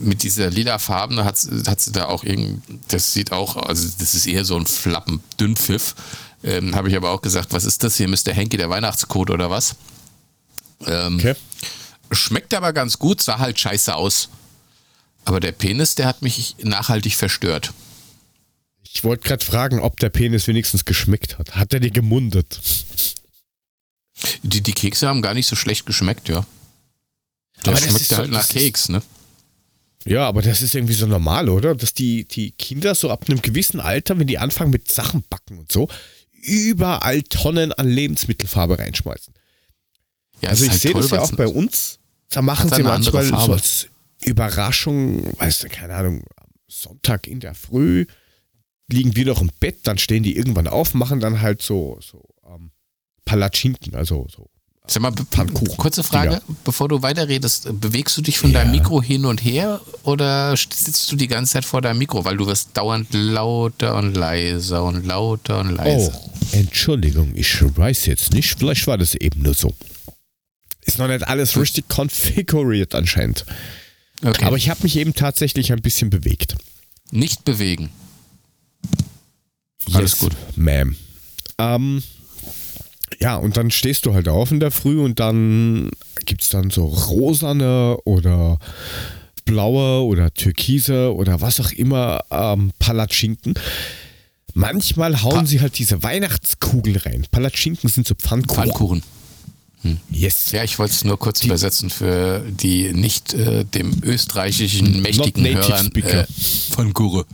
mit 0.01 0.23
dieser 0.23 0.51
lila 0.51 0.79
Farben 0.79 1.25
hat, 1.25 1.39
hat 1.67 1.81
sie 1.81 1.93
da 1.93 2.07
auch 2.07 2.25
irgend, 2.25 2.63
das 2.89 3.13
sieht 3.13 3.33
auch, 3.33 3.57
also 3.57 3.89
das 3.99 4.15
ist 4.15 4.27
eher 4.27 4.45
so 4.45 4.57
ein 4.57 4.67
Flappen, 4.67 5.21
Dünnpfiff. 5.39 5.95
Ähm, 6.43 6.75
Habe 6.75 6.89
ich 6.89 6.97
aber 6.97 7.11
auch 7.11 7.23
gesagt, 7.23 7.53
was 7.53 7.65
ist 7.65 7.85
das 7.85 7.97
hier, 7.97 8.09
Mr. 8.09 8.33
Henke, 8.33 8.57
der 8.57 8.71
Weihnachtscode 8.71 9.31
oder 9.31 9.51
was? 9.51 9.77
Ähm, 10.87 11.17
okay. 11.17 11.35
Schmeckt 12.11 12.55
aber 12.55 12.73
ganz 12.73 12.99
gut, 12.99 13.21
sah 13.21 13.39
halt 13.39 13.59
scheiße 13.59 13.95
aus. 13.95 14.29
Aber 15.25 15.41
der 15.41 15.53
Penis, 15.53 15.95
der 15.95 16.07
hat 16.07 16.23
mich 16.23 16.57
nachhaltig 16.63 17.15
verstört. 17.15 17.73
Ich 18.93 19.05
wollte 19.05 19.29
gerade 19.29 19.45
fragen, 19.45 19.81
ob 19.81 20.01
der 20.01 20.09
Penis 20.09 20.49
wenigstens 20.49 20.85
geschmeckt 20.85 21.39
hat. 21.39 21.55
Hat 21.55 21.73
er 21.73 21.81
dir 21.81 21.91
gemundet? 21.91 22.61
Die, 24.43 24.61
die 24.61 24.73
Kekse 24.73 25.09
haben 25.09 25.23
gar 25.23 25.35
nicht 25.35 25.47
so 25.47 25.55
schlecht 25.55 25.87
geschmeckt, 25.87 26.29
ja. 26.29 26.45
Der 27.65 27.73
aber 27.73 27.81
schmeckt 27.81 28.13
halt 28.13 28.27
so, 28.27 28.33
nach 28.33 28.49
Keks, 28.49 28.89
ne? 28.89 29.03
Ja, 30.05 30.27
aber 30.27 30.43
das 30.43 30.63
ist 30.63 30.75
irgendwie 30.75 30.95
so 30.95 31.07
normal, 31.07 31.49
oder? 31.49 31.75
Dass 31.75 31.95
die, 31.95 32.25
die 32.25 32.53
Kinder 32.53 32.95
so 32.95 33.11
ab 33.11 33.27
einem 33.29 33.43
gewissen 33.43 33.81
Alter, 33.81 34.19
wenn 34.19 34.27
die 34.27 34.39
anfangen 34.39 34.71
mit 34.71 34.91
Sachen 34.91 35.23
backen 35.29 35.59
und 35.59 35.71
so, 35.71 35.89
überall 36.33 37.23
Tonnen 37.23 37.73
an 37.73 37.89
Lebensmittelfarbe 37.89 38.79
reinschmeißen. 38.79 39.35
Ja, 40.41 40.49
also 40.49 40.65
ich 40.65 40.71
halt 40.71 40.81
sehe 40.81 40.95
das 40.95 41.11
ja 41.11 41.21
auch 41.21 41.33
bei 41.33 41.47
uns. 41.47 42.00
Da 42.31 42.43
machen 42.43 42.71
sie 42.71 42.83
manchmal 42.83 43.25
so 43.25 43.53
als 43.53 43.89
Überraschung, 44.23 45.25
weißt 45.39 45.65
du, 45.65 45.69
keine 45.69 45.95
Ahnung, 45.95 46.23
Sonntag 46.69 47.27
in 47.27 47.41
der 47.41 47.55
Früh 47.55 48.07
liegen 48.93 49.17
wir 49.17 49.27
noch 49.27 49.41
im 49.41 49.51
Bett, 49.61 49.81
dann 49.85 49.99
stehen 49.99 50.23
die 50.23 50.37
irgendwann 50.37 50.67
auf, 50.67 50.95
machen 50.95 51.21
dann 51.21 51.41
halt 51.41 51.63
so, 51.63 51.99
so 52.01 52.23
ähm, 52.47 52.71
Palatschinken, 53.25 53.95
also 53.95 54.27
so. 54.35 54.49
Sag 54.87 55.03
mal, 55.03 55.13
Pfannkuchen. 55.13 55.77
Kurze 55.77 56.03
Frage, 56.03 56.31
Dinger. 56.31 56.43
bevor 56.65 56.89
du 56.89 57.01
weiterredest, 57.01 57.69
bewegst 57.81 58.17
du 58.17 58.23
dich 58.23 58.39
von 58.39 58.51
ja. 58.51 58.61
deinem 58.61 58.73
Mikro 58.73 59.01
hin 59.01 59.25
und 59.25 59.45
her 59.45 59.81
oder 60.03 60.57
sitzt 60.57 61.13
du 61.13 61.17
die 61.17 61.29
ganze 61.29 61.53
Zeit 61.53 61.65
vor 61.65 61.81
deinem 61.81 61.99
Mikro, 61.99 62.25
weil 62.25 62.37
du 62.37 62.47
wirst 62.47 62.71
dauernd 62.77 63.07
lauter 63.13 63.97
und 63.97 64.17
leiser 64.17 64.83
und 64.83 65.07
lauter 65.07 65.61
und 65.61 65.77
leiser. 65.77 66.13
Oh, 66.13 66.31
Entschuldigung, 66.53 67.33
ich 67.37 67.63
weiß 67.63 68.07
jetzt 68.07 68.33
nicht, 68.33 68.57
vielleicht 68.59 68.87
war 68.89 68.99
das 68.99 69.15
eben 69.15 69.43
nur 69.43 69.55
so. 69.55 69.73
Ist 70.91 70.99
noch 70.99 71.07
nicht 71.07 71.29
alles 71.29 71.57
richtig 71.57 71.89
konfiguriert 71.89 72.97
anscheinend. 72.97 73.47
Okay. 74.25 74.45
Aber 74.45 74.57
ich 74.57 74.69
habe 74.71 74.83
mich 74.83 74.97
eben 74.97 75.15
tatsächlich 75.15 75.73
ein 75.73 75.81
bisschen 75.83 76.11
bewegt. 76.11 76.57
Nicht 77.13 77.45
bewegen. 77.45 77.91
Alles 79.93 80.19
gut. 80.19 80.33
Ma'am. 80.57 80.97
Ähm, 81.59 82.03
ja, 83.21 83.37
und 83.37 83.57
dann 83.57 83.71
stehst 83.71 84.05
du 84.05 84.15
halt 84.15 84.29
auf 84.29 84.51
in 84.51 84.59
der 84.59 84.73
Früh 84.73 85.01
und 85.01 85.21
dann 85.21 85.91
gibt 86.25 86.43
es 86.43 86.49
dann 86.49 86.71
so 86.71 86.87
rosane 86.87 87.97
oder 88.05 88.59
blaue 89.45 90.05
oder 90.05 90.35
türkise 90.35 91.15
oder 91.15 91.41
was 91.41 91.61
auch 91.61 91.71
immer 91.71 92.21
ähm, 92.33 92.73
Palatschinken. 92.81 93.55
Manchmal 94.55 95.23
hauen 95.23 95.41
pa 95.41 95.47
sie 95.47 95.61
halt 95.61 95.79
diese 95.79 96.03
Weihnachtskugeln 96.03 96.97
rein. 96.97 97.27
Palatschinken 97.31 97.89
sind 97.89 98.09
so 98.09 98.15
Pfannkuchen. 98.17 98.65
Pfannkuchen. 98.65 99.03
Yes. 100.11 100.53
Ja, 100.53 100.63
ich 100.63 100.79
wollte 100.79 100.93
es 100.93 101.05
nur 101.05 101.19
kurz 101.19 101.41
die, 101.41 101.47
übersetzen 101.47 101.89
für 101.89 102.45
die 102.49 102.93
nicht 102.93 103.33
äh, 103.33 103.65
dem 103.65 104.03
österreichischen 104.03 105.01
mächtigen 105.01 105.47
Hörern 105.47 105.91
äh, 105.95 106.27
von 106.71 106.93
Kurre. 106.93 107.25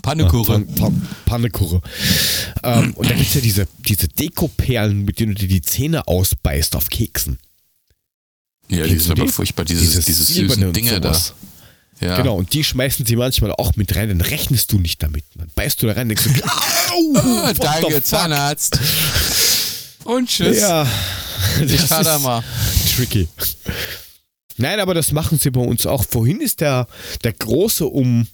Pannekuche. 0.00 0.60
Pan, 0.60 0.74
Pan, 0.74 1.08
Pannekuche. 1.26 1.82
ähm, 2.62 2.94
und 2.94 3.10
da 3.10 3.14
gibt 3.14 3.28
es 3.28 3.34
ja 3.34 3.40
diese, 3.42 3.68
diese 3.86 4.08
Dekoperlen, 4.08 5.04
mit 5.04 5.20
denen 5.20 5.34
du 5.34 5.40
dir 5.42 5.48
die 5.48 5.62
Zähne 5.62 6.06
ausbeißt 6.08 6.74
auf 6.74 6.88
Keksen. 6.88 7.38
Ja, 8.68 8.86
die 8.86 8.98
sind 8.98 9.20
aber 9.20 9.28
furchtbar, 9.28 9.66
dieses, 9.66 9.90
dieses, 9.90 10.04
dieses 10.06 10.26
süßen 10.28 10.72
Dinge 10.72 11.00
da. 11.00 11.20
Ja. 12.00 12.16
Genau, 12.16 12.36
und 12.36 12.52
die 12.54 12.64
schmeißen 12.64 13.04
sie 13.06 13.16
manchmal 13.16 13.52
auch 13.52 13.76
mit 13.76 13.94
rein, 13.94 14.08
dann 14.08 14.20
rechnest 14.20 14.72
du 14.72 14.78
nicht 14.78 15.02
damit. 15.02 15.24
Dann 15.36 15.50
beißt 15.54 15.82
du 15.82 15.86
da 15.86 15.92
rein 15.92 16.10
und 16.10 16.18
denkst 16.18 16.24
du, 16.24 16.48
au, 16.92 17.52
danke 17.52 18.02
Zahnarzt. 18.02 18.78
Und 20.04 20.28
tschüss. 20.28 20.60
Ja, 20.60 20.86
das 21.60 21.70
ist 21.72 22.22
mal. 22.22 22.42
tricky. 22.96 23.28
Nein, 24.56 24.80
aber 24.80 24.94
das 24.94 25.12
machen 25.12 25.38
sie 25.38 25.50
bei 25.50 25.60
uns 25.60 25.86
auch. 25.86 26.04
Vorhin 26.04 26.40
ist 26.40 26.60
der, 26.60 26.86
der 27.24 27.32
Große 27.32 27.86
um, 27.86 28.28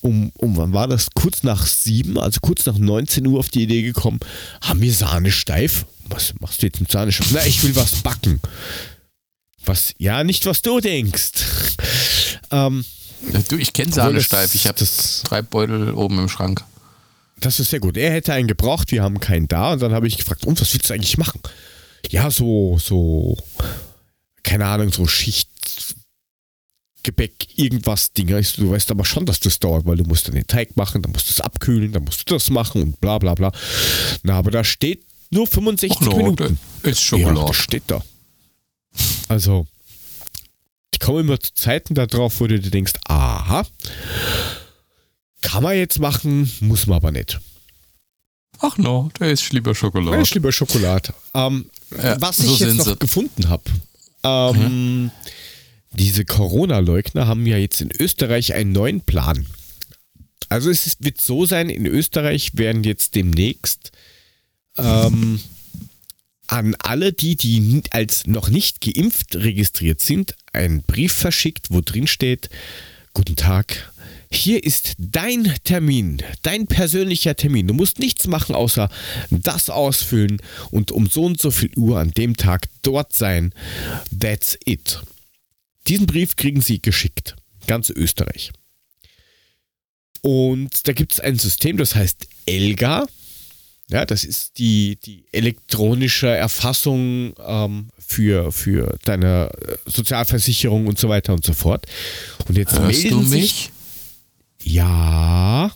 um, 0.00 0.30
um, 0.36 0.56
wann 0.56 0.72
war 0.72 0.88
das? 0.88 1.08
Kurz 1.14 1.42
nach 1.42 1.66
sieben, 1.66 2.18
also 2.18 2.40
kurz 2.40 2.64
nach 2.66 2.78
19 2.78 3.26
Uhr 3.26 3.38
auf 3.38 3.50
die 3.50 3.64
Idee 3.64 3.82
gekommen, 3.82 4.20
haben 4.62 4.80
wir 4.80 4.92
Sahne 4.92 5.30
steif? 5.30 5.86
Was 6.08 6.34
machst 6.40 6.62
du 6.62 6.66
jetzt 6.66 6.80
mit 6.80 6.90
Sahne 6.90 7.12
steif? 7.12 7.30
Na, 7.32 7.46
ich 7.46 7.62
will 7.62 7.76
was 7.76 8.02
backen. 8.02 8.40
Was, 9.66 9.94
ja, 9.98 10.24
nicht 10.24 10.46
was 10.46 10.62
du 10.62 10.80
denkst. 10.80 11.32
ähm, 12.50 12.84
du, 13.48 13.56
ich 13.56 13.72
kenne 13.72 13.92
Sahne 13.92 14.22
steif. 14.22 14.54
Ich 14.54 14.66
habe 14.66 14.82
drei 15.24 15.42
Beutel 15.42 15.92
oben 15.92 16.18
im 16.18 16.28
Schrank. 16.28 16.64
Das 17.40 17.60
ist 17.60 17.70
sehr 17.70 17.80
gut. 17.80 17.96
Er 17.96 18.12
hätte 18.12 18.32
einen 18.32 18.48
gebraucht, 18.48 18.90
wir 18.92 19.02
haben 19.02 19.20
keinen 19.20 19.48
da. 19.48 19.72
Und 19.72 19.82
dann 19.82 19.92
habe 19.92 20.06
ich 20.06 20.16
gefragt, 20.16 20.46
und 20.46 20.60
was 20.60 20.72
willst 20.72 20.88
du 20.88 20.94
eigentlich 20.94 21.18
machen? 21.18 21.40
Ja, 22.10 22.30
so, 22.30 22.78
so, 22.78 23.36
keine 24.42 24.66
Ahnung, 24.66 24.92
so 24.92 25.06
Schicht, 25.06 25.48
Gebäck, 27.02 27.46
irgendwas 27.56 28.12
Dinger. 28.12 28.40
Du 28.40 28.70
weißt 28.70 28.90
aber 28.90 29.04
schon, 29.04 29.26
dass 29.26 29.40
das 29.40 29.58
dauert, 29.58 29.86
weil 29.86 29.96
du 29.96 30.04
musst 30.04 30.26
dann 30.26 30.34
den 30.34 30.46
Teig 30.46 30.76
machen, 30.76 31.02
dann 31.02 31.12
musst 31.12 31.28
du 31.28 31.32
es 31.32 31.40
abkühlen, 31.40 31.92
dann 31.92 32.04
musst 32.04 32.28
du 32.28 32.34
das 32.34 32.50
machen 32.50 32.82
und 32.82 33.00
bla 33.00 33.18
bla 33.18 33.34
bla. 33.34 33.52
Na, 34.22 34.34
aber 34.38 34.50
da 34.50 34.64
steht 34.64 35.04
nur 35.30 35.46
65 35.46 36.00
no, 36.00 36.16
Minuten. 36.16 36.58
Ist 36.82 37.02
Schokolade. 37.02 37.40
Ja, 37.40 37.46
das 37.46 37.56
steht 37.56 37.84
da. 37.86 38.02
Also, 39.28 39.66
ich 40.92 41.00
komme 41.00 41.20
immer 41.20 41.38
zu 41.38 41.52
Zeiten 41.54 41.94
darauf, 41.94 42.40
wo 42.40 42.46
du 42.46 42.58
dir 42.58 42.70
denkst, 42.70 42.94
aha, 43.06 43.66
kann 45.42 45.62
man 45.62 45.76
jetzt 45.76 45.98
machen, 45.98 46.50
muss 46.60 46.86
man 46.86 46.96
aber 46.96 47.12
nicht. 47.12 47.38
Ach 48.60 48.78
no, 48.78 49.10
der 49.18 49.30
ist 49.30 49.52
lieber 49.52 49.74
Schokolade. 49.74 50.12
Der 50.12 50.22
ist 50.22 50.34
lieber 50.34 50.52
Schokolade. 50.52 51.12
Ähm, 51.34 51.68
ja, 52.02 52.20
was 52.20 52.36
so 52.36 52.52
ich 52.52 52.60
jetzt 52.60 52.76
noch 52.76 52.86
sie. 52.86 52.96
gefunden 52.96 53.48
habe, 53.48 53.64
ähm, 54.22 55.02
mhm. 55.04 55.10
diese 55.92 56.24
Corona-Leugner 56.24 57.26
haben 57.26 57.46
ja 57.46 57.56
jetzt 57.56 57.80
in 57.80 57.90
Österreich 57.90 58.54
einen 58.54 58.72
neuen 58.72 59.00
Plan. 59.00 59.46
Also 60.48 60.70
es 60.70 60.86
ist, 60.86 61.04
wird 61.04 61.20
so 61.20 61.46
sein, 61.46 61.68
in 61.68 61.86
Österreich 61.86 62.52
werden 62.54 62.84
jetzt 62.84 63.14
demnächst 63.14 63.92
ähm, 64.76 65.40
an 66.46 66.74
alle 66.78 67.12
die, 67.12 67.36
die 67.36 67.82
als 67.90 68.26
noch 68.26 68.48
nicht 68.48 68.80
geimpft 68.80 69.36
registriert 69.36 70.00
sind, 70.00 70.34
ein 70.52 70.82
Brief 70.82 71.12
verschickt, 71.12 71.70
wo 71.70 71.80
drin 71.80 72.06
steht, 72.06 72.50
guten 73.14 73.36
Tag, 73.36 73.92
hier 74.34 74.62
ist 74.62 74.94
dein 74.98 75.54
Termin, 75.64 76.22
dein 76.42 76.66
persönlicher 76.66 77.36
Termin. 77.36 77.68
Du 77.68 77.74
musst 77.74 77.98
nichts 77.98 78.26
machen, 78.26 78.54
außer 78.54 78.88
das 79.30 79.70
ausfüllen 79.70 80.40
und 80.70 80.92
um 80.92 81.06
so 81.06 81.24
und 81.24 81.40
so 81.40 81.50
viel 81.50 81.70
Uhr 81.76 81.98
an 81.98 82.10
dem 82.10 82.36
Tag 82.36 82.68
dort 82.82 83.12
sein. 83.12 83.52
That's 84.18 84.58
it. 84.64 85.00
Diesen 85.86 86.06
Brief 86.06 86.36
kriegen 86.36 86.60
Sie 86.60 86.80
geschickt. 86.80 87.36
Ganz 87.66 87.90
Österreich. 87.90 88.52
Und 90.22 90.88
da 90.88 90.92
gibt 90.92 91.12
es 91.12 91.20
ein 91.20 91.38
System, 91.38 91.76
das 91.76 91.94
heißt 91.94 92.26
ELGA. 92.46 93.06
Ja, 93.90 94.06
das 94.06 94.24
ist 94.24 94.58
die, 94.58 94.96
die 94.96 95.26
elektronische 95.30 96.28
Erfassung 96.28 97.34
ähm, 97.46 97.90
für, 97.98 98.50
für 98.50 98.96
deine 99.04 99.50
äh, 99.60 99.76
Sozialversicherung 99.84 100.86
und 100.86 100.98
so 100.98 101.10
weiter 101.10 101.34
und 101.34 101.44
so 101.44 101.52
fort. 101.52 101.84
Und 102.48 102.56
jetzt 102.56 102.78
Hörst 102.78 103.02
melden 103.02 103.20
du 103.20 103.26
sich. 103.26 103.70
Ja, 104.64 105.70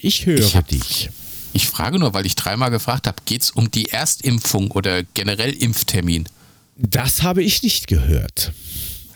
ich 0.00 0.26
höre 0.26 0.38
Ich 0.38 0.54
hab- 0.54 0.68
dich. 0.68 1.10
Ich 1.54 1.66
frage 1.66 1.98
nur, 1.98 2.12
weil 2.14 2.26
ich 2.26 2.36
dreimal 2.36 2.70
gefragt 2.70 3.06
habe, 3.06 3.16
geht 3.24 3.42
es 3.42 3.50
um 3.50 3.70
die 3.70 3.88
Erstimpfung 3.88 4.70
oder 4.70 5.02
generell 5.02 5.50
Impftermin? 5.52 6.28
Das 6.76 7.22
habe 7.22 7.42
ich 7.42 7.62
nicht 7.62 7.88
gehört. 7.88 8.52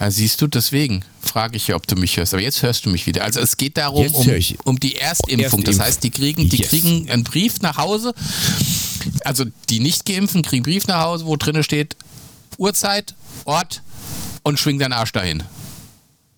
Ja, 0.01 0.11
siehst 0.11 0.41
du, 0.41 0.49
deswegen 0.49 1.05
frage 1.21 1.57
ich 1.57 1.69
ja, 1.69 1.77
ob 1.77 1.87
du 1.87 1.95
mich 1.95 2.17
hörst. 2.17 2.33
Aber 2.35 2.43
jetzt 2.43 2.63
hörst 2.63 2.85
du 2.87 2.91
mich 2.91 3.07
wieder. 3.07 3.23
Also 3.23 3.39
es 3.39 3.57
geht 3.57 3.77
darum, 3.77 4.07
um, 4.09 4.27
um 4.65 4.81
die 4.81 4.97
Erstimpfung. 4.97 5.63
Das 5.63 5.79
heißt, 5.79 6.03
die 6.03 6.11
kriegen, 6.11 6.49
die 6.49 6.57
Yes. 6.57 6.71
kriegen 6.71 7.09
einen 7.09 7.23
Brief 7.23 7.61
nach 7.61 7.77
Hause. 7.77 8.13
Also 9.25 9.45
die 9.69 9.79
nicht 9.79 10.05
geimpften 10.07 10.43
kriegen 10.43 10.65
einen 10.65 10.73
Brief 10.73 10.87
nach 10.89 11.03
Hause, 11.05 11.27
wo 11.27 11.37
drin 11.37 11.63
steht 11.63 11.97
Uhrzeit, 12.59 13.15
Ort 13.45 13.83
und 14.43 14.59
schwing 14.59 14.79
deinen 14.81 14.93
Arsch 14.95 15.13
dahin. 15.13 15.45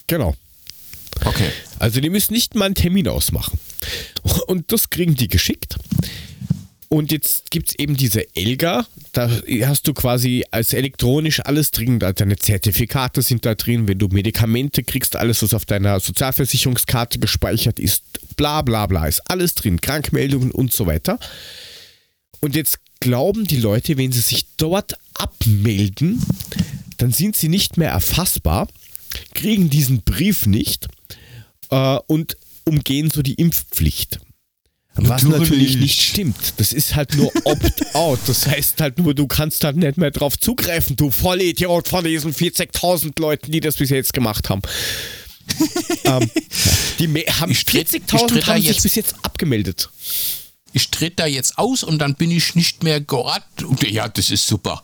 Genau. 0.09 0.35
Okay. 1.24 1.48
Also 1.78 2.00
die 2.00 2.10
müssen 2.10 2.32
nicht 2.32 2.54
mal 2.54 2.66
einen 2.66 2.74
Termin 2.74 3.08
ausmachen. 3.08 3.58
Und 4.46 4.72
das 4.72 4.90
kriegen 4.90 5.14
die 5.14 5.28
geschickt. 5.28 5.76
Und 6.88 7.10
jetzt 7.10 7.50
gibt 7.50 7.70
es 7.70 7.78
eben 7.78 7.96
diese 7.96 8.24
Elga, 8.36 8.86
da 9.12 9.28
hast 9.62 9.88
du 9.88 9.94
quasi 9.94 10.44
als 10.52 10.72
elektronisch 10.72 11.40
alles 11.40 11.72
drin, 11.72 11.98
deine 11.98 12.36
Zertifikate 12.36 13.20
sind 13.20 13.44
da 13.44 13.56
drin, 13.56 13.88
wenn 13.88 13.98
du 13.98 14.06
Medikamente 14.06 14.84
kriegst, 14.84 15.16
alles, 15.16 15.42
was 15.42 15.54
auf 15.54 15.64
deiner 15.64 15.98
Sozialversicherungskarte 15.98 17.18
gespeichert 17.18 17.80
ist, 17.80 18.04
bla 18.36 18.62
bla 18.62 18.86
bla, 18.86 19.08
ist 19.08 19.22
alles 19.28 19.56
drin, 19.56 19.80
Krankmeldungen 19.80 20.52
und 20.52 20.72
so 20.72 20.86
weiter. 20.86 21.18
Und 22.38 22.54
jetzt 22.54 22.78
glauben 23.00 23.44
die 23.44 23.58
Leute, 23.58 23.96
wenn 23.96 24.12
sie 24.12 24.20
sich 24.20 24.46
dort 24.56 24.94
abmelden, 25.14 26.22
dann 26.98 27.10
sind 27.10 27.34
sie 27.34 27.48
nicht 27.48 27.76
mehr 27.76 27.90
erfassbar, 27.90 28.68
kriegen 29.34 29.68
diesen 29.68 30.02
Brief 30.02 30.46
nicht 30.46 30.86
äh, 31.70 31.98
und 32.06 32.36
umgehen 32.64 33.10
so 33.10 33.22
die 33.22 33.34
Impfpflicht. 33.34 34.20
Was 34.96 35.24
Natürlich. 35.24 35.50
natürlich 35.50 35.76
nicht 35.78 36.00
stimmt. 36.02 36.54
Das 36.58 36.72
ist 36.72 36.94
halt 36.94 37.16
nur 37.16 37.32
Opt-out. 37.44 38.20
Das 38.28 38.46
heißt 38.46 38.80
halt 38.80 38.98
nur, 38.98 39.12
du 39.12 39.26
kannst 39.26 39.64
halt 39.64 39.76
nicht 39.76 39.96
mehr 39.98 40.12
drauf 40.12 40.38
zugreifen, 40.38 40.94
du 40.94 41.10
Vollidiot 41.10 41.88
von 41.88 42.04
diesen 42.04 42.32
40.000 42.32 43.20
Leuten, 43.20 43.50
die 43.50 43.58
das 43.60 43.74
bis 43.76 43.90
jetzt 43.90 44.12
gemacht 44.12 44.48
haben. 44.50 44.62
ähm, 46.04 46.30
die 47.00 47.08
haben 47.08 47.50
Ich 47.50 47.64
tritt- 47.64 47.92
ich 47.92 48.02
40.000 48.02 48.26
tritt 48.28 48.42
da 48.42 48.46
haben 48.52 48.56
sich 48.60 48.66
jetzt- 48.70 48.82
bis 48.84 48.94
jetzt 48.94 49.14
abgemeldet. 49.22 49.90
Ich 50.72 50.90
trete 50.90 51.16
da 51.16 51.26
jetzt 51.26 51.58
aus 51.58 51.82
und 51.82 51.98
dann 51.98 52.14
bin 52.14 52.30
ich 52.30 52.54
nicht 52.54 52.82
mehr. 52.84 53.02
Und 53.08 53.82
Ja, 53.90 54.08
das 54.08 54.30
ist 54.30 54.46
super. 54.46 54.82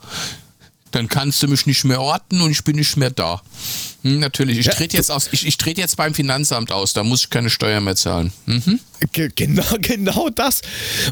Dann 0.91 1.09
kannst 1.09 1.43
du 1.43 1.49
mich 1.49 1.67
nicht 1.67 1.85
mehr 1.85 2.01
orten 2.01 2.41
und 2.41 2.51
ich 2.51 2.65
bin 2.65 2.77
nicht 2.77 2.97
mehr 2.97 3.11
da. 3.11 3.43
Hm, 4.03 4.19
natürlich. 4.19 4.59
Ich 4.59 4.67
Ja, 4.67 4.73
trete 4.73 4.97
jetzt 4.97 5.11
aus. 5.11 5.29
Ich, 5.33 5.47
ich 5.47 5.57
trete 5.57 5.81
jetzt 5.81 5.97
beim 5.97 6.15
Finanzamt 6.15 6.73
aus. 6.73 6.93
Da 6.93 7.05
muss 7.05 7.23
ich 7.23 7.31
keine 7.31 7.51
Steuer 7.51 7.81
mehr 7.81 7.97
zahlen. 7.97 8.33
Hm? 8.47 8.81
Ge 9.13 9.31
genau, 9.35 9.65
genau 9.81 10.29
das. 10.31 10.63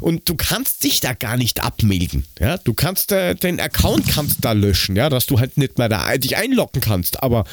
Und 0.00 0.28
du 0.28 0.34
kannst 0.34 0.84
dich 0.84 1.00
da 1.00 1.12
gar 1.12 1.36
nicht 1.36 1.62
abmelden. 1.62 2.24
Ja, 2.40 2.56
du 2.58 2.74
kannst 2.74 3.12
äh, 3.12 3.34
den 3.34 3.60
Account 3.60 4.08
kannst 4.08 4.36
da 4.40 4.52
löschen, 4.52 4.96
ja, 4.96 5.08
dass 5.08 5.26
du 5.26 5.38
halt 5.38 5.56
nicht 5.56 5.78
mehr 5.78 5.88
da 5.88 6.16
dich 6.16 6.36
einloggen 6.36 6.80
kannst. 6.80 7.22
Aber 7.22 7.44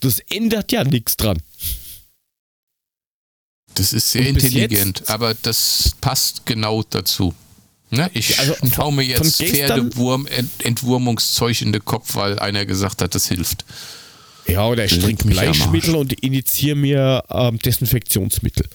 das 0.00 0.20
ändert 0.30 0.72
ja 0.72 0.84
nichts 0.84 1.16
dran. 1.16 1.40
Das 3.74 3.92
ist 3.92 4.10
sehr 4.10 4.26
intelligent, 4.26 5.08
aber 5.08 5.34
das 5.34 5.92
passt 6.00 6.44
genau 6.44 6.82
dazu. 6.82 7.34
Ne? 7.90 8.10
Ich 8.14 8.38
Also 8.38 8.54
hau 8.78 8.90
mir 8.92 9.02
jetzt 9.02 9.18
von 9.18 9.46
gestern- 9.46 9.68
Pferdewurm, 9.90 10.26
Ent 10.26 10.50
Entwurmungszeug 10.64 11.60
in 11.62 11.72
den 11.72 11.84
Kopf, 11.84 12.14
weil 12.14 12.38
einer 12.38 12.64
gesagt 12.64 13.02
hat, 13.02 13.14
das 13.14 13.26
hilft. 13.28 13.64
Ja, 14.46 14.66
oder 14.66 14.84
ich 14.84 14.98
trinke. 14.98 15.26
Bleichmittel 15.28 15.94
und 15.96 16.12
initiiere 16.22 16.76
mir 16.76 17.24
ähm, 17.30 17.58
Desinfektionsmittel. 17.58 18.66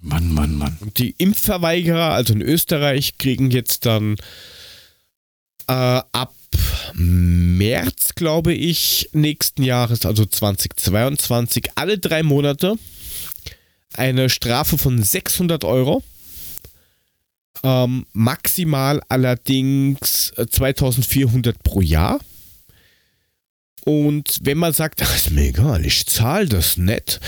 Mann, 0.00 0.32
Mann, 0.32 0.56
Mann. 0.56 0.76
Und 0.80 0.98
die 0.98 1.10
Impfverweigerer, 1.18 2.12
also 2.12 2.32
in 2.32 2.42
Österreich, 2.42 3.16
kriegen 3.18 3.50
jetzt 3.50 3.86
dann 3.86 4.16
äh, 5.68 5.72
ab 5.72 6.34
März, 6.94 8.14
glaube 8.14 8.52
ich, 8.54 9.08
nächsten 9.12 9.62
Jahres, 9.62 10.04
also 10.06 10.24
2022, 10.24 11.70
alle 11.74 11.98
drei 11.98 12.22
Monate 12.22 12.74
eine 13.94 14.28
Strafe 14.30 14.78
von 14.78 15.02
600 15.02 15.64
Euro. 15.64 16.02
Ähm, 17.62 18.06
maximal 18.12 19.00
allerdings 19.08 20.32
äh, 20.36 20.46
2400 20.46 21.62
pro 21.62 21.80
Jahr. 21.80 22.20
Und 23.84 24.38
wenn 24.42 24.58
man 24.58 24.72
sagt, 24.72 25.02
"Ach, 25.02 25.16
ist 25.16 25.30
mir 25.30 25.48
egal, 25.48 25.84
ich 25.86 26.06
zahle 26.06 26.48
das 26.48 26.76
nicht, 26.76 27.20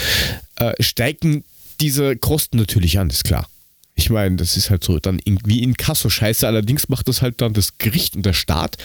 äh, 0.57 0.72
steigen 0.81 1.45
diese 1.81 2.16
Kosten 2.16 2.59
natürlich 2.59 2.99
an, 2.99 3.11
ist 3.11 3.24
klar. 3.24 3.49
Ich 3.95 4.11
meine, 4.11 4.37
das 4.37 4.57
ist 4.57 4.70
halt 4.70 4.85
so 4.85 5.01
dann 5.01 5.18
irgendwie 5.24 5.61
in 5.61 5.76
Kasso-Scheiße. 5.76 6.47
Allerdings 6.47 6.89
macht 6.89 7.09
das 7.09 7.20
halt 7.20 7.41
dann 7.41 7.53
das 7.53 7.79
Gericht 7.79 8.14
und 8.14 8.24
der 8.24 8.33
Staat 8.33 8.76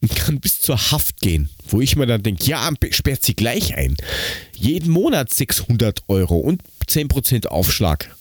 und 0.00 0.16
kann 0.16 0.40
bis 0.40 0.60
zur 0.60 0.90
Haft 0.92 1.20
gehen. 1.20 1.50
Wo 1.68 1.82
ich 1.82 1.96
mir 1.96 2.06
dann 2.06 2.22
denke, 2.22 2.46
ja, 2.46 2.70
sperrt 2.90 3.22
sie 3.22 3.34
gleich 3.34 3.74
ein. 3.74 3.96
Jeden 4.54 4.90
Monat 4.90 5.32
600 5.32 6.04
Euro 6.08 6.38
und 6.38 6.62
10% 6.88 7.48
Aufschlag. 7.48 8.16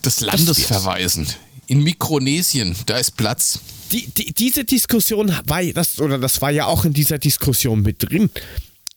Das 0.00 0.20
Landesverweisen. 0.20 1.26
In 1.72 1.82
Mikronesien, 1.82 2.76
da 2.84 2.98
ist 2.98 3.16
Platz. 3.16 3.58
Die, 3.92 4.06
die, 4.06 4.34
diese 4.34 4.62
Diskussion 4.62 5.34
war 5.46 5.64
das, 5.64 6.00
oder 6.00 6.18
das 6.18 6.42
war 6.42 6.50
ja 6.50 6.66
auch 6.66 6.84
in 6.84 6.92
dieser 6.92 7.16
Diskussion 7.16 7.80
mit 7.80 8.10
drin, 8.10 8.28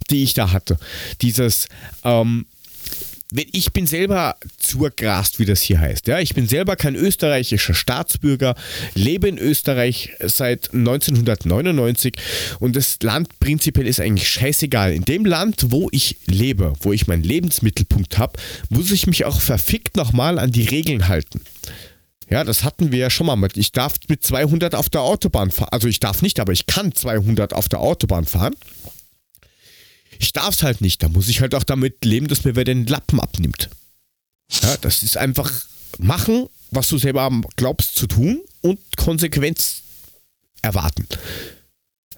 die 0.09 0.23
ich 0.23 0.33
da 0.33 0.51
hatte. 0.51 0.77
Dieses, 1.21 1.69
ähm, 2.03 2.45
ich 3.31 3.71
bin 3.71 3.87
selber 3.87 4.35
zurgrast, 4.57 5.39
wie 5.39 5.45
das 5.45 5.61
hier 5.61 5.79
heißt. 5.79 6.07
Ja, 6.07 6.19
ich 6.19 6.33
bin 6.33 6.49
selber 6.49 6.75
kein 6.75 6.95
österreichischer 6.95 7.73
Staatsbürger, 7.73 8.55
lebe 8.93 9.29
in 9.29 9.37
Österreich 9.37 10.11
seit 10.19 10.73
1999 10.73 12.15
und 12.59 12.75
das 12.75 12.97
Land 13.01 13.39
prinzipiell 13.39 13.87
ist 13.87 14.01
eigentlich 14.01 14.27
scheißegal. 14.27 14.91
In 14.91 15.05
dem 15.05 15.23
Land, 15.23 15.67
wo 15.71 15.87
ich 15.93 16.17
lebe, 16.25 16.73
wo 16.81 16.91
ich 16.91 17.07
meinen 17.07 17.23
Lebensmittelpunkt 17.23 18.17
habe, 18.17 18.37
muss 18.67 18.91
ich 18.91 19.07
mich 19.07 19.23
auch 19.23 19.39
verfickt 19.39 19.95
nochmal 19.95 20.39
an 20.39 20.51
die 20.51 20.65
Regeln 20.65 21.07
halten. 21.07 21.39
Ja, 22.29 22.43
das 22.43 22.63
hatten 22.63 22.91
wir 22.91 22.99
ja 22.99 23.09
schon 23.09 23.27
mal 23.27 23.35
mit. 23.35 23.55
Ich 23.57 23.71
darf 23.71 23.95
mit 24.07 24.23
200 24.23 24.73
auf 24.75 24.89
der 24.89 25.01
Autobahn 25.01 25.51
fahren. 25.51 25.69
Also 25.71 25.87
ich 25.87 25.99
darf 25.99 26.21
nicht, 26.21 26.39
aber 26.39 26.53
ich 26.53 26.65
kann 26.65 26.93
200 26.93 27.53
auf 27.53 27.69
der 27.69 27.79
Autobahn 27.79 28.25
fahren. 28.25 28.55
Ich 30.19 30.33
darf 30.33 30.55
es 30.55 30.63
halt 30.63 30.81
nicht. 30.81 31.03
Da 31.03 31.09
muss 31.09 31.27
ich 31.27 31.41
halt 31.41 31.53
auch 31.53 31.63
damit 31.63 32.03
leben, 32.03 32.27
dass 32.27 32.43
mir 32.43 32.55
wer 32.55 32.63
den 32.63 32.87
Lappen 32.87 33.19
abnimmt. 33.19 33.69
Ja, 34.49 34.77
das 34.77 35.03
ist 35.03 35.17
einfach 35.17 35.51
machen, 35.99 36.47
was 36.71 36.87
du 36.87 36.97
selber 36.97 37.29
glaubst 37.55 37.95
zu 37.95 38.07
tun 38.07 38.41
und 38.61 38.79
Konsequenz 38.97 39.83
erwarten. 40.61 41.07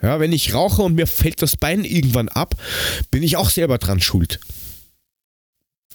Ja, 0.02 0.20
wenn 0.20 0.32
ich 0.32 0.54
rauche 0.54 0.84
und 0.84 0.96
mir 0.96 1.08
fällt 1.08 1.42
das 1.42 1.58
Bein 1.58 1.84
irgendwann 1.84 2.30
ab, 2.30 2.56
bin 3.12 3.24
ich 3.24 3.36
auch 3.36 3.50
selber 3.50 3.78
dran 3.78 4.00
schuld. 4.00 4.40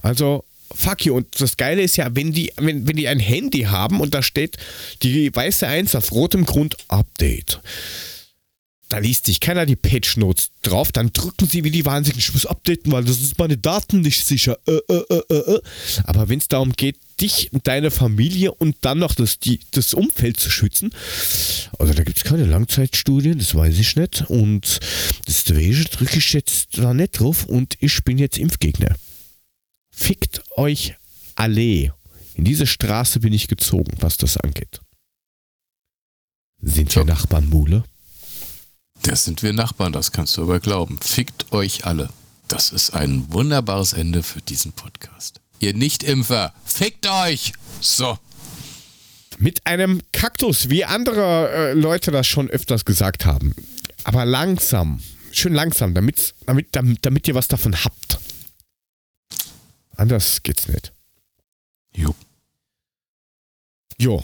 Also, 0.03 0.45
fuck 0.75 1.05
you. 1.05 1.17
Und 1.17 1.41
das 1.41 1.57
Geile 1.57 1.83
ist 1.83 1.97
ja, 1.97 2.09
wenn 2.15 2.33
die, 2.33 2.53
wenn, 2.57 2.87
wenn 2.87 2.97
die 2.97 3.09
ein 3.09 3.19
Handy 3.19 3.63
haben 3.63 4.01
und 4.01 4.15
da 4.15 4.23
steht 4.23 4.57
die 5.03 5.35
weiße 5.35 5.67
Eins 5.67 5.95
auf 5.95 6.13
rotem 6.13 6.45
Grund 6.45 6.77
Update. 6.89 7.61
Da 8.93 8.99
liest 8.99 9.25
sich 9.25 9.41
keiner 9.41 9.65
die 9.65 9.75
Patch 9.75 10.19
Notes 10.19 10.51
drauf, 10.61 10.93
dann 10.93 11.15
drücken 11.15 11.49
sie 11.49 11.65
wie 11.65 11.71
die 11.71 11.87
Wahnsinnigen, 11.87 12.21
ich 12.21 12.35
muss 12.35 12.45
updaten, 12.45 12.93
weil 12.93 13.05
das 13.05 13.23
ist 13.23 13.39
meine 13.39 13.57
Daten 13.57 14.03
nicht 14.03 14.23
sicher. 14.27 14.59
Äh, 14.67 14.81
äh, 14.87 15.03
äh, 15.09 15.23
äh, 15.31 15.55
äh. 15.55 15.61
Aber 16.05 16.29
wenn 16.29 16.39
es 16.39 16.49
darum 16.49 16.75
geht, 16.75 16.99
dich 17.19 17.51
und 17.55 17.67
deine 17.67 17.91
Familie 17.91 18.53
und 18.53 18.77
dann 18.83 18.99
noch 18.99 19.15
das, 19.15 19.39
die, 19.39 19.61
das 19.71 19.95
Umfeld 19.95 20.39
zu 20.39 20.51
schützen, 20.51 20.91
also 21.79 21.95
da 21.95 22.05
gibt 22.05 22.19
es 22.19 22.25
keine 22.25 22.45
Langzeitstudien, 22.45 23.39
das 23.39 23.55
weiß 23.55 23.79
ich 23.79 23.97
nicht. 23.97 24.25
Und 24.29 24.81
deswegen 25.27 25.85
drücke 25.85 26.19
ich 26.19 26.35
jetzt 26.35 26.77
da 26.77 26.93
nicht 26.93 27.19
drauf 27.19 27.47
und 27.47 27.79
ich 27.81 28.05
bin 28.05 28.19
jetzt 28.19 28.37
Impfgegner. 28.37 28.95
Fickt 30.03 30.43
euch 30.57 30.97
alle. 31.37 31.95
In 32.35 32.45
diese 32.45 32.67
Straße 32.67 33.21
bin 33.21 33.33
ich 33.33 33.47
gezogen, 33.47 33.93
was 34.01 34.17
das 34.17 34.37
angeht. 34.37 34.81
Sind 36.61 36.97
wir. 36.97 37.05
Nachbarn 37.05 37.49
Mule? 37.49 37.85
Das 39.05 39.25
sind 39.25 39.45
wir 39.45 39.53
Nachbarn, 39.53 39.93
das 39.93 40.11
kannst 40.11 40.37
du 40.37 40.43
aber 40.43 40.59
glauben. 40.59 40.99
Fickt 41.01 41.53
euch 41.53 41.87
alle. 41.87 42.09
Das 42.49 42.71
ist 42.71 42.91
ein 42.91 43.33
wunderbares 43.33 43.93
Ende 43.93 44.25
für 44.25 44.43
diesen 44.43 44.73
Podcast. 44.73 45.41
Ihr 45.61 45.73
Nichtimpfer, 45.73 46.53
fickt 46.65 47.07
euch! 47.07 47.53
So. 47.81 48.19
Mit 49.39 49.65
einem 49.69 50.03
Kaktus, 50.11 50.69
wie 50.69 50.85
andere 50.85 51.49
äh, 51.53 51.73
Leute 51.75 52.11
das 52.11 52.27
schon 52.27 52.51
öfters 52.51 52.85
gesagt 52.85 53.25
haben. 53.25 53.55
Aber 54.03 54.25
langsam. 54.25 55.01
Schön 55.31 55.55
langsam, 55.55 55.95
damit, 55.95 56.35
damit, 56.45 56.67
damit, 56.73 57.07
damit 57.07 57.29
ihr 57.29 57.37
was 57.37 57.47
davon 57.47 57.85
habt. 57.85 58.19
Anders 59.97 60.43
geht's 60.43 60.69
nicht. 60.69 60.93
Jo. 61.95 62.15
Jo. 63.99 64.23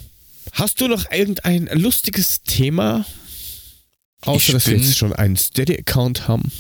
Hast 0.52 0.80
du 0.80 0.88
noch 0.88 1.10
irgendein 1.10 1.66
lustiges 1.66 2.42
Thema? 2.42 3.04
Außer, 4.22 4.36
Ich 4.36 4.52
dass 4.52 4.66
wir 4.66 4.74
bin- 4.74 4.82
jetzt 4.82 4.96
schon 4.98 5.12
einen 5.12 5.36
Steady-Account 5.36 6.26
haben. 6.26 6.50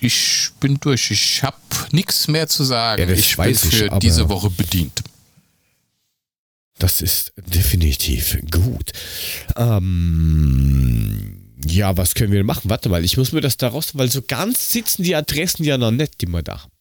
Ich 0.00 0.50
bin 0.60 0.78
durch. 0.80 1.10
Ich 1.10 1.42
habe 1.42 1.56
nichts 1.90 2.28
mehr 2.28 2.48
zu 2.48 2.64
sagen. 2.64 3.02
Ja, 3.08 3.14
ich 3.14 3.36
bin 3.36 3.50
ich, 3.50 3.58
für 3.58 3.90
aber- 3.90 3.98
diese 3.98 4.28
Woche 4.28 4.50
bedient. 4.50 5.02
Das 6.78 7.00
ist 7.02 7.32
definitiv 7.36 8.36
gut. 8.50 8.92
Ähm, 9.56 11.52
ja, 11.66 11.96
was 11.96 12.14
können 12.14 12.32
wir 12.32 12.42
machen? 12.44 12.70
Warte 12.70 12.88
mal, 12.88 13.04
ich 13.04 13.16
muss 13.16 13.32
mir 13.32 13.40
das 13.40 13.56
da 13.56 13.68
raus, 13.68 13.90
weil 13.94 14.10
so 14.10 14.22
ganz 14.22 14.70
sitzen 14.70 15.02
die 15.02 15.14
Adressen 15.14 15.64
ja 15.64 15.78
noch 15.78 15.90
nicht, 15.92 16.20
die 16.20 16.26
wir 16.26 16.42
da 16.42 16.62
haben. 16.62 16.71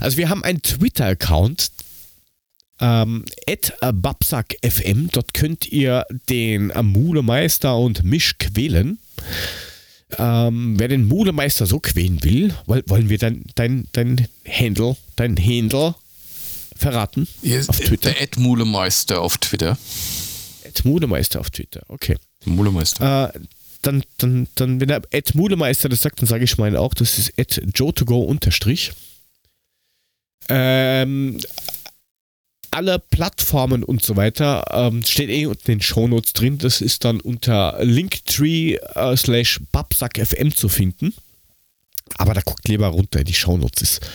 Also 0.00 0.16
wir 0.16 0.28
haben 0.28 0.42
einen 0.44 0.62
Twitter-Account, 0.62 1.70
ähm, 2.80 3.24
babsackfm. 3.94 5.08
Dort 5.12 5.32
könnt 5.34 5.66
ihr 5.66 6.04
den 6.28 6.72
Mulemeister 6.82 7.76
und 7.78 8.04
mich 8.04 8.38
quälen. 8.38 8.98
Ähm, 10.18 10.78
wer 10.78 10.88
den 10.88 11.06
Mulemeister 11.06 11.66
so 11.66 11.80
quälen 11.80 12.22
will, 12.22 12.54
woll- 12.66 12.84
wollen 12.86 13.08
wir 13.08 13.18
dein, 13.18 13.44
dein, 13.56 13.88
dein 13.92 14.28
Handle, 14.48 14.96
dein 15.16 15.36
Handle 15.36 15.94
verraten? 16.76 17.26
Auf 17.68 17.80
Twitter? 17.80 18.10
Der 18.12 18.20
Ed 18.22 18.36
Mulemeister 18.36 19.20
auf 19.20 19.38
Twitter. 19.38 19.76
Ed 20.62 20.84
Mulemeister 20.84 21.40
auf 21.40 21.50
Twitter, 21.50 21.82
okay. 21.88 22.16
Mulemeister. 22.44 23.32
Äh, 23.34 23.38
dann, 23.82 24.04
dann, 24.18 24.46
dann, 24.54 24.80
wenn 24.80 24.88
der 24.88 25.02
Ed 25.10 25.34
Mulemeister 25.34 25.88
das 25.88 26.02
sagt, 26.02 26.20
dann 26.20 26.26
sage 26.28 26.44
ich 26.44 26.56
meinen 26.58 26.76
auch, 26.76 26.94
das 26.94 27.18
ist 27.18 27.32
Ed 27.36 27.60
Joe2Go 27.74 28.24
unterstrich. 28.26 28.92
Ähm, 30.48 31.38
alle 32.70 32.98
Plattformen 32.98 33.82
und 33.82 34.02
so 34.02 34.16
weiter 34.16 34.64
ähm, 34.70 35.02
steht 35.02 35.30
eh 35.30 35.46
unten 35.46 35.72
in 35.72 35.78
den 35.78 35.82
Shownotes 35.82 36.34
drin. 36.34 36.58
Das 36.58 36.80
ist 36.80 37.04
dann 37.04 37.20
unter 37.20 37.78
linktree 37.82 38.74
äh, 38.74 39.16
slash 39.16 39.60
babsackfm 39.72 40.50
zu 40.50 40.68
finden. 40.68 41.14
Aber 42.18 42.34
da 42.34 42.42
guckt 42.42 42.68
lieber 42.68 42.88
runter, 42.88 43.24
die 43.24 43.34
Shownotes 43.34 43.82
ist. 43.82 44.10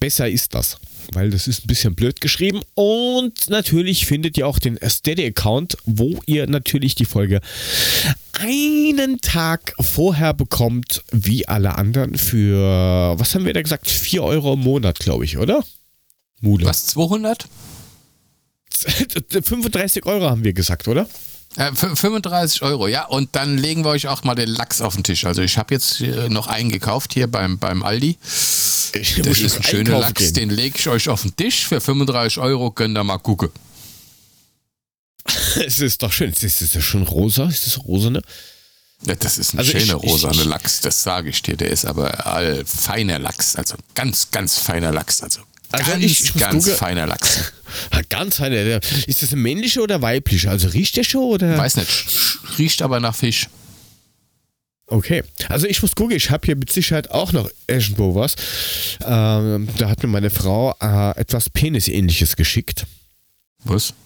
Besser 0.00 0.28
ist 0.28 0.54
das, 0.54 0.78
weil 1.12 1.30
das 1.30 1.48
ist 1.48 1.64
ein 1.64 1.66
bisschen 1.66 1.94
blöd 1.94 2.20
geschrieben. 2.20 2.60
Und 2.74 3.48
natürlich 3.48 4.06
findet 4.06 4.36
ihr 4.36 4.46
auch 4.46 4.58
den 4.58 4.78
Steady-Account, 4.86 5.78
wo 5.84 6.20
ihr 6.26 6.46
natürlich 6.46 6.94
die 6.94 7.04
Folge 7.04 7.40
einen 8.32 9.20
Tag 9.20 9.74
vorher 9.80 10.34
bekommt, 10.34 11.02
wie 11.12 11.46
alle 11.48 11.76
anderen, 11.76 12.18
für, 12.18 13.14
was 13.16 13.34
haben 13.34 13.46
wir 13.46 13.52
da 13.52 13.62
gesagt, 13.62 13.88
4 13.88 14.22
Euro 14.22 14.54
im 14.54 14.60
Monat, 14.60 14.98
glaube 14.98 15.24
ich, 15.24 15.38
oder? 15.38 15.64
Mule. 16.40 16.66
Was, 16.66 16.86
200? 16.86 17.46
35 18.70 20.04
Euro 20.06 20.28
haben 20.28 20.44
wir 20.44 20.52
gesagt, 20.52 20.88
oder? 20.88 21.08
Äh, 21.56 21.68
f- 21.68 21.98
35 21.98 22.62
Euro, 22.62 22.88
ja. 22.88 23.04
Und 23.06 23.36
dann 23.36 23.56
legen 23.58 23.84
wir 23.84 23.90
euch 23.90 24.08
auch 24.08 24.24
mal 24.24 24.34
den 24.34 24.48
Lachs 24.48 24.80
auf 24.80 24.94
den 24.94 25.04
Tisch. 25.04 25.24
Also 25.24 25.42
ich 25.42 25.56
habe 25.56 25.72
jetzt 25.74 26.00
äh, 26.00 26.28
noch 26.28 26.46
einen 26.48 26.70
gekauft 26.70 27.12
hier 27.14 27.26
beim, 27.30 27.58
beim 27.58 27.82
Aldi. 27.82 28.18
Ich 28.94 29.20
Das 29.22 29.38
ist 29.40 29.56
ein 29.58 29.62
schöner 29.62 29.98
Lachs, 30.00 30.14
gehen. 30.20 30.34
den 30.34 30.50
lege 30.50 30.76
ich 30.78 30.88
euch 30.88 31.08
auf 31.08 31.22
den 31.22 31.34
Tisch. 31.36 31.66
Für 31.66 31.80
35 31.80 32.38
Euro 32.38 32.70
könnt 32.70 32.96
ihr 32.96 33.04
mal 33.04 33.18
gucken. 33.18 33.50
Es 35.64 35.78
ist 35.80 36.02
doch 36.02 36.12
schön. 36.12 36.30
Ist 36.32 36.74
das 36.74 36.84
schon 36.84 37.02
rosa? 37.02 37.46
Ist 37.48 37.66
das 37.66 37.78
rosane? 37.84 38.20
Ja, 39.06 39.14
das 39.14 39.38
ist 39.38 39.54
ein 39.54 39.58
Also 39.58 39.70
schöner 39.72 39.98
ich- 40.02 40.10
rosane 40.10 40.34
ich- 40.34 40.44
Lachs, 40.44 40.80
das 40.80 41.02
sage 41.02 41.28
ich 41.30 41.42
dir. 41.42 41.56
Der 41.56 41.70
ist 41.70 41.84
aber 41.84 42.26
all 42.26 42.64
feiner 42.64 43.18
Lachs, 43.18 43.54
also 43.56 43.76
ganz, 43.94 44.30
ganz 44.30 44.58
feiner 44.58 44.92
Lachs. 44.92 45.22
Also, 45.22 45.40
Also 45.78 45.90
ganz, 45.92 46.04
ich- 46.04 46.24
ich 46.24 46.34
ganz 46.34 46.64
gucken. 46.64 46.78
feiner 46.78 47.06
Lachs. 47.06 47.52
Ganz 48.08 48.36
feine. 48.36 48.64
der- 48.64 48.80
Ist 49.06 49.22
das 49.22 49.32
ein 49.32 49.40
männlicher 49.40 49.82
oder 49.82 50.00
weiblicher? 50.00 50.50
Also 50.50 50.68
riecht 50.68 50.96
der 50.96 51.02
schon 51.04 51.22
oder? 51.24 51.58
Weiß 51.58 51.76
nicht, 51.76 52.38
riecht 52.58 52.82
aber 52.82 53.00
nach 53.00 53.14
Fisch. 53.16 53.48
Okay. 54.86 55.24
Also 55.48 55.66
ich 55.66 55.80
muss 55.82 55.94
gucken, 55.96 56.14
ich 56.16 56.30
habe 56.30 56.44
hier 56.46 56.56
mit 56.56 56.70
Sicherheit 56.70 57.10
auch 57.10 57.32
noch 57.32 57.50
irgendwo 57.66 58.14
was. 58.14 58.36
Ähm, 59.04 59.68
da 59.78 59.88
hat 59.88 60.02
mir 60.02 60.08
meine 60.08 60.30
Frau 60.30 60.74
äh, 60.80 61.18
etwas 61.18 61.48
Penisähnliches 61.50 62.36
geschickt. 62.36 62.86
Was? 63.64 63.92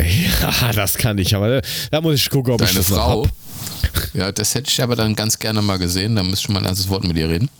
Ja, 0.00 0.72
das 0.72 0.96
kann 0.96 1.18
ich, 1.18 1.34
aber 1.34 1.60
da 1.90 2.00
muss 2.00 2.14
ich 2.14 2.30
gucken, 2.30 2.52
ob 2.54 2.60
ich 2.62 2.68
Deine 2.68 2.78
das 2.78 2.88
Frau? 2.88 3.22
noch 3.24 3.28
hab. 3.28 4.14
Ja, 4.14 4.30
das 4.30 4.54
hätte 4.54 4.70
ich 4.70 4.80
aber 4.80 4.94
dann 4.94 5.16
ganz 5.16 5.40
gerne 5.40 5.60
mal 5.60 5.76
gesehen. 5.78 6.14
Da 6.14 6.22
müsste 6.22 6.44
ich 6.46 6.48
mal 6.50 6.60
ein 6.60 6.64
ganzes 6.66 6.88
Wort 6.88 7.02
mit 7.04 7.16
ihr 7.16 7.28
reden. 7.28 7.50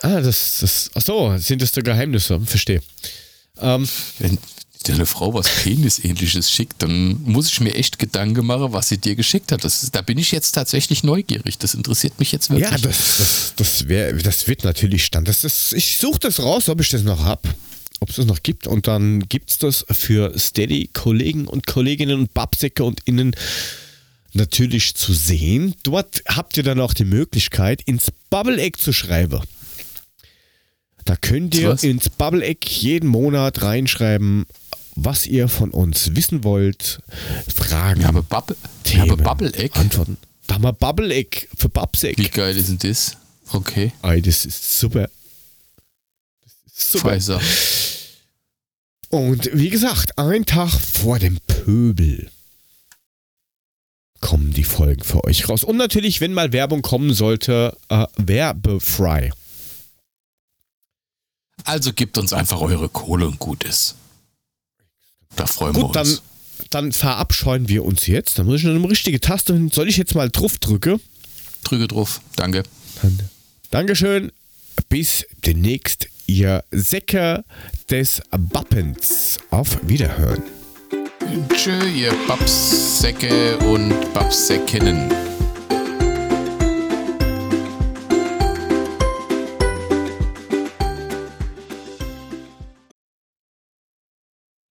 Ah, 0.00 0.20
das, 0.20 0.58
das, 0.60 0.90
ach 0.94 1.02
so, 1.02 1.36
sind 1.38 1.62
das 1.62 1.72
die 1.72 1.82
Geheimnisse? 1.82 2.40
Verstehe. 2.40 2.82
Ähm, 3.60 3.88
Wenn 4.18 4.38
deine 4.84 5.06
Frau 5.06 5.34
was 5.34 5.48
Penisähnliches 5.48 6.50
schickt, 6.50 6.82
dann 6.82 7.22
muss 7.24 7.50
ich 7.50 7.60
mir 7.60 7.74
echt 7.74 7.98
Gedanken 7.98 8.46
machen, 8.46 8.72
was 8.72 8.88
sie 8.88 8.98
dir 8.98 9.16
geschickt 9.16 9.52
hat. 9.52 9.64
Das, 9.64 9.90
da 9.90 10.02
bin 10.02 10.18
ich 10.18 10.32
jetzt 10.32 10.52
tatsächlich 10.52 11.02
neugierig. 11.02 11.58
Das 11.58 11.74
interessiert 11.74 12.18
mich 12.18 12.32
jetzt 12.32 12.50
wirklich. 12.50 12.70
ja, 12.70 12.78
das, 12.78 13.16
das, 13.18 13.52
das, 13.56 13.88
wär, 13.88 14.12
das 14.12 14.46
wird 14.46 14.64
natürlich 14.64 15.04
stand. 15.04 15.28
Das 15.28 15.44
ist, 15.44 15.72
ich 15.72 15.98
suche 15.98 16.20
das 16.20 16.40
raus, 16.40 16.68
ob 16.68 16.80
ich 16.80 16.88
das 16.90 17.02
noch 17.02 17.24
hab, 17.24 17.48
ob 18.00 18.10
es 18.10 18.16
das 18.16 18.26
noch 18.26 18.42
gibt. 18.42 18.66
Und 18.66 18.86
dann 18.86 19.20
gibt 19.28 19.50
es 19.50 19.58
das 19.58 19.84
für 19.90 20.38
Steady-Kollegen 20.38 21.46
und 21.48 21.66
Kolleginnen 21.66 22.20
und 22.20 22.34
Babsäcke 22.34 22.84
und 22.84 23.00
Innen 23.06 23.34
natürlich 24.34 24.94
zu 24.94 25.14
sehen. 25.14 25.74
Dort 25.82 26.22
habt 26.28 26.56
ihr 26.56 26.62
dann 26.62 26.80
auch 26.80 26.94
die 26.94 27.06
Möglichkeit, 27.06 27.82
ins 27.82 28.12
Bubble-Egg 28.30 28.78
zu 28.78 28.92
schreiben. 28.92 29.40
Da 31.06 31.14
könnt 31.16 31.54
ihr 31.54 31.70
Was? 31.70 31.84
ins 31.84 32.08
Bubble-Egg 32.10 32.66
jeden 32.68 33.08
Monat 33.08 33.62
reinschreiben, 33.62 34.44
was 34.96 35.26
ihr 35.26 35.48
von 35.48 35.70
uns 35.70 36.14
wissen 36.16 36.42
wollt, 36.44 36.98
Fragen, 37.54 38.00
Ich 38.00 38.06
habe, 38.06 38.22
Bubble, 38.22 38.56
ich 38.84 38.90
Themen, 38.90 39.10
habe 39.12 39.22
Bubble 39.22 39.54
Egg. 39.54 39.78
Antworten. 39.78 40.18
Da 40.48 40.56
haben 40.56 40.64
wir 40.64 40.72
Bubble-Egg 40.72 41.48
für 41.56 41.68
Babsäck. 41.68 42.18
Wie 42.18 42.28
geil 42.28 42.56
ist 42.56 42.68
denn 42.68 42.78
das? 42.78 43.16
Okay. 43.52 43.92
Das 44.02 44.44
ist 44.44 44.78
super. 44.80 45.08
Das 46.44 46.76
ist 46.76 46.92
super. 46.92 47.12
Pfizer. 47.12 47.40
Und 49.10 49.48
wie 49.52 49.70
gesagt, 49.70 50.18
ein 50.18 50.44
Tag 50.44 50.70
vor 50.70 51.18
dem 51.20 51.38
Pöbel 51.46 52.28
kommen 54.20 54.52
die 54.52 54.64
Folgen 54.64 55.04
für 55.04 55.22
euch 55.24 55.48
raus. 55.48 55.62
Und 55.62 55.76
natürlich, 55.76 56.20
wenn 56.20 56.34
mal 56.34 56.52
Werbung 56.52 56.82
kommen 56.82 57.14
sollte, 57.14 57.76
äh, 57.88 58.06
werbefrei. 58.16 59.30
Also 61.64 61.92
gebt 61.92 62.18
uns 62.18 62.32
einfach 62.32 62.60
eure 62.60 62.88
Kohle 62.88 63.26
und 63.26 63.38
gut 63.38 63.64
ist. 63.64 63.94
Da 65.36 65.46
freuen 65.46 65.74
Gut, 65.74 65.88
wir 65.88 65.92
dann, 65.92 66.06
uns. 66.06 66.22
dann 66.70 66.92
verabscheuen 66.92 67.68
wir 67.68 67.84
uns 67.84 68.06
jetzt. 68.06 68.38
Da 68.38 68.44
muss 68.44 68.60
ich 68.60 68.64
noch 68.64 68.74
eine 68.74 68.88
richtige 68.88 69.20
Taste. 69.20 69.52
hin. 69.52 69.70
Soll 69.70 69.88
ich 69.88 69.96
jetzt 69.96 70.14
mal 70.14 70.30
drauf 70.30 70.58
drücken? 70.58 71.00
Drücke 71.64 71.88
drauf. 71.88 72.20
Danke. 72.36 72.62
Dann, 73.02 73.18
Dankeschön. 73.70 74.32
Bis 74.88 75.26
demnächst, 75.44 76.08
ihr 76.26 76.64
Säcke 76.70 77.44
des 77.90 78.22
Bappens. 78.30 79.38
Auf 79.50 79.78
Wiederhören. 79.82 80.42
Tschö, 81.54 81.84
ihr 81.88 82.14
Babsäcke 82.28 83.58
und 83.58 83.92
Babsäckinnen. 84.14 85.10